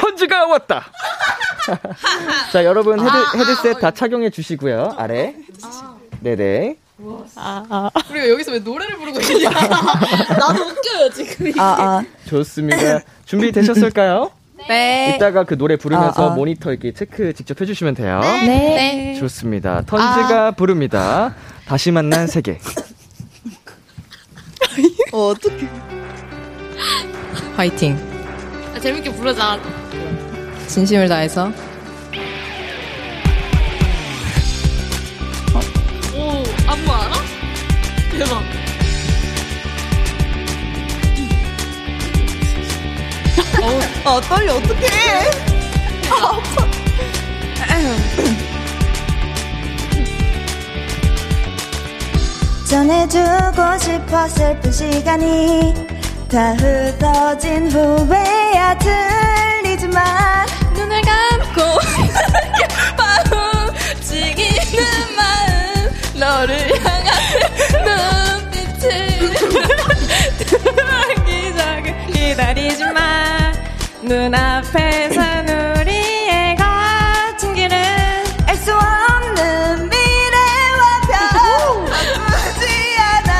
턴즈가 0.00 0.46
왔다! 0.46 0.84
자, 2.52 2.64
여러분 2.64 3.00
헤드, 3.00 3.08
아, 3.08 3.32
헤드셋 3.34 3.76
아, 3.76 3.80
다 3.80 3.90
착용해 3.90 4.30
주시고요. 4.30 4.94
아래. 4.96 5.34
아. 5.64 5.96
네네. 6.20 6.76
아, 7.36 7.64
아. 7.68 7.90
우리가 8.10 8.28
여기서 8.30 8.52
왜 8.52 8.58
노래를 8.60 8.96
부르고 8.96 9.20
있냐? 9.20 9.50
나도 9.50 10.62
웃겨요, 10.64 11.10
지금. 11.14 11.48
이게. 11.48 11.60
아, 11.60 11.76
아. 11.78 12.02
좋습니다. 12.26 13.00
준비 13.26 13.52
되셨을까요? 13.52 14.30
네. 14.68 15.14
이따가 15.16 15.44
그 15.44 15.58
노래 15.58 15.76
부르면서 15.76 16.28
아, 16.28 16.32
아. 16.32 16.34
모니터 16.34 16.70
이렇게 16.72 16.92
체크 16.92 17.32
직접 17.34 17.60
해주시면 17.60 17.94
돼요. 17.94 18.20
네. 18.20 18.46
네. 18.46 19.14
좋습니다. 19.20 19.82
턴즈가 19.82 20.52
부릅니다. 20.52 21.34
다시 21.66 21.90
만난 21.90 22.26
세계. 22.26 22.58
어, 25.12 25.28
어떡해. 25.28 25.68
화이팅. 27.56 27.98
아, 28.74 28.80
재밌게 28.80 29.12
부르자. 29.12 29.60
진심을 30.66 31.08
다해서. 31.08 31.52
오, 36.76 36.90
안무 36.90 36.92
알아? 36.92 37.14
대박. 38.12 38.42
어, 43.62 43.80
아, 44.04 44.20
떨려, 44.20 44.54
어떡해. 44.56 44.86
아, 46.10 46.40
전해주고 52.68 53.78
싶어 53.80 54.28
슬픈 54.28 54.72
시간이 54.72 55.74
다 56.30 56.52
흐어진 56.54 57.70
후에야 57.70 58.76
들리지만 59.62 60.46
눈을 60.74 61.00
감고 61.00 61.62
마음 62.98 63.55
너를 66.18 66.56
향한 66.84 67.14
눈빛을 67.84 69.36
기적을 71.26 72.06
기다리지만 72.12 73.54
눈앞에서 74.02 75.20
우리의 75.80 76.56
거친 76.56 77.54
길은 77.54 77.76
알 78.46 78.56
수 78.56 78.72
없는 78.72 79.88
미래와 79.88 81.00
별 81.06 81.10
바꾸지 81.90 82.64
않아. 82.98 83.30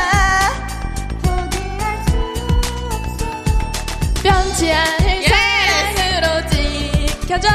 포기할 1.23 1.85
수 2.07 2.11
없어 2.93 3.21
변치 4.23 4.73
않을 4.73 5.25
사랑으로 5.97 6.49
지켜줘. 6.51 7.49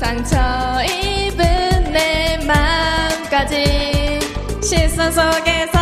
상처 0.00 0.34
시선 4.94 5.10
속 5.10 5.73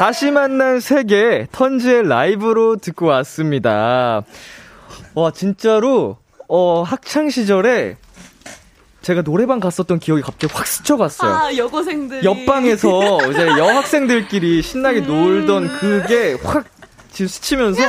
다시 0.00 0.30
만난 0.30 0.80
세계 0.80 1.46
턴즈의 1.52 2.08
라이브로 2.08 2.76
듣고 2.76 3.04
왔습니다. 3.04 4.22
와, 5.12 5.30
진짜로, 5.30 6.16
어, 6.48 6.82
학창시절에 6.82 7.98
제가 9.02 9.20
노래방 9.20 9.60
갔었던 9.60 9.98
기억이 9.98 10.22
갑자기 10.22 10.54
확 10.54 10.66
스쳐갔어요. 10.66 11.30
아, 11.30 11.54
여고생들. 11.54 12.24
옆방에서 12.24 13.30
이제 13.30 13.46
여학생들끼리 13.60 14.62
신나게 14.62 15.00
놀던 15.00 15.68
그게 15.68 16.34
확 16.42 16.64
지금 17.12 17.28
스치면서 17.28 17.82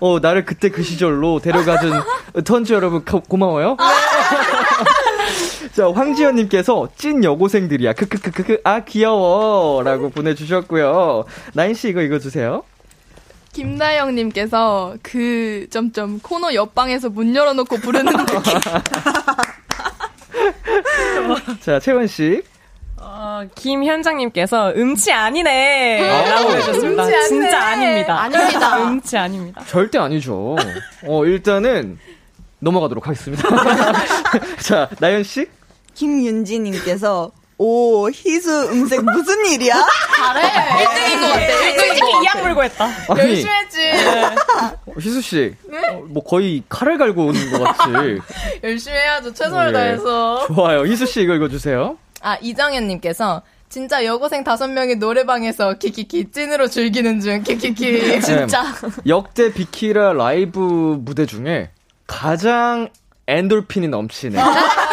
어 0.00 0.18
나를 0.18 0.44
그때 0.44 0.68
그 0.68 0.82
시절로 0.82 1.38
데려가준 1.38 2.02
턴즈 2.44 2.72
여러분 2.72 3.04
고, 3.04 3.20
고마워요. 3.20 3.76
자, 5.76 5.90
황지연님께서 5.92 6.88
찐 6.96 7.22
여고생들이야. 7.22 7.92
크크크크크, 7.92 8.62
아, 8.64 8.80
귀여워. 8.80 9.82
라고 9.82 10.08
보내주셨고요. 10.08 11.26
나인씨 11.52 11.90
이거 11.90 12.00
읽어주세요. 12.00 12.62
김나영님께서 13.52 14.94
그, 15.02 15.66
점점, 15.68 16.18
코너 16.20 16.54
옆방에서 16.54 17.10
문 17.10 17.36
열어놓고 17.36 17.76
부르는 17.76 18.10
느낌. 18.10 18.36
자, 21.60 21.78
채원씨. 21.78 22.42
어, 22.98 23.42
김현장님께서 23.54 24.72
음치 24.76 25.12
아니네. 25.12 26.00
라고 26.30 26.52
해주셨습니다. 26.52 27.04
음치 27.04 27.28
진짜 27.28 27.62
아닙니다. 27.62 28.18
아닙니다. 28.22 28.76
음치 28.88 29.18
아닙니다. 29.18 29.62
절대 29.66 29.98
아니죠. 29.98 30.56
어, 31.06 31.24
일단은 31.26 31.98
넘어가도록 32.60 33.06
하겠습니다. 33.06 33.46
자, 34.64 34.88
나연씨? 35.00 35.46
김윤지님께서 35.96 37.32
오, 37.58 38.10
희수 38.10 38.68
음색 38.70 39.02
무슨 39.02 39.46
일이야? 39.46 39.74
잘해. 40.16 40.42
1등인 40.84 41.20
것 41.20 41.28
같아. 41.32 41.86
솔직히 41.86 42.10
이악 42.22 42.42
물고 42.42 42.64
했다. 42.64 42.84
아니, 43.08 43.20
열심히 43.20 43.50
했지. 43.50 43.78
네. 43.78 44.24
어, 44.24 44.92
희수 45.00 45.22
씨. 45.22 45.54
네? 45.70 45.78
어, 45.88 46.04
뭐 46.06 46.22
거의 46.22 46.62
칼을 46.68 46.98
갈고 46.98 47.24
오는 47.26 47.50
것 47.50 47.62
같지. 47.64 48.20
열심히 48.62 48.98
해야죠. 48.98 49.32
최선을 49.32 49.72
네. 49.72 49.78
다해서. 49.78 50.46
좋아요. 50.48 50.84
희수 50.84 51.06
씨 51.06 51.22
이거 51.22 51.34
읽어주세요. 51.34 51.96
아, 52.20 52.36
이정현님께서 52.42 53.40
진짜 53.70 54.04
여고생 54.04 54.44
다섯 54.44 54.68
명이 54.68 54.96
노래방에서 54.96 55.74
키키키 55.78 56.30
찐으로 56.32 56.68
즐기는 56.68 57.20
중 57.20 57.42
키키키 57.42 58.20
진짜 58.20 58.62
네, 58.62 58.88
역대 59.08 59.52
비키라 59.52 60.12
라이브 60.12 60.98
무대 61.00 61.26
중에 61.26 61.70
가장 62.06 62.88
엔돌핀이 63.26 63.88
넘치는 63.88 64.38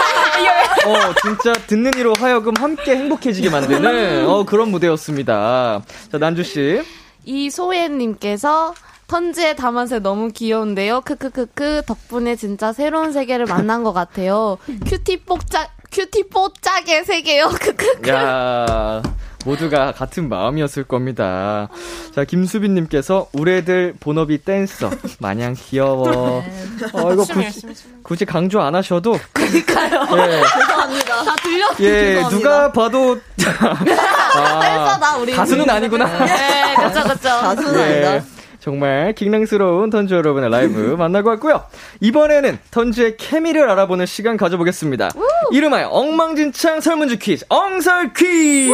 어, 0.86 1.14
진짜 1.22 1.54
듣는 1.68 1.92
이로 1.98 2.14
하여금 2.18 2.54
함께 2.58 2.96
행복해지게 2.96 3.50
만드는 3.50 4.28
어, 4.28 4.46
그런 4.46 4.70
무대였습니다. 4.70 5.82
자, 6.12 6.18
난주씨. 6.18 6.82
이소혜님께서 7.26 8.74
턴즈의 9.08 9.56
담화새 9.56 10.00
너무 10.00 10.30
귀여운데요. 10.32 11.02
크크크크 11.02 11.84
덕분에 11.86 12.36
진짜 12.36 12.74
새로운 12.74 13.12
세계를 13.12 13.46
만난 13.46 13.84
것 13.84 13.94
같아요. 13.94 14.58
cutie 14.86 15.24
뽀짝 15.24 15.70
cutie 15.92 16.30
뽀짝의 16.30 17.06
세계요. 17.06 17.50
크크크. 17.62 18.10
야. 18.10 19.02
모두가 19.44 19.92
같은 19.92 20.30
마음이었을 20.30 20.84
겁니다. 20.84 21.68
자, 22.16 22.24
김수빈님께서 22.24 23.28
우리 23.34 23.54
애들 23.54 23.96
본업이 24.00 24.40
댄서 24.40 24.90
마냥 25.20 25.56
귀여워. 25.58 26.44
어, 26.94 27.14
이거 27.14 27.26
굳이, 27.26 27.62
굳이 28.04 28.26
강조 28.26 28.62
안 28.62 28.76
하셔도. 28.76 29.18
그니까요. 29.34 30.08
예. 30.18 30.42
죄송합니다. 30.42 31.24
다 31.24 31.36
들렸어요. 31.44 31.88
예, 31.88 32.16
죄송합니다. 32.16 32.30
누가 32.30 32.72
봐도. 32.72 33.18
아, 34.36 34.60
댄서다, 34.60 35.18
우리. 35.18 35.34
가수는 35.34 35.70
아니구나. 35.70 36.26
네, 36.26 36.76
그쵸, 36.76 37.04
그쵸. 37.04 37.30
가수는 37.30 37.80
예. 37.80 38.06
아니다. 38.06 38.26
정말 38.68 39.12
킹랑스러운 39.12 39.90
턴즈 39.90 40.14
여러분의 40.14 40.50
라이브 40.50 40.80
만나고 40.98 41.28
왔고요. 41.32 41.66
이번에는 42.00 42.58
턴즈의 42.72 43.18
케미를 43.18 43.70
알아보는 43.70 44.06
시간 44.06 44.38
가져보겠습니다. 44.38 45.10
우! 45.18 45.54
이름하여 45.54 45.90
엉망진창 45.90 46.80
설문지 46.80 47.20
퀴즈, 47.20 47.46
엉설 47.50 48.14
퀴즈! 48.14 48.72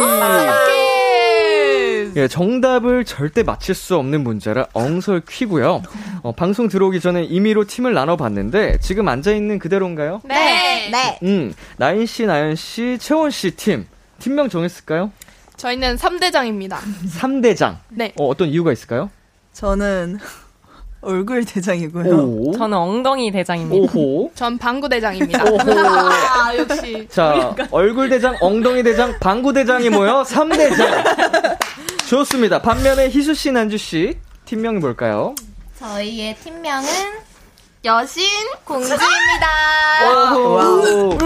예, 2.14 2.28
정답을 2.28 3.04
절대 3.04 3.42
맞힐 3.42 3.74
수 3.74 3.96
없는 3.96 4.22
문제라 4.22 4.68
엉설 4.74 5.22
퀴고요. 5.28 5.82
어, 6.22 6.32
방송 6.32 6.68
들어오기 6.68 7.00
전에 7.00 7.24
임의로 7.24 7.64
팀을 7.64 7.92
나눠봤는데 7.92 8.78
지금 8.78 9.08
앉아있는 9.08 9.58
그대로인가요? 9.58 10.20
네. 10.24 10.88
네. 10.92 11.18
음, 11.24 11.52
나인 11.78 12.06
씨, 12.06 12.26
나연 12.26 12.54
씨, 12.54 12.96
채원 13.00 13.32
씨 13.32 13.50
팀. 13.56 13.86
팀명 14.20 14.48
정했을까요? 14.50 15.10
저희는 15.56 15.96
3대장입니다. 15.96 16.76
3대장? 17.18 17.78
네. 17.88 18.12
어, 18.20 18.28
어떤 18.28 18.48
이유가 18.48 18.70
있을까요? 18.70 19.10
저는 19.52 20.18
얼굴 21.02 21.44
대장이고요. 21.44 22.14
오. 22.14 22.52
저는 22.52 22.76
엉덩이 22.76 23.30
대장입니다. 23.32 23.98
오호. 23.98 24.32
전 24.34 24.58
방구 24.58 24.88
대장입니다. 24.88 25.42
아, 25.42 26.52
역시. 26.56 27.08
자, 27.10 27.54
얼굴 27.70 28.10
대장, 28.10 28.36
엉덩이 28.40 28.82
대장, 28.82 29.18
방구 29.18 29.52
대장이 29.54 29.88
모여 29.88 30.22
3대장. 30.22 31.58
좋습니다. 32.06 32.60
반면에 32.60 33.08
희수 33.08 33.32
씨, 33.34 33.50
난주 33.50 33.78
씨 33.78 34.18
팀명이 34.44 34.78
뭘까요? 34.78 35.34
저희의 35.78 36.36
팀명은 36.36 36.86
여신 37.84 38.24
공주입니다. 38.64 39.06
오. 40.36 41.16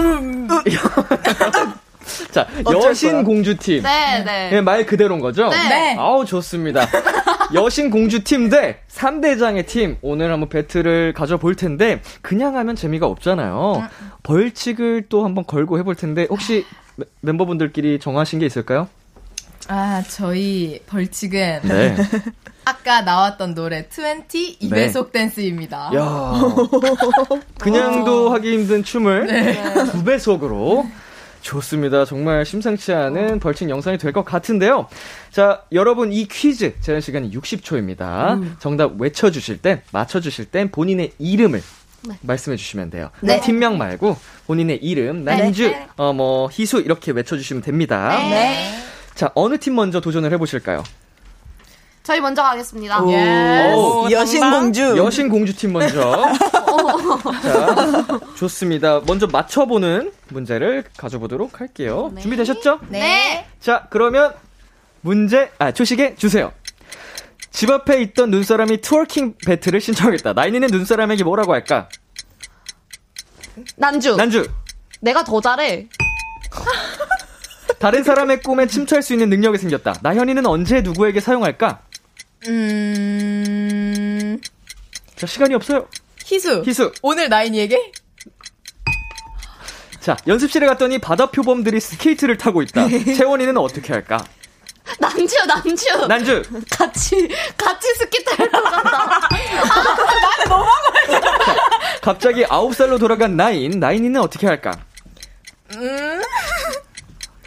자, 2.31 2.47
여신 2.71 3.23
공주팀. 3.23 3.83
네, 3.83 4.23
네. 4.23 4.49
네, 4.49 4.61
말 4.61 4.85
그대로인 4.85 5.19
거죠? 5.19 5.49
네. 5.49 5.69
네. 5.69 5.95
아우, 5.97 6.25
좋습니다. 6.25 6.87
여신 7.53 7.89
공주팀 7.89 8.49
대 8.49 8.79
3대장의 8.89 9.67
팀. 9.67 9.97
오늘 10.01 10.31
한번 10.31 10.49
배틀을 10.49 11.13
가져볼 11.13 11.55
텐데, 11.55 12.01
그냥 12.21 12.57
하면 12.57 12.75
재미가 12.75 13.05
없잖아요. 13.07 13.87
벌칙을 14.23 15.05
또 15.09 15.25
한번 15.25 15.45
걸고 15.45 15.77
해볼 15.79 15.95
텐데, 15.95 16.27
혹시 16.29 16.65
멤버분들끼리 17.21 17.99
정하신 17.99 18.39
게 18.39 18.45
있을까요? 18.45 18.87
아, 19.67 20.03
저희 20.07 20.79
벌칙은. 20.87 21.61
네. 21.63 21.95
아까 22.65 23.01
나왔던 23.01 23.53
노래 23.53 23.87
20 23.87 24.59
2배속 24.59 25.11
네. 25.11 25.19
댄스입니다. 25.19 25.91
야 25.95 26.33
그냥도 27.61 28.33
하기 28.33 28.53
힘든 28.53 28.83
춤을 28.83 29.27
네. 29.27 29.63
2배속으로. 29.93 30.89
좋습니다. 31.45 32.05
정말 32.05 32.43
심상치 32.45 32.91
않은 32.91 33.39
벌칙 33.39 33.69
영상이 33.69 33.97
될 33.99 34.11
것 34.15 34.23
같은데요. 34.23 34.87
자, 35.31 35.61
여러분 35.73 36.11
이 36.13 36.25
퀴즈 36.25 36.73
제한 36.81 37.01
시간이 37.01 37.31
60초입니다. 37.31 38.33
음. 38.37 38.55
정답 38.59 38.99
외쳐주실 38.99 39.57
땐, 39.57 39.81
맞춰주실 39.91 40.45
땐 40.45 40.71
본인의 40.71 41.11
이름을 41.19 41.61
네. 42.07 42.15
말씀해 42.21 42.55
주시면 42.57 42.89
돼요. 42.91 43.09
네. 43.21 43.41
팀명 43.41 43.77
말고 43.77 44.15
본인의 44.47 44.77
이름, 44.83 45.23
난주, 45.23 45.67
네. 45.69 45.87
어, 45.97 46.13
뭐, 46.13 46.49
희수 46.51 46.79
이렇게 46.79 47.11
외쳐주시면 47.11 47.61
됩니다. 47.63 48.17
네. 48.29 48.73
자, 49.15 49.31
어느 49.35 49.57
팀 49.57 49.75
먼저 49.75 49.99
도전을 49.99 50.31
해보실까요? 50.33 50.83
저희 52.05 52.21
먼저 52.21 52.43
가겠습니다. 52.43 53.03
예. 53.09 53.73
여신공주. 54.11 54.95
여신공주팀 54.95 55.73
먼저. 55.73 56.33
자, 57.41 58.05
좋습니다. 58.37 59.01
먼저 59.07 59.25
맞춰보는 59.25 60.11
문제를 60.29 60.83
가져보도록 60.97 61.59
할게요. 61.59 62.11
네. 62.13 62.21
준비되셨죠? 62.21 62.79
네. 62.89 63.47
자, 63.59 63.87
그러면 63.89 64.35
문제, 65.01 65.49
아, 65.57 65.71
초시계 65.71 66.13
주세요. 66.15 66.51
집 67.49 67.71
앞에 67.71 67.99
있던 68.03 68.29
눈사람이 68.29 68.81
twerking 68.81 69.37
배틀을 69.43 69.81
신청했다. 69.81 70.33
나인이는 70.33 70.67
눈사람에게 70.67 71.23
뭐라고 71.23 71.53
할까? 71.53 71.89
난주. 73.77 74.15
난주. 74.15 74.47
내가 75.01 75.23
더 75.23 75.41
잘해. 75.41 75.87
다른 77.79 78.03
사람의 78.03 78.41
꿈에 78.41 78.67
침투할 78.67 79.01
수 79.01 79.13
있는 79.13 79.29
능력이 79.31 79.57
생겼다. 79.57 79.95
나현이는 80.03 80.45
언제 80.45 80.81
누구에게 80.81 81.19
사용할까? 81.19 81.81
음. 82.47 84.39
자, 85.15 85.25
시간이 85.27 85.55
없어요. 85.55 85.87
희수. 86.25 86.63
희수. 86.65 86.91
오늘 87.01 87.29
나인이에게? 87.29 87.91
자, 89.99 90.15
연습실에 90.27 90.67
갔더니 90.67 90.99
바다 90.99 91.31
표범들이 91.31 91.79
스케이트를 91.79 92.37
타고 92.37 92.61
있다. 92.61 92.87
채원이는 93.17 93.57
어떻게 93.57 93.93
할까? 93.93 94.23
난주, 94.99 95.35
난주. 95.47 96.07
난주. 96.07 96.43
같이, 96.69 97.27
같이 97.57 97.87
스키 97.95 98.23
탈것 98.23 98.51
같다. 98.63 99.27
나는 99.31 100.47
너무한 100.47 100.83
거 100.83 100.91
갑자기 102.01 102.43
9살로 102.43 102.99
돌아간 102.99 103.35
나인. 103.35 103.79
나인이는 103.79 104.21
어떻게 104.21 104.45
할까? 104.45 104.71
음. 105.73 106.21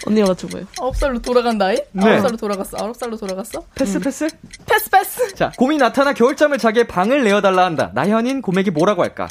언니가 0.08 0.28
맞춰봐요. 0.28 0.66
9살로 0.76 1.22
돌아간 1.22 1.58
나이? 1.58 1.76
네. 1.92 2.18
9살로 2.18 2.38
돌아갔어. 2.38 2.76
9살로 2.76 3.18
돌아갔어? 3.18 3.62
패스, 3.74 3.96
음. 3.98 4.02
패스? 4.02 4.28
패스, 4.66 4.90
패스. 4.90 5.34
자, 5.34 5.52
곰이 5.56 5.76
나타나 5.78 6.12
겨울잠을 6.12 6.58
자게 6.58 6.86
방을 6.86 7.24
내어달라 7.24 7.64
한다. 7.64 7.90
나현인 7.94 8.42
곰에게 8.42 8.70
뭐라고 8.70 9.02
할까? 9.02 9.28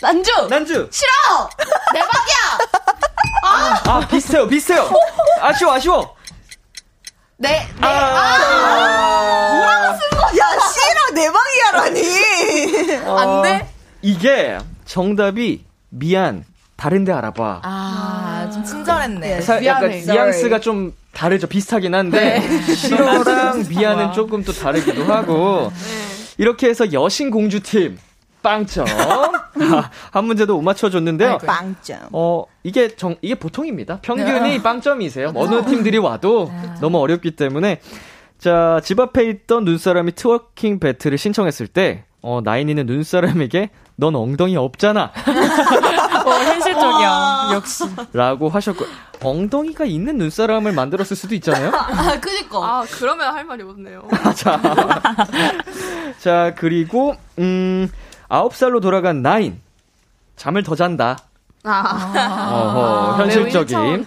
난주! 0.00 0.30
난주! 0.48 0.88
싫어! 0.90 1.10
내 1.92 2.00
방이야! 2.00 2.58
아! 3.44 3.82
아, 3.86 4.08
비슷해요, 4.08 4.48
비슷해요! 4.48 4.90
아쉬워, 5.40 5.72
아쉬워! 5.74 6.16
네, 7.36 7.50
네. 7.50 7.86
아, 7.86 7.88
아~ 7.88 9.52
뭐라고 9.54 9.98
쓴 9.98 10.18
거야? 10.18 10.44
야, 10.44 10.58
싫어! 10.58 11.10
내 11.14 11.30
방이야라니! 11.30 13.06
어, 13.06 13.16
안 13.16 13.42
돼? 13.42 13.68
이게 14.02 14.58
정답이 14.84 15.64
미안, 15.90 16.44
다른 16.82 17.04
데 17.04 17.12
알아봐. 17.12 17.60
아, 17.62 18.50
좀 18.52 18.64
친절했네. 18.64 19.40
사, 19.40 19.64
약간 19.64 19.88
뉘앙스가 19.88 20.58
좀 20.58 20.92
다르죠. 21.12 21.46
비슷하긴 21.46 21.94
한데 21.94 22.40
네. 22.40 22.74
싫어랑 22.74 23.66
미안은 23.68 24.12
조금 24.12 24.42
또 24.42 24.52
다르기도 24.52 25.04
하고 25.04 25.70
네. 25.72 26.34
이렇게 26.38 26.68
해서 26.68 26.92
여신 26.92 27.30
공주 27.30 27.60
팀 27.60 27.98
빵점. 28.42 28.86
한 30.10 30.24
문제도 30.24 30.56
못 30.56 30.62
맞춰줬는데요. 30.62 31.38
빵점. 31.46 31.98
어, 32.10 32.46
이게 32.64 32.96
정, 32.96 33.14
이게 33.22 33.36
보통입니다. 33.36 34.00
평균이 34.02 34.40
네. 34.56 34.60
빵점이세요. 34.60 35.34
어느 35.36 35.64
팀들이 35.64 35.98
와도 35.98 36.50
네. 36.52 36.70
너무 36.80 36.98
어렵기 36.98 37.36
때문에. 37.36 37.80
자, 38.38 38.80
집 38.82 38.98
앞에 38.98 39.30
있던 39.30 39.64
눈사람이 39.64 40.16
트워킹 40.16 40.80
배틀을 40.80 41.16
신청했을 41.16 41.68
때, 41.68 42.02
어, 42.22 42.40
나인이는 42.42 42.86
눈사람에게 42.86 43.70
넌 43.96 44.14
엉덩이 44.14 44.56
없잖아. 44.56 45.12
어, 46.24 46.30
현실적이야. 46.30 47.50
역시. 47.54 47.84
라고 48.12 48.48
하셨고, 48.48 48.84
엉덩이가 49.22 49.84
있는 49.84 50.18
눈사람을 50.18 50.72
만들었을 50.72 51.16
수도 51.16 51.34
있잖아요? 51.34 51.70
아, 51.74 52.18
그니까. 52.20 52.58
아, 52.58 52.84
그러면 52.92 53.34
할 53.34 53.44
말이 53.44 53.62
없네요. 53.64 54.08
자. 54.36 54.60
자, 56.20 56.54
그리고, 56.56 57.14
음, 57.38 57.88
9살로 58.28 58.80
돌아간 58.80 59.22
나인. 59.22 59.60
잠을 60.36 60.62
더 60.62 60.74
잔다. 60.76 61.18
아. 61.64 63.14
어허, 63.14 63.22
현실적인. 63.22 64.06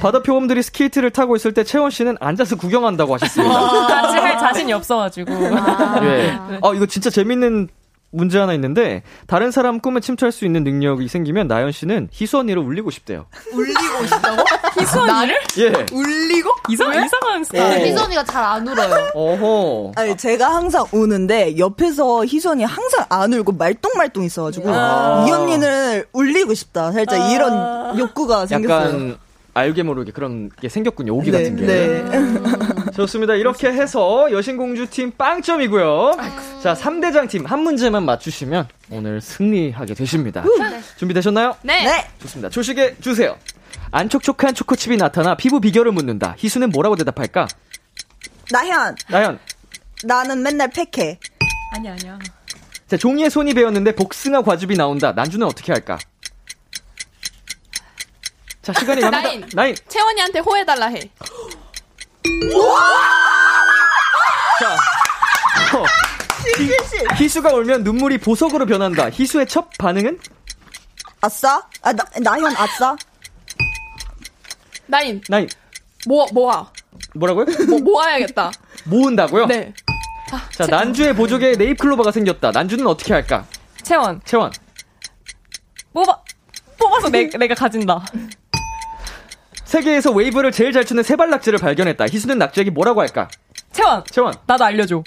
바다 0.00 0.22
표범들이 0.22 0.62
스케이트를 0.62 1.10
타고 1.10 1.36
있을 1.36 1.54
때 1.54 1.64
채원 1.64 1.90
씨는 1.90 2.16
앉아서 2.20 2.56
구경한다고 2.56 3.14
하셨습니다. 3.14 3.86
같이 3.86 4.16
할 4.18 4.38
자신이 4.38 4.72
없어가지고. 4.72 5.32
아. 5.32 6.00
예. 6.02 6.38
아, 6.62 6.72
이거 6.74 6.86
진짜 6.86 7.08
재밌는 7.08 7.68
문제 8.12 8.38
하나 8.38 8.52
있는데 8.54 9.02
다른 9.26 9.50
사람 9.50 9.80
꿈에 9.80 9.98
침투할 10.00 10.30
수 10.32 10.44
있는 10.44 10.62
능력이 10.64 11.08
생기면 11.08 11.48
나현 11.48 11.72
씨는 11.72 12.08
희수 12.12 12.38
언니를 12.38 12.62
울리고 12.62 12.90
싶대요. 12.90 13.24
울리고 13.52 14.04
싶다고? 14.06 14.44
희수 14.78 15.00
언니를? 15.00 15.36
예. 15.58 15.86
울리고? 15.92 16.50
이상 16.68 16.92
이상한 17.04 17.42
스타일. 17.44 17.86
희수 17.86 18.00
언니가 18.02 18.22
잘 18.24 18.42
안 18.44 18.68
울어요. 18.68 19.08
어허. 19.14 19.92
아니 19.96 20.16
제가 20.16 20.54
항상 20.54 20.84
우는데 20.92 21.56
옆에서 21.58 22.24
희수 22.26 22.50
언니 22.50 22.64
항상 22.64 23.06
안 23.08 23.32
울고 23.32 23.52
말똥말똥 23.52 24.24
있어가지고 24.24 24.68
아~ 24.70 25.24
이 25.26 25.30
언니는 25.32 26.04
울리고 26.12 26.52
싶다. 26.54 26.92
살짝 26.92 27.20
아~ 27.20 27.28
이런 27.32 27.98
욕구가 27.98 28.46
생겼어요. 28.46 28.86
약간 28.88 29.16
알게 29.54 29.82
모르게 29.84 30.12
그런 30.12 30.50
게 30.60 30.68
생겼군요. 30.68 31.14
오기 31.14 31.30
네, 31.30 31.38
같은 31.38 31.56
게. 31.56 31.66
네. 31.66 32.04
좋습니다. 32.94 33.34
이렇게 33.34 33.68
해서 33.68 34.30
여신공주 34.30 34.88
팀 34.90 35.10
빵점이고요. 35.12 36.12
자, 36.62 36.74
3대장 36.74 37.28
팀 37.28 37.42
한 37.46 37.60
문제만 37.60 38.04
맞추시면 38.04 38.68
오늘 38.90 39.20
승리하게 39.20 39.94
되십니다. 39.94 40.42
네. 40.58 40.80
준비되셨나요? 40.96 41.56
네. 41.62 41.84
네. 41.84 42.08
좋습니다. 42.20 42.48
조식에 42.50 42.96
주세요. 43.00 43.36
안 43.90 44.08
촉촉한 44.08 44.54
초코칩이 44.54 44.96
나타나 44.96 45.34
피부 45.36 45.60
비결을 45.60 45.92
묻는다. 45.92 46.34
희수는 46.38 46.70
뭐라고 46.70 46.96
대답할까? 46.96 47.48
나현. 48.50 48.96
나현. 49.08 49.38
나는 50.04 50.42
맨날 50.42 50.68
팩해. 50.70 51.18
아니 51.74 51.88
아니야. 51.88 52.18
자, 52.88 52.96
종이에 52.96 53.28
손이 53.28 53.54
베었는데 53.54 53.94
복숭아 53.94 54.42
과즙이 54.42 54.76
나온다. 54.76 55.12
난주는 55.12 55.46
어떻게 55.46 55.72
할까? 55.72 55.98
자, 58.62 58.72
시간이 58.74 59.00
갑니다. 59.00 59.22
나인. 59.22 59.44
나인. 59.54 59.74
채원이한테 59.88 60.38
호해달라 60.40 60.86
해. 60.86 61.00
자, 64.60 64.74
어, 65.76 65.84
희, 66.58 67.24
희수가 67.24 67.52
울면 67.54 67.82
눈물이 67.84 68.18
보석으로 68.18 68.66
변한다. 68.66 69.10
희수의 69.10 69.46
첫 69.46 69.68
반응은? 69.78 70.18
아싸? 71.20 71.62
아, 71.82 71.92
나, 71.92 72.04
나현 72.20 72.54
아싸? 72.56 72.96
나인. 74.86 75.20
나인. 75.28 75.48
모, 76.06 76.26
모아. 76.32 76.70
뭐라고요? 77.14 77.46
모, 77.68 77.78
모아야겠다. 77.78 78.50
모은다고요? 78.84 79.46
네. 79.46 79.72
아, 80.32 80.48
자, 80.50 80.64
채... 80.64 80.70
난주의 80.70 81.14
보조개 81.14 81.52
네잎클로버가 81.52 82.10
생겼다. 82.12 82.50
난주는 82.50 82.86
어떻게 82.86 83.12
할까? 83.12 83.46
채원. 83.82 84.20
채원. 84.24 84.50
뽑아, 85.92 86.18
뽑아서 86.78 87.08
내, 87.10 87.28
내가 87.28 87.54
가진다. 87.54 88.04
세계에서 89.72 90.12
웨이브를 90.12 90.52
제일 90.52 90.70
잘 90.72 90.84
추는 90.84 91.02
세발 91.02 91.30
낙지를 91.30 91.58
발견했다. 91.58 92.04
희수는 92.04 92.36
낙지에게 92.36 92.70
뭐라고 92.70 93.00
할까? 93.00 93.28
채원. 93.72 94.04
채원. 94.10 94.34
나도 94.44 94.64
알려줘. 94.66 95.02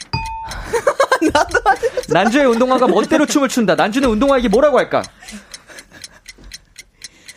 나도 1.21 1.59
알려줘. 1.63 2.01
난주의 2.13 2.45
운동화가 2.47 2.87
멋대로 2.87 3.27
춤을 3.27 3.47
춘다. 3.47 3.75
난주는 3.75 4.09
운동화에게 4.09 4.47
뭐라고 4.49 4.79
할까? 4.79 5.03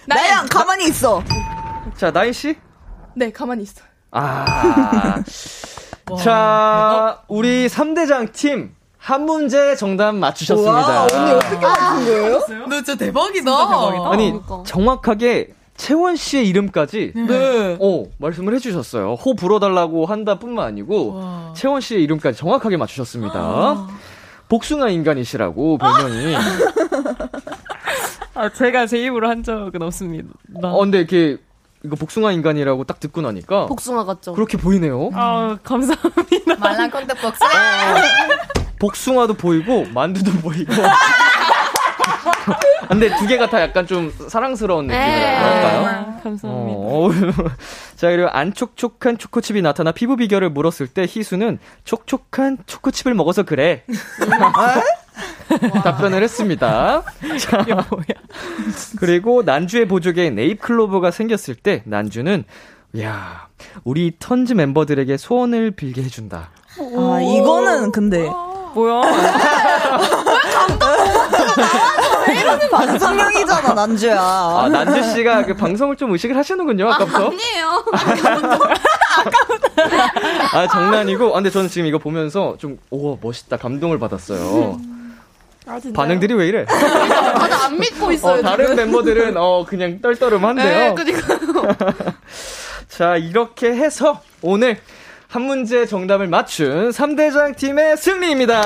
나양 0.07 0.47
가만히 0.47 0.87
있어. 0.89 1.23
자 1.99 2.11
나인 2.11 2.33
씨. 2.33 2.57
네 3.15 3.31
가만히 3.31 3.65
있어. 3.65 3.83
아. 4.11 5.23
자 6.25 7.23
우리 7.29 7.67
3대장 7.67 8.33
팀. 8.33 8.75
한 8.97 9.27
문제 9.27 9.77
정답 9.77 10.15
맞추셨습니다. 10.15 10.73
와, 10.73 11.07
언니 11.13 11.31
어떻게 11.33 11.57
맞춘 11.57 12.05
거예요? 12.05 12.67
너 12.69 12.77
진짜 12.77 12.95
대박이다. 12.97 13.45
대박이다. 13.45 14.11
아니, 14.11 14.33
그러니까. 14.33 14.63
정확하게 14.67 15.58
채원 15.79 16.17
씨의 16.17 16.47
이름까지 16.49 17.13
네. 17.15 17.79
어, 17.81 18.05
말씀을 18.19 18.53
해주셨어요. 18.57 19.15
호 19.15 19.35
불어달라고 19.35 20.05
한다뿐만 20.07 20.67
아니고 20.67 21.15
와. 21.15 21.53
채원 21.57 21.81
씨의 21.81 22.03
이름까지 22.03 22.37
정확하게 22.37 22.77
맞추셨습니다. 22.77 23.35
아. 23.39 23.89
복숭아 24.49 24.89
인간이시라고 24.91 25.79
별명이. 25.79 26.37
아, 28.35 28.49
제가 28.51 28.87
제 28.87 28.99
입으로 29.05 29.29
한 29.29 29.43
적은 29.43 29.81
없습니다. 29.83 30.29
어, 30.63 30.79
근데 30.81 30.99
이렇게 30.99 31.39
이거 31.85 31.95
복숭아 31.95 32.33
인간이라고 32.33 32.83
딱 32.85 32.99
듣고 32.99 33.21
나니까 33.21 33.67
복숭아 33.67 34.05
같죠? 34.05 34.33
그렇게 34.33 34.59
보이네요. 34.59 35.11
아, 35.15 35.59
감사합니다. 35.63 36.57
말랑 36.59 36.91
컨대 36.91 37.15
복숭아. 37.15 37.51
복숭아도 38.81 39.35
보이고 39.35 39.87
만두도 39.95 40.33
보이고. 40.41 40.73
근데 42.89 43.15
두 43.17 43.27
개가 43.27 43.49
다 43.49 43.61
약간 43.61 43.87
좀 43.87 44.13
사랑스러운 44.29 44.87
느낌이랄까요? 44.87 45.81
네. 45.83 46.23
감사합니다. 46.23 46.79
어, 46.79 47.11
자, 47.97 48.11
그리고 48.11 48.29
안 48.29 48.53
촉촉한 48.55 49.19
초코칩이 49.19 49.63
나타나 49.63 49.93
피부 49.93 50.17
비결을 50.17 50.51
물었을 50.51 50.87
때 50.87 51.03
희수는 51.03 51.59
촉촉한 51.85 52.59
초코칩을 52.67 53.15
먹어서 53.15 53.43
그래. 53.43 53.85
답변을 55.83 56.23
했습니다. 56.23 57.03
자, 57.41 57.65
그리고 58.99 59.43
난주의 59.43 59.89
보조개 59.89 60.31
네잎클로버가 60.31 61.11
생겼을 61.11 61.55
때 61.57 61.83
난주는 61.87 62.45
야, 63.01 63.49
우리 63.85 64.15
턴즈 64.19 64.53
멤버들에게 64.55 65.17
소원을 65.17 65.73
빌게 65.73 66.03
해준다. 66.03 66.51
아, 66.79 67.21
이거는 67.21 67.93
근데 67.93 68.29
뭐야? 68.75 69.03
방송용이잖아 72.71 73.75
난주야. 73.75 74.19
아 74.21 74.69
난주 74.71 75.03
씨가 75.13 75.45
그 75.45 75.55
방송을 75.55 75.97
좀 75.97 76.13
의식을 76.13 76.37
하시는군요 76.37 76.91
아까부터. 76.93 77.25
아, 77.25 77.27
아니에요. 77.29 77.85
아 80.53 80.69
장난이고. 80.69 81.31
아, 81.31 81.35
근데 81.35 81.51
저는 81.51 81.69
지금 81.69 81.87
이거 81.87 81.99
보면서 81.99 82.57
좀 82.59 82.79
오 82.91 83.19
멋있다 83.21 83.57
감동을 83.57 83.99
받았어요. 83.99 84.81
아, 85.67 85.79
반응들이 85.95 86.35
왜 86.35 86.49
이래? 86.49 86.65
다들 86.65 87.53
안 87.53 87.79
믿고 87.79 88.11
있어요. 88.13 88.41
어, 88.41 88.43
다른 88.43 88.75
멤버들은 88.75 89.37
어 89.37 89.65
그냥 89.69 90.01
떨떠름한데요. 90.01 90.67
네, 90.67 90.95
그니까요. 90.95 91.39
자 92.89 93.17
이렇게 93.17 93.75
해서 93.75 94.21
오늘 94.41 94.79
한 95.29 95.43
문제 95.43 95.85
정답을 95.85 96.27
맞춘 96.29 96.91
3대장 96.91 97.55
팀의 97.57 97.99
승리입니다. 97.99 98.63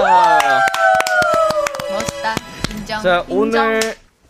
인정. 2.82 3.00
자, 3.00 3.24
인정. 3.28 3.38
오늘 3.38 3.80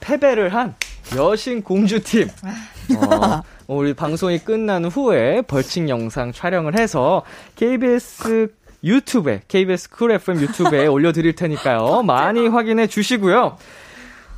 패배를 0.01 0.55
한 0.55 0.75
여신 1.17 1.63
공주팀. 1.63 2.29
어, 2.97 3.43
우리 3.67 3.95
방송이 3.95 4.39
끝난 4.39 4.85
후에 4.85 5.43
벌칙 5.43 5.89
영상 5.89 6.33
촬영을 6.33 6.79
해서 6.79 7.23
KBS 7.57 8.49
유튜브에, 8.85 9.43
KBS 9.49 9.91
쿨 9.91 10.13
FM 10.13 10.41
유튜브에 10.41 10.87
올려드릴 10.89 11.35
테니까요. 11.35 12.03
많이 12.03 12.47
확인해 12.49 12.87
주시고요. 12.87 13.57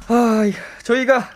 아, 0.08 0.50
저희가 0.82 1.30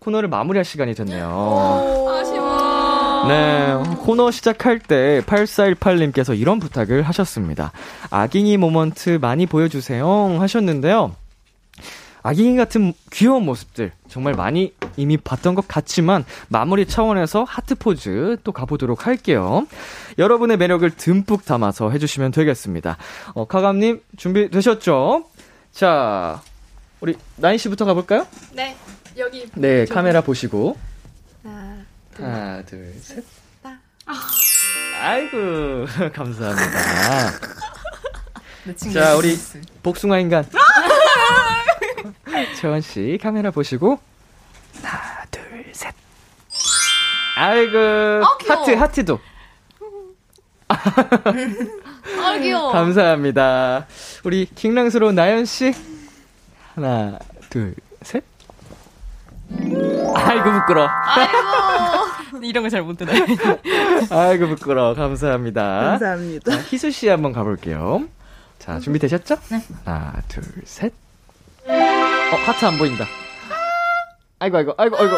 코너를 0.00 0.28
마무리할 0.28 0.64
시간이 0.64 0.94
됐네요. 0.94 2.08
아쉬워. 2.10 3.24
네, 3.28 3.74
코너 4.00 4.30
시작할 4.30 4.78
때 4.78 5.22
8418님께서 5.26 6.38
이런 6.38 6.58
부탁을 6.58 7.02
하셨습니다. 7.02 7.72
아깅이 8.10 8.56
모먼트 8.58 9.18
많이 9.20 9.46
보여주세요 9.46 10.36
하셨는데요. 10.40 11.14
아기 12.24 12.56
같은 12.56 12.94
귀여운 13.12 13.44
모습들 13.44 13.92
정말 14.08 14.32
많이 14.32 14.74
이미 14.96 15.18
봤던 15.18 15.54
것 15.54 15.68
같지만 15.68 16.24
마무리 16.48 16.86
차원에서 16.86 17.44
하트 17.44 17.74
포즈 17.74 18.38
또 18.42 18.50
가보도록 18.50 19.06
할게요. 19.06 19.66
여러분의 20.16 20.56
매력을 20.56 20.88
듬뿍 20.90 21.44
담아서 21.44 21.90
해주시면 21.90 22.30
되겠습니다. 22.30 22.96
어, 23.34 23.46
카감님 23.46 24.00
준비되셨죠? 24.16 25.26
자, 25.70 26.40
우리 27.00 27.14
나인 27.36 27.58
씨부터 27.58 27.84
가볼까요? 27.84 28.26
네, 28.52 28.74
여기. 29.18 29.46
네, 29.52 29.84
저기. 29.84 29.94
카메라 29.94 30.22
보시고. 30.22 30.78
하나, 31.42 31.76
둘, 32.14 32.24
하나, 32.24 32.62
둘 32.62 32.94
셋. 33.02 33.22
아. 34.06 34.14
아이고, 35.02 35.84
감사합니다. 36.14 37.32
자, 38.94 39.14
우리 39.16 39.36
복숭아 39.82 40.20
인간. 40.20 40.46
채원 42.56 42.80
씨 42.80 43.18
카메라 43.22 43.50
보시고 43.50 43.98
하나, 44.82 45.24
둘, 45.30 45.64
셋. 45.72 45.94
아이고 47.36 47.78
아, 47.78 48.38
하트 48.48 48.70
하트도. 48.72 49.18
아 50.68 52.38
귀여워. 52.40 52.70
감사합니다. 52.72 53.86
우리 54.24 54.46
킹랑스러운 54.54 55.14
나연 55.14 55.44
씨 55.44 55.72
하나, 56.74 57.18
둘, 57.50 57.74
셋. 58.02 58.24
아이고 60.14 60.52
부끄러. 60.52 60.88
아이고 60.88 62.42
이런 62.44 62.64
거 62.64 62.68
잘 62.70 62.82
못 62.82 62.96
듣네. 62.96 63.12
아이고 64.10 64.48
부끄러. 64.48 64.94
감사합니다. 64.94 65.62
감사합니다. 65.62 66.50
자, 66.50 66.58
희수 66.62 66.90
씨 66.90 67.08
한번 67.08 67.32
가볼게요. 67.32 68.06
자 68.58 68.78
준비 68.80 68.98
되셨죠? 68.98 69.36
네. 69.50 69.62
하나 69.84 70.14
둘 70.28 70.42
셋. 70.64 70.92
어 72.32 72.36
하트 72.46 72.64
안 72.64 72.78
보인다. 72.78 73.06
아이고 74.38 74.56
아이고 74.58 74.74
아이고 74.76 74.96
아이고 74.96 75.16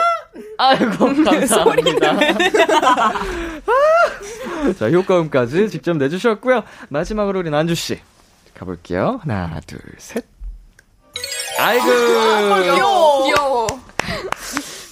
아이고 0.58 1.24
감사합니다. 1.24 2.18
자 4.78 4.90
효과음까지 4.90 5.70
직접 5.70 5.96
내주셨고요. 5.96 6.62
마지막으로 6.88 7.40
우리 7.40 7.50
난주 7.50 7.74
씨 7.74 8.00
가볼게요. 8.54 9.20
하나 9.22 9.60
둘 9.66 9.80
셋. 9.98 10.24
아이고 11.58 11.84
귀여워. 11.84 13.24
귀여워. 13.24 13.66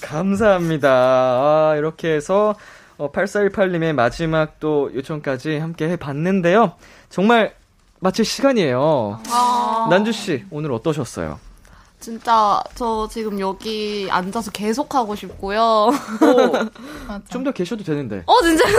감사합니다. 0.03 0.89
아, 0.91 1.75
이렇게 1.77 2.15
해서 2.15 2.55
어, 2.97 3.11
8418님의 3.11 3.93
마지막 3.93 4.61
또 4.61 4.91
요청까지 4.95 5.59
함께 5.59 5.89
해봤는데요. 5.89 6.75
정말 7.11 7.55
마칠 8.01 8.25
시간이에요. 8.25 9.21
아... 9.31 9.87
난주씨, 9.91 10.45
오늘 10.51 10.73
어떠셨어요? 10.73 11.41
진짜 12.05 12.63
저 12.75 13.09
지금 13.11 13.41
여기 13.41 14.07
앉아서 14.11 14.51
계속 14.51 14.95
하고 14.95 15.17
싶고요. 15.17 15.63
어, 15.63 15.91
좀더 17.31 17.51
계셔도 17.53 17.83
되는데. 17.83 18.23
어, 18.27 18.43
진짜요? 18.43 18.77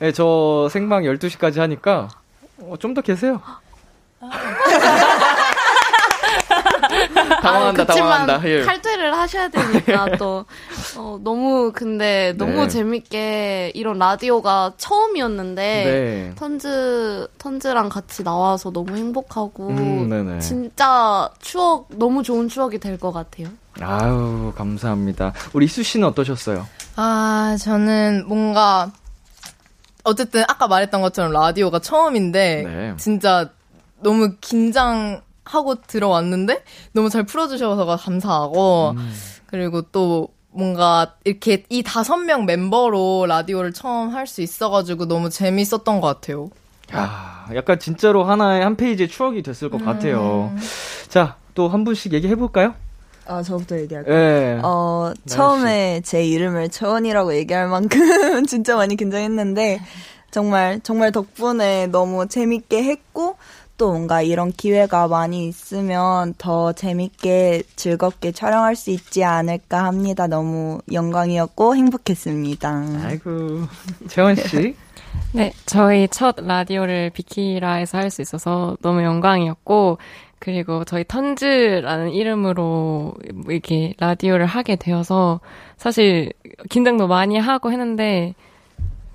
네, 0.00 0.12
저 0.12 0.68
생방 0.70 1.04
12시까지 1.04 1.60
하니까 1.60 2.08
어, 2.60 2.74
좀 2.78 2.92
더 2.92 3.00
계세요. 3.00 3.40
당황한다, 7.40 7.82
아, 7.84 7.86
당황한다. 7.86 8.48
예. 8.48 8.62
탈퇴를 9.08 9.18
하셔야 9.18 9.48
되니까 9.48 10.16
또 10.16 10.44
어, 10.96 11.18
너무 11.22 11.72
근데 11.74 12.34
너무 12.36 12.62
네. 12.62 12.68
재밌게 12.68 13.72
이런 13.74 13.98
라디오가 13.98 14.72
처음이었는데 14.76 15.62
네. 15.62 16.32
턴즈 16.36 17.28
턴즈랑 17.38 17.88
같이 17.88 18.22
나와서 18.22 18.70
너무 18.70 18.96
행복하고 18.96 19.68
음, 19.70 20.38
진짜 20.40 21.30
추억 21.40 21.88
너무 21.90 22.22
좋은 22.22 22.48
추억이 22.48 22.78
될 22.78 22.98
것 22.98 23.12
같아요. 23.12 23.46
아유 23.80 24.52
감사합니다. 24.56 25.32
우리 25.52 25.66
이수 25.66 25.82
씨는 25.84 26.08
어떠셨어요? 26.08 26.66
아 26.96 27.56
저는 27.60 28.24
뭔가 28.26 28.90
어쨌든 30.02 30.42
아까 30.48 30.66
말했던 30.66 31.00
것처럼 31.00 31.32
라디오가 31.32 31.78
처음인데 31.78 32.62
네. 32.66 32.94
진짜 32.96 33.50
너무 34.00 34.34
긴장 34.40 35.20
하고 35.48 35.74
들어왔는데 35.76 36.62
너무 36.92 37.10
잘 37.10 37.24
풀어주셔서 37.24 37.84
감사하고 37.96 38.94
음. 38.96 39.12
그리고 39.46 39.82
또 39.82 40.28
뭔가 40.50 41.14
이렇게 41.24 41.64
이 41.68 41.82
다섯 41.82 42.16
명 42.16 42.46
멤버로 42.46 43.26
라디오를 43.26 43.72
처음 43.72 44.08
할 44.14 44.26
수 44.26 44.42
있어가지고 44.42 45.06
너무 45.06 45.30
재밌었던 45.30 46.00
것 46.00 46.06
같아요. 46.06 46.50
아, 46.92 47.46
약간 47.54 47.78
진짜로 47.78 48.24
하나의 48.24 48.62
한 48.64 48.76
페이지의 48.76 49.08
추억이 49.08 49.42
됐을 49.42 49.68
것 49.70 49.80
음. 49.80 49.86
같아요. 49.86 50.52
자, 51.08 51.36
또 51.54 51.68
한 51.68 51.84
분씩 51.84 52.12
얘기해 52.14 52.34
볼까요? 52.36 52.74
아, 53.26 53.42
저부터 53.42 53.78
얘기할게요. 53.80 54.14
네. 54.16 54.58
어, 54.64 55.12
처음에 55.26 56.00
제 56.02 56.24
이름을 56.24 56.70
채원이라고 56.70 57.34
얘기할 57.36 57.68
만큼 57.68 58.00
진짜 58.46 58.74
많이 58.76 58.96
긴장했는데, 58.96 59.80
정말, 60.30 60.80
정말 60.82 61.12
덕분에 61.12 61.88
너무 61.88 62.26
재밌게 62.26 62.84
했고, 62.84 63.36
또 63.78 63.92
뭔가 63.92 64.20
이런 64.22 64.50
기회가 64.52 65.08
많이 65.08 65.48
있으면 65.48 66.34
더 66.36 66.72
재밌게 66.72 67.62
즐겁게 67.76 68.32
촬영할 68.32 68.76
수 68.76 68.90
있지 68.90 69.24
않을까 69.24 69.84
합니다. 69.84 70.26
너무 70.26 70.80
영광이었고 70.92 71.76
행복했습니다. 71.76 72.84
아이고, 73.04 73.62
채원 74.08 74.34
씨. 74.34 74.74
네, 75.32 75.52
저희 75.66 76.08
첫 76.08 76.36
라디오를 76.38 77.10
비키라에서 77.10 77.98
할 77.98 78.10
수 78.10 78.20
있어서 78.20 78.76
너무 78.82 79.02
영광이었고, 79.02 79.98
그리고 80.40 80.84
저희 80.84 81.04
턴즈라는 81.04 82.10
이름으로 82.12 83.14
이렇게 83.48 83.94
라디오를 83.98 84.46
하게 84.46 84.76
되어서 84.76 85.40
사실 85.76 86.32
긴장도 86.70 87.06
많이 87.08 87.38
하고 87.38 87.70
했는데, 87.72 88.34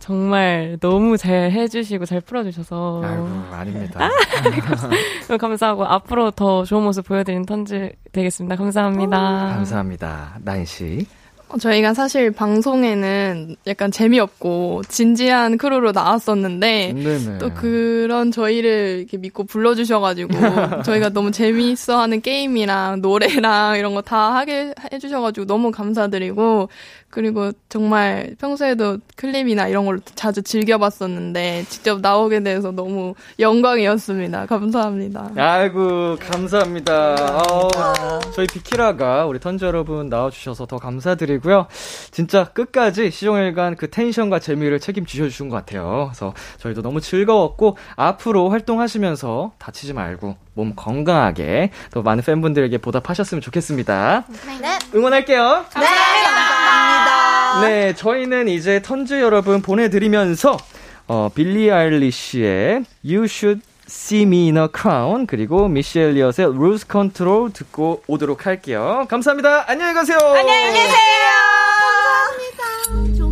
정말 0.04 0.78
너무 0.82 1.16
잘 1.16 1.50
해주시고 1.50 2.06
잘 2.06 2.20
풀어주셔서. 2.20 3.02
아이고, 3.06 3.26
아닙니다. 3.54 4.10
아, 5.30 5.38
감사하고 5.38 5.86
앞으로 5.86 6.32
더 6.32 6.66
좋은 6.66 6.84
모습 6.84 7.08
보여드리는 7.08 7.46
턴즈 7.46 7.94
되겠습니다. 8.12 8.58
감사합니다. 8.58 9.18
감사합니다. 9.18 10.40
나인 10.42 10.66
씨. 10.66 11.08
어, 11.54 11.58
저희가 11.58 11.94
사실 11.94 12.32
방송에는 12.32 13.56
약간 13.68 13.92
재미없고 13.92 14.82
진지한 14.88 15.58
크루로 15.58 15.92
나왔었는데 15.92 16.94
네네. 16.96 17.38
또 17.38 17.54
그런 17.54 18.32
저희를 18.32 18.98
이렇게 19.02 19.18
믿고 19.18 19.44
불러주셔가지고 19.44 20.34
저희가 20.84 21.10
너무 21.10 21.32
재미있어하는 21.32 22.22
게임이랑 22.22 23.02
노래랑 23.02 23.78
이런 23.78 23.94
거 23.94 24.04
다 24.04 24.36
하게 24.36 24.74
해주셔가지고 24.92 25.46
너무 25.46 25.72
감사드리고 25.72 26.68
그리고 27.10 27.52
정말 27.70 28.36
평소에도 28.40 28.98
클립이나 29.16 29.68
이런 29.68 29.86
걸 29.86 30.00
자주 30.16 30.42
즐겨봤었는데 30.42 31.66
직접 31.70 32.02
나오게 32.02 32.42
돼서 32.44 32.72
너무 32.72 33.14
영광이었습니다. 33.40 34.48
감사합니다. 34.48 35.30
아이고 35.38 36.18
감사합니다. 36.20 37.16
어, 37.52 37.70
저희 38.34 38.48
비키라가 38.48 39.26
우리 39.28 39.40
턴즈 39.40 39.64
여러분 39.64 40.10
나와주셔서 40.10 40.66
더 40.66 40.78
감사드리고 40.78 41.43
요. 41.52 41.68
진짜 42.12 42.46
끝까지 42.46 43.12
시종일관 43.12 43.76
그 43.76 43.90
텐션과 43.90 44.40
재미를 44.40 44.80
책임지셔 44.80 45.26
주신 45.26 45.50
것 45.50 45.56
같아요. 45.58 46.10
그래서 46.12 46.34
저희도 46.60 46.82
너무 46.82 47.02
즐거웠고 47.02 47.78
앞으로 47.96 48.50
활동하시면서 48.50 49.54
다치지 49.58 49.94
말고 49.94 50.38
몸 50.54 50.74
건강하게 50.76 51.72
또 51.92 52.04
많은 52.04 52.24
팬분들에게 52.24 52.78
보답하셨으면 52.78 53.42
좋겠습니다. 53.42 54.26
네. 54.62 54.80
응원할게요. 54.96 55.66
네. 55.76 55.82
감사합니다. 55.82 57.62
네, 57.62 57.94
저희는 57.96 58.48
이제 58.48 58.82
턴즈 58.82 59.22
여러분 59.22 59.62
보내드리면서 59.62 60.58
어, 61.08 61.30
빌리 61.34 61.72
아일리쉬의 61.72 62.86
You 63.06 63.26
Should 63.26 63.62
See 63.88 64.24
Me 64.24 64.46
in 64.48 64.58
a 64.58 64.68
Crown 64.76 65.28
그리고 65.28 65.68
미셸 65.68 66.12
리엇의 66.14 66.46
Lose 66.54 66.86
Control 66.90 67.52
듣고 67.52 68.04
오도록 68.08 68.46
할게요. 68.46 69.06
감사합니다. 69.10 69.66
안녕히 69.70 69.94
가세요. 69.94 70.18
안녕히 70.18 70.74
계세요. 70.74 70.94
감사합니다. 72.84 73.23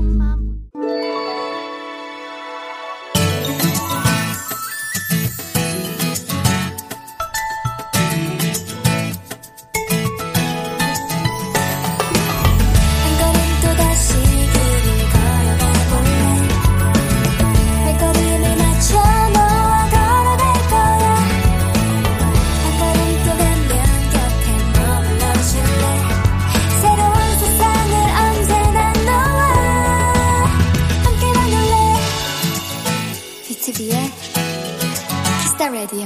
라디오 35.81 36.05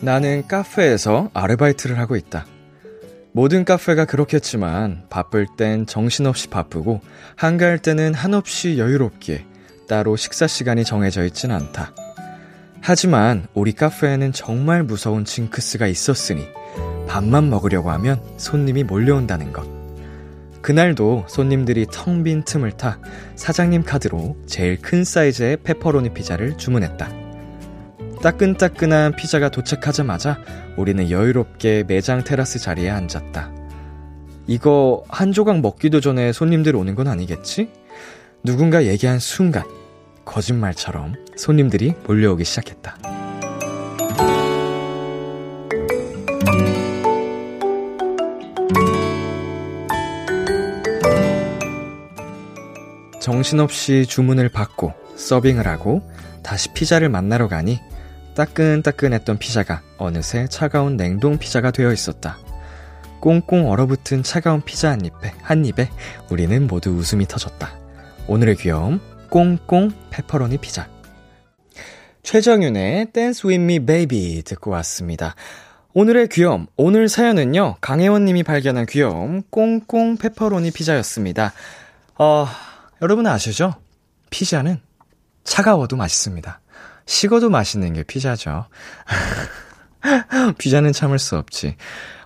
나는 0.00 0.46
카페에서 0.48 1.30
아르바이트를 1.32 1.98
하고 1.98 2.16
있다. 2.16 2.46
모든 3.30 3.64
카페가 3.64 4.06
그렇겠지만 4.06 5.06
바쁠 5.08 5.46
땐 5.56 5.86
정신없이 5.86 6.48
바쁘고 6.48 7.00
한가할 7.36 7.78
때는 7.78 8.14
한없이 8.14 8.78
여유롭기에 8.78 9.46
따로 9.88 10.16
식사 10.16 10.48
시간이 10.48 10.84
정해져 10.84 11.24
있진 11.24 11.52
않다. 11.52 11.94
하지만 12.84 13.46
우리 13.54 13.72
카페에는 13.72 14.32
정말 14.32 14.82
무서운 14.82 15.24
징크스가 15.24 15.86
있었으니 15.86 16.48
밥만 17.06 17.48
먹으려고 17.48 17.92
하면 17.92 18.20
손님이 18.38 18.82
몰려온다는 18.82 19.52
것. 19.52 19.64
그날도 20.62 21.26
손님들이 21.28 21.86
텅 21.90 22.24
빈 22.24 22.42
틈을 22.44 22.72
타 22.72 22.98
사장님 23.36 23.84
카드로 23.84 24.36
제일 24.46 24.80
큰 24.80 25.04
사이즈의 25.04 25.58
페퍼로니 25.58 26.12
피자를 26.12 26.58
주문했다. 26.58 27.08
따끈따끈한 28.20 29.14
피자가 29.14 29.48
도착하자마자 29.48 30.40
우리는 30.76 31.08
여유롭게 31.08 31.84
매장 31.86 32.24
테라스 32.24 32.58
자리에 32.58 32.90
앉았다. 32.90 33.52
이거 34.48 35.04
한 35.08 35.30
조각 35.30 35.60
먹기도 35.60 36.00
전에 36.00 36.32
손님들 36.32 36.74
오는 36.74 36.96
건 36.96 37.06
아니겠지? 37.06 37.70
누군가 38.42 38.86
얘기한 38.86 39.20
순간 39.20 39.62
거짓말처럼 40.24 41.14
손님들이 41.36 41.94
몰려오기 42.06 42.44
시작했다. 42.44 42.96
정신없이 53.20 54.04
주문을 54.06 54.48
받고 54.48 54.92
서빙을 55.14 55.68
하고 55.68 56.02
다시 56.42 56.72
피자를 56.72 57.08
만나러 57.08 57.46
가니 57.46 57.78
따끈따끈했던 58.34 59.38
피자가 59.38 59.82
어느새 59.96 60.46
차가운 60.48 60.96
냉동 60.96 61.38
피자가 61.38 61.70
되어 61.70 61.92
있었다. 61.92 62.38
꽁꽁 63.20 63.70
얼어붙은 63.70 64.24
차가운 64.24 64.60
피자 64.62 64.90
한 64.90 65.04
입에, 65.04 65.32
한 65.40 65.64
입에 65.64 65.88
우리는 66.28 66.66
모두 66.66 66.90
웃음이 66.90 67.26
터졌다. 67.26 67.70
오늘의 68.26 68.56
귀여움, 68.56 69.00
꽁꽁 69.30 69.92
페퍼로니 70.10 70.58
피자. 70.58 70.91
최정윤의 72.22 73.08
Dance 73.12 73.48
With 73.48 73.62
Me 73.62 73.78
Baby 73.80 74.42
듣고 74.42 74.70
왔습니다. 74.70 75.34
오늘의 75.92 76.28
귀여움, 76.28 76.68
오늘 76.76 77.08
사연은요, 77.08 77.76
강혜원님이 77.80 78.44
발견한 78.44 78.86
귀여움, 78.86 79.42
꽁꽁 79.50 80.16
페퍼로니 80.16 80.70
피자였습니다. 80.70 81.52
어, 82.18 82.46
여러분 83.02 83.26
아시죠? 83.26 83.74
피자는 84.30 84.80
차가워도 85.42 85.96
맛있습니다. 85.96 86.60
식어도 87.06 87.50
맛있는 87.50 87.92
게 87.94 88.04
피자죠. 88.04 88.66
피자는 90.58 90.92
참을 90.92 91.18
수 91.18 91.36
없지. 91.36 91.76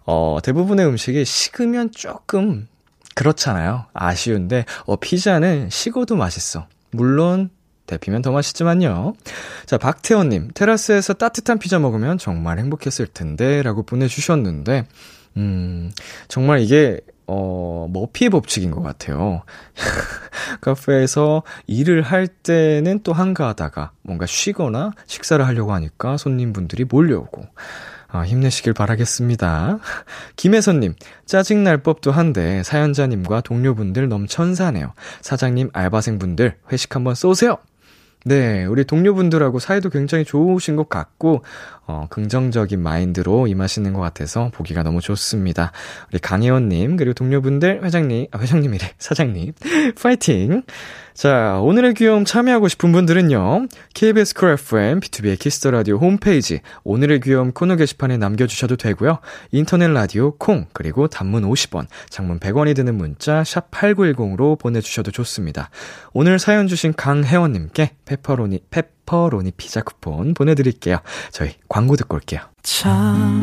어, 0.05 0.39
대부분의 0.43 0.86
음식이 0.86 1.24
식으면 1.24 1.90
조금 1.90 2.68
그렇잖아요. 3.14 3.86
아쉬운데, 3.94 4.66
어, 4.85 4.97
피자는 4.97 5.70
식어도 5.70 6.16
맛있어. 6.16 6.68
물론, 6.90 7.51
데피면 7.86 8.22
더 8.22 8.32
맛있지만요. 8.32 9.14
자, 9.66 9.78
박태원님, 9.78 10.50
테라스에서 10.54 11.14
따뜻한 11.14 11.58
피자 11.58 11.78
먹으면 11.78 12.18
정말 12.18 12.58
행복했을 12.58 13.06
텐데, 13.06 13.62
라고 13.62 13.82
보내주셨는데, 13.82 14.86
음, 15.36 15.90
정말 16.28 16.60
이게 16.60 17.00
어, 17.28 17.88
머피의 17.90 18.30
법칙인 18.30 18.70
것 18.70 18.82
같아요. 18.82 19.42
카페에서 20.60 21.42
일을 21.66 22.02
할 22.02 22.28
때는 22.28 23.00
또 23.02 23.12
한가하다가 23.12 23.90
뭔가 24.02 24.26
쉬거나 24.26 24.92
식사를 25.06 25.44
하려고 25.44 25.72
하니까 25.72 26.16
손님분들이 26.16 26.84
몰려오고. 26.84 27.46
아, 28.08 28.22
힘내시길 28.22 28.72
바라겠습니다. 28.72 29.78
김혜선님, 30.36 30.94
짜증날 31.26 31.78
법도 31.78 32.12
한데 32.12 32.62
사연자님과 32.62 33.40
동료분들 33.40 34.08
너무 34.08 34.28
천사네요. 34.28 34.92
사장님, 35.20 35.70
알바생분들 35.72 36.56
회식 36.70 36.94
한번 36.94 37.16
쏘세요! 37.16 37.58
네, 38.28 38.65
우리 38.65 38.85
동료분들하고 38.85 39.61
사이도 39.61 39.89
굉장히 39.89 40.24
좋으신 40.24 40.74
것 40.74 40.89
같고, 40.89 41.44
어, 41.88 42.06
긍정적인 42.10 42.82
마인드로 42.82 43.46
임하시는 43.46 43.92
것 43.92 44.00
같아서 44.00 44.50
보기가 44.52 44.82
너무 44.82 45.00
좋습니다. 45.00 45.72
우리 46.10 46.18
강혜원님, 46.18 46.96
그리고 46.96 47.14
동료분들, 47.14 47.84
회장님, 47.84 48.26
아, 48.32 48.38
회장님이래, 48.38 48.94
사장님, 48.98 49.52
파이팅! 50.00 50.62
자, 51.14 51.58
오늘의 51.60 51.94
귀여움 51.94 52.26
참여하고 52.26 52.68
싶은 52.68 52.92
분들은요, 52.92 53.68
KBS 53.94 54.34
Cool 54.34 54.51
FM, 54.50 55.00
B2B의 55.00 55.38
키스터 55.38 55.70
라디오 55.70 55.96
홈페이지, 55.96 56.60
오늘의 56.84 57.20
귀여움 57.20 57.52
코너 57.52 57.76
게시판에 57.76 58.18
남겨주셔도 58.18 58.76
되고요, 58.76 59.20
인터넷 59.52 59.88
라디오 59.88 60.36
콩, 60.36 60.66
그리고 60.74 61.08
단문 61.08 61.44
50원, 61.44 61.86
장문 62.10 62.38
100원이 62.38 62.76
드는 62.76 62.96
문자, 62.96 63.44
샵 63.44 63.70
8910으로 63.70 64.58
보내주셔도 64.58 65.10
좋습니다. 65.10 65.70
오늘 66.12 66.38
사연 66.38 66.66
주신 66.66 66.92
강혜원님께 66.92 67.92
페퍼로니, 68.04 68.60
페퍼로니 69.06 69.52
피자 69.52 69.80
쿠폰 69.80 70.34
보내드릴게요. 70.34 70.98
저희 71.30 71.52
광고 71.68 71.96
듣고 71.96 72.16
올게요. 72.16 72.40
참, 72.62 73.40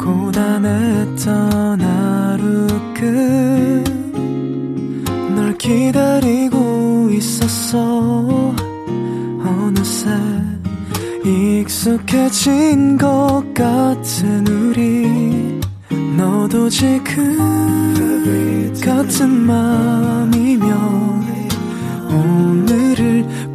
고단했던 0.00 1.80
하루 1.80 2.66
끝, 2.94 3.84
널 5.36 5.56
기다리고 5.58 7.10
있었어 7.12 8.54
어느새 9.44 10.08
익숙해진 11.24 12.96
것 12.96 13.44
같은 13.54 14.46
우리 14.46 15.60
너도 16.16 16.68
지금 16.70 17.60
같은 18.82 19.28
맘이면 19.28 20.70
오늘을 22.10 23.24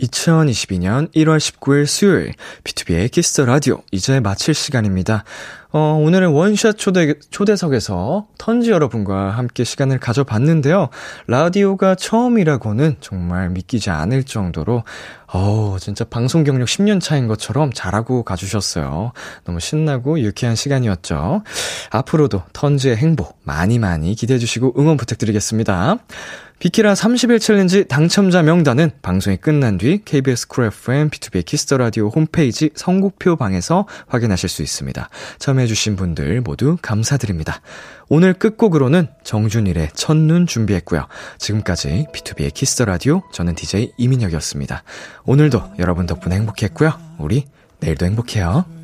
2022년 0.00 1.12
1월 1.14 1.38
19일 1.38 1.86
수요일 1.86 2.32
B2B의 2.64 3.10
키스터 3.10 3.44
라디오 3.44 3.82
이제 3.92 4.20
마칠 4.20 4.54
시간입니다. 4.54 5.24
어, 5.72 6.00
오늘은 6.02 6.30
원샷 6.30 6.78
초대, 6.78 7.14
초대석에서 7.30 8.26
턴즈 8.38 8.72
여러분과 8.72 9.30
함께 9.30 9.62
시간을 9.62 10.00
가져봤는데요. 10.00 10.88
라디오가 11.28 11.94
처음이라고는 11.94 12.96
정말 13.00 13.50
믿기지 13.50 13.90
않을 13.90 14.24
정도로, 14.24 14.82
어우, 15.28 15.78
진짜 15.78 16.04
방송 16.04 16.42
경력 16.42 16.66
10년 16.66 17.00
차인 17.00 17.28
것처럼 17.28 17.72
잘하고 17.72 18.24
가주셨어요. 18.24 19.12
너무 19.44 19.60
신나고 19.60 20.18
유쾌한 20.18 20.56
시간이었죠. 20.56 21.44
앞으로도 21.90 22.42
턴즈의 22.52 22.96
행보 22.96 23.38
많이 23.44 23.78
많이 23.78 24.16
기대해주시고 24.16 24.74
응원 24.76 24.96
부탁드리겠습니다. 24.96 25.98
비키라 26.60 26.92
30일 26.92 27.40
챌린지 27.40 27.86
당첨자 27.88 28.42
명단은 28.42 28.90
방송이 29.00 29.38
끝난 29.38 29.78
뒤 29.78 30.02
KBS 30.04 30.46
쿨 30.46 30.66
FM 30.66 31.08
B2B 31.08 31.46
키스터 31.46 31.78
라디오 31.78 32.08
홈페이지 32.08 32.68
선곡표 32.74 33.36
방에서 33.36 33.86
확인하실 34.08 34.50
수 34.50 34.62
있습니다. 34.62 35.08
참여해주신 35.38 35.96
분들 35.96 36.42
모두 36.42 36.76
감사드립니다. 36.82 37.62
오늘 38.10 38.34
끝곡으로는 38.34 39.08
정준일의 39.24 39.92
첫눈 39.94 40.46
준비했고요. 40.46 41.06
지금까지 41.38 42.08
B2B의 42.12 42.52
키스터 42.52 42.84
라디오 42.84 43.22
저는 43.32 43.54
DJ 43.54 43.92
이민혁이었습니다. 43.96 44.82
오늘도 45.24 45.76
여러분 45.78 46.04
덕분에 46.04 46.36
행복했고요. 46.36 46.92
우리 47.18 47.46
내일도 47.80 48.04
행복해요. 48.04 48.79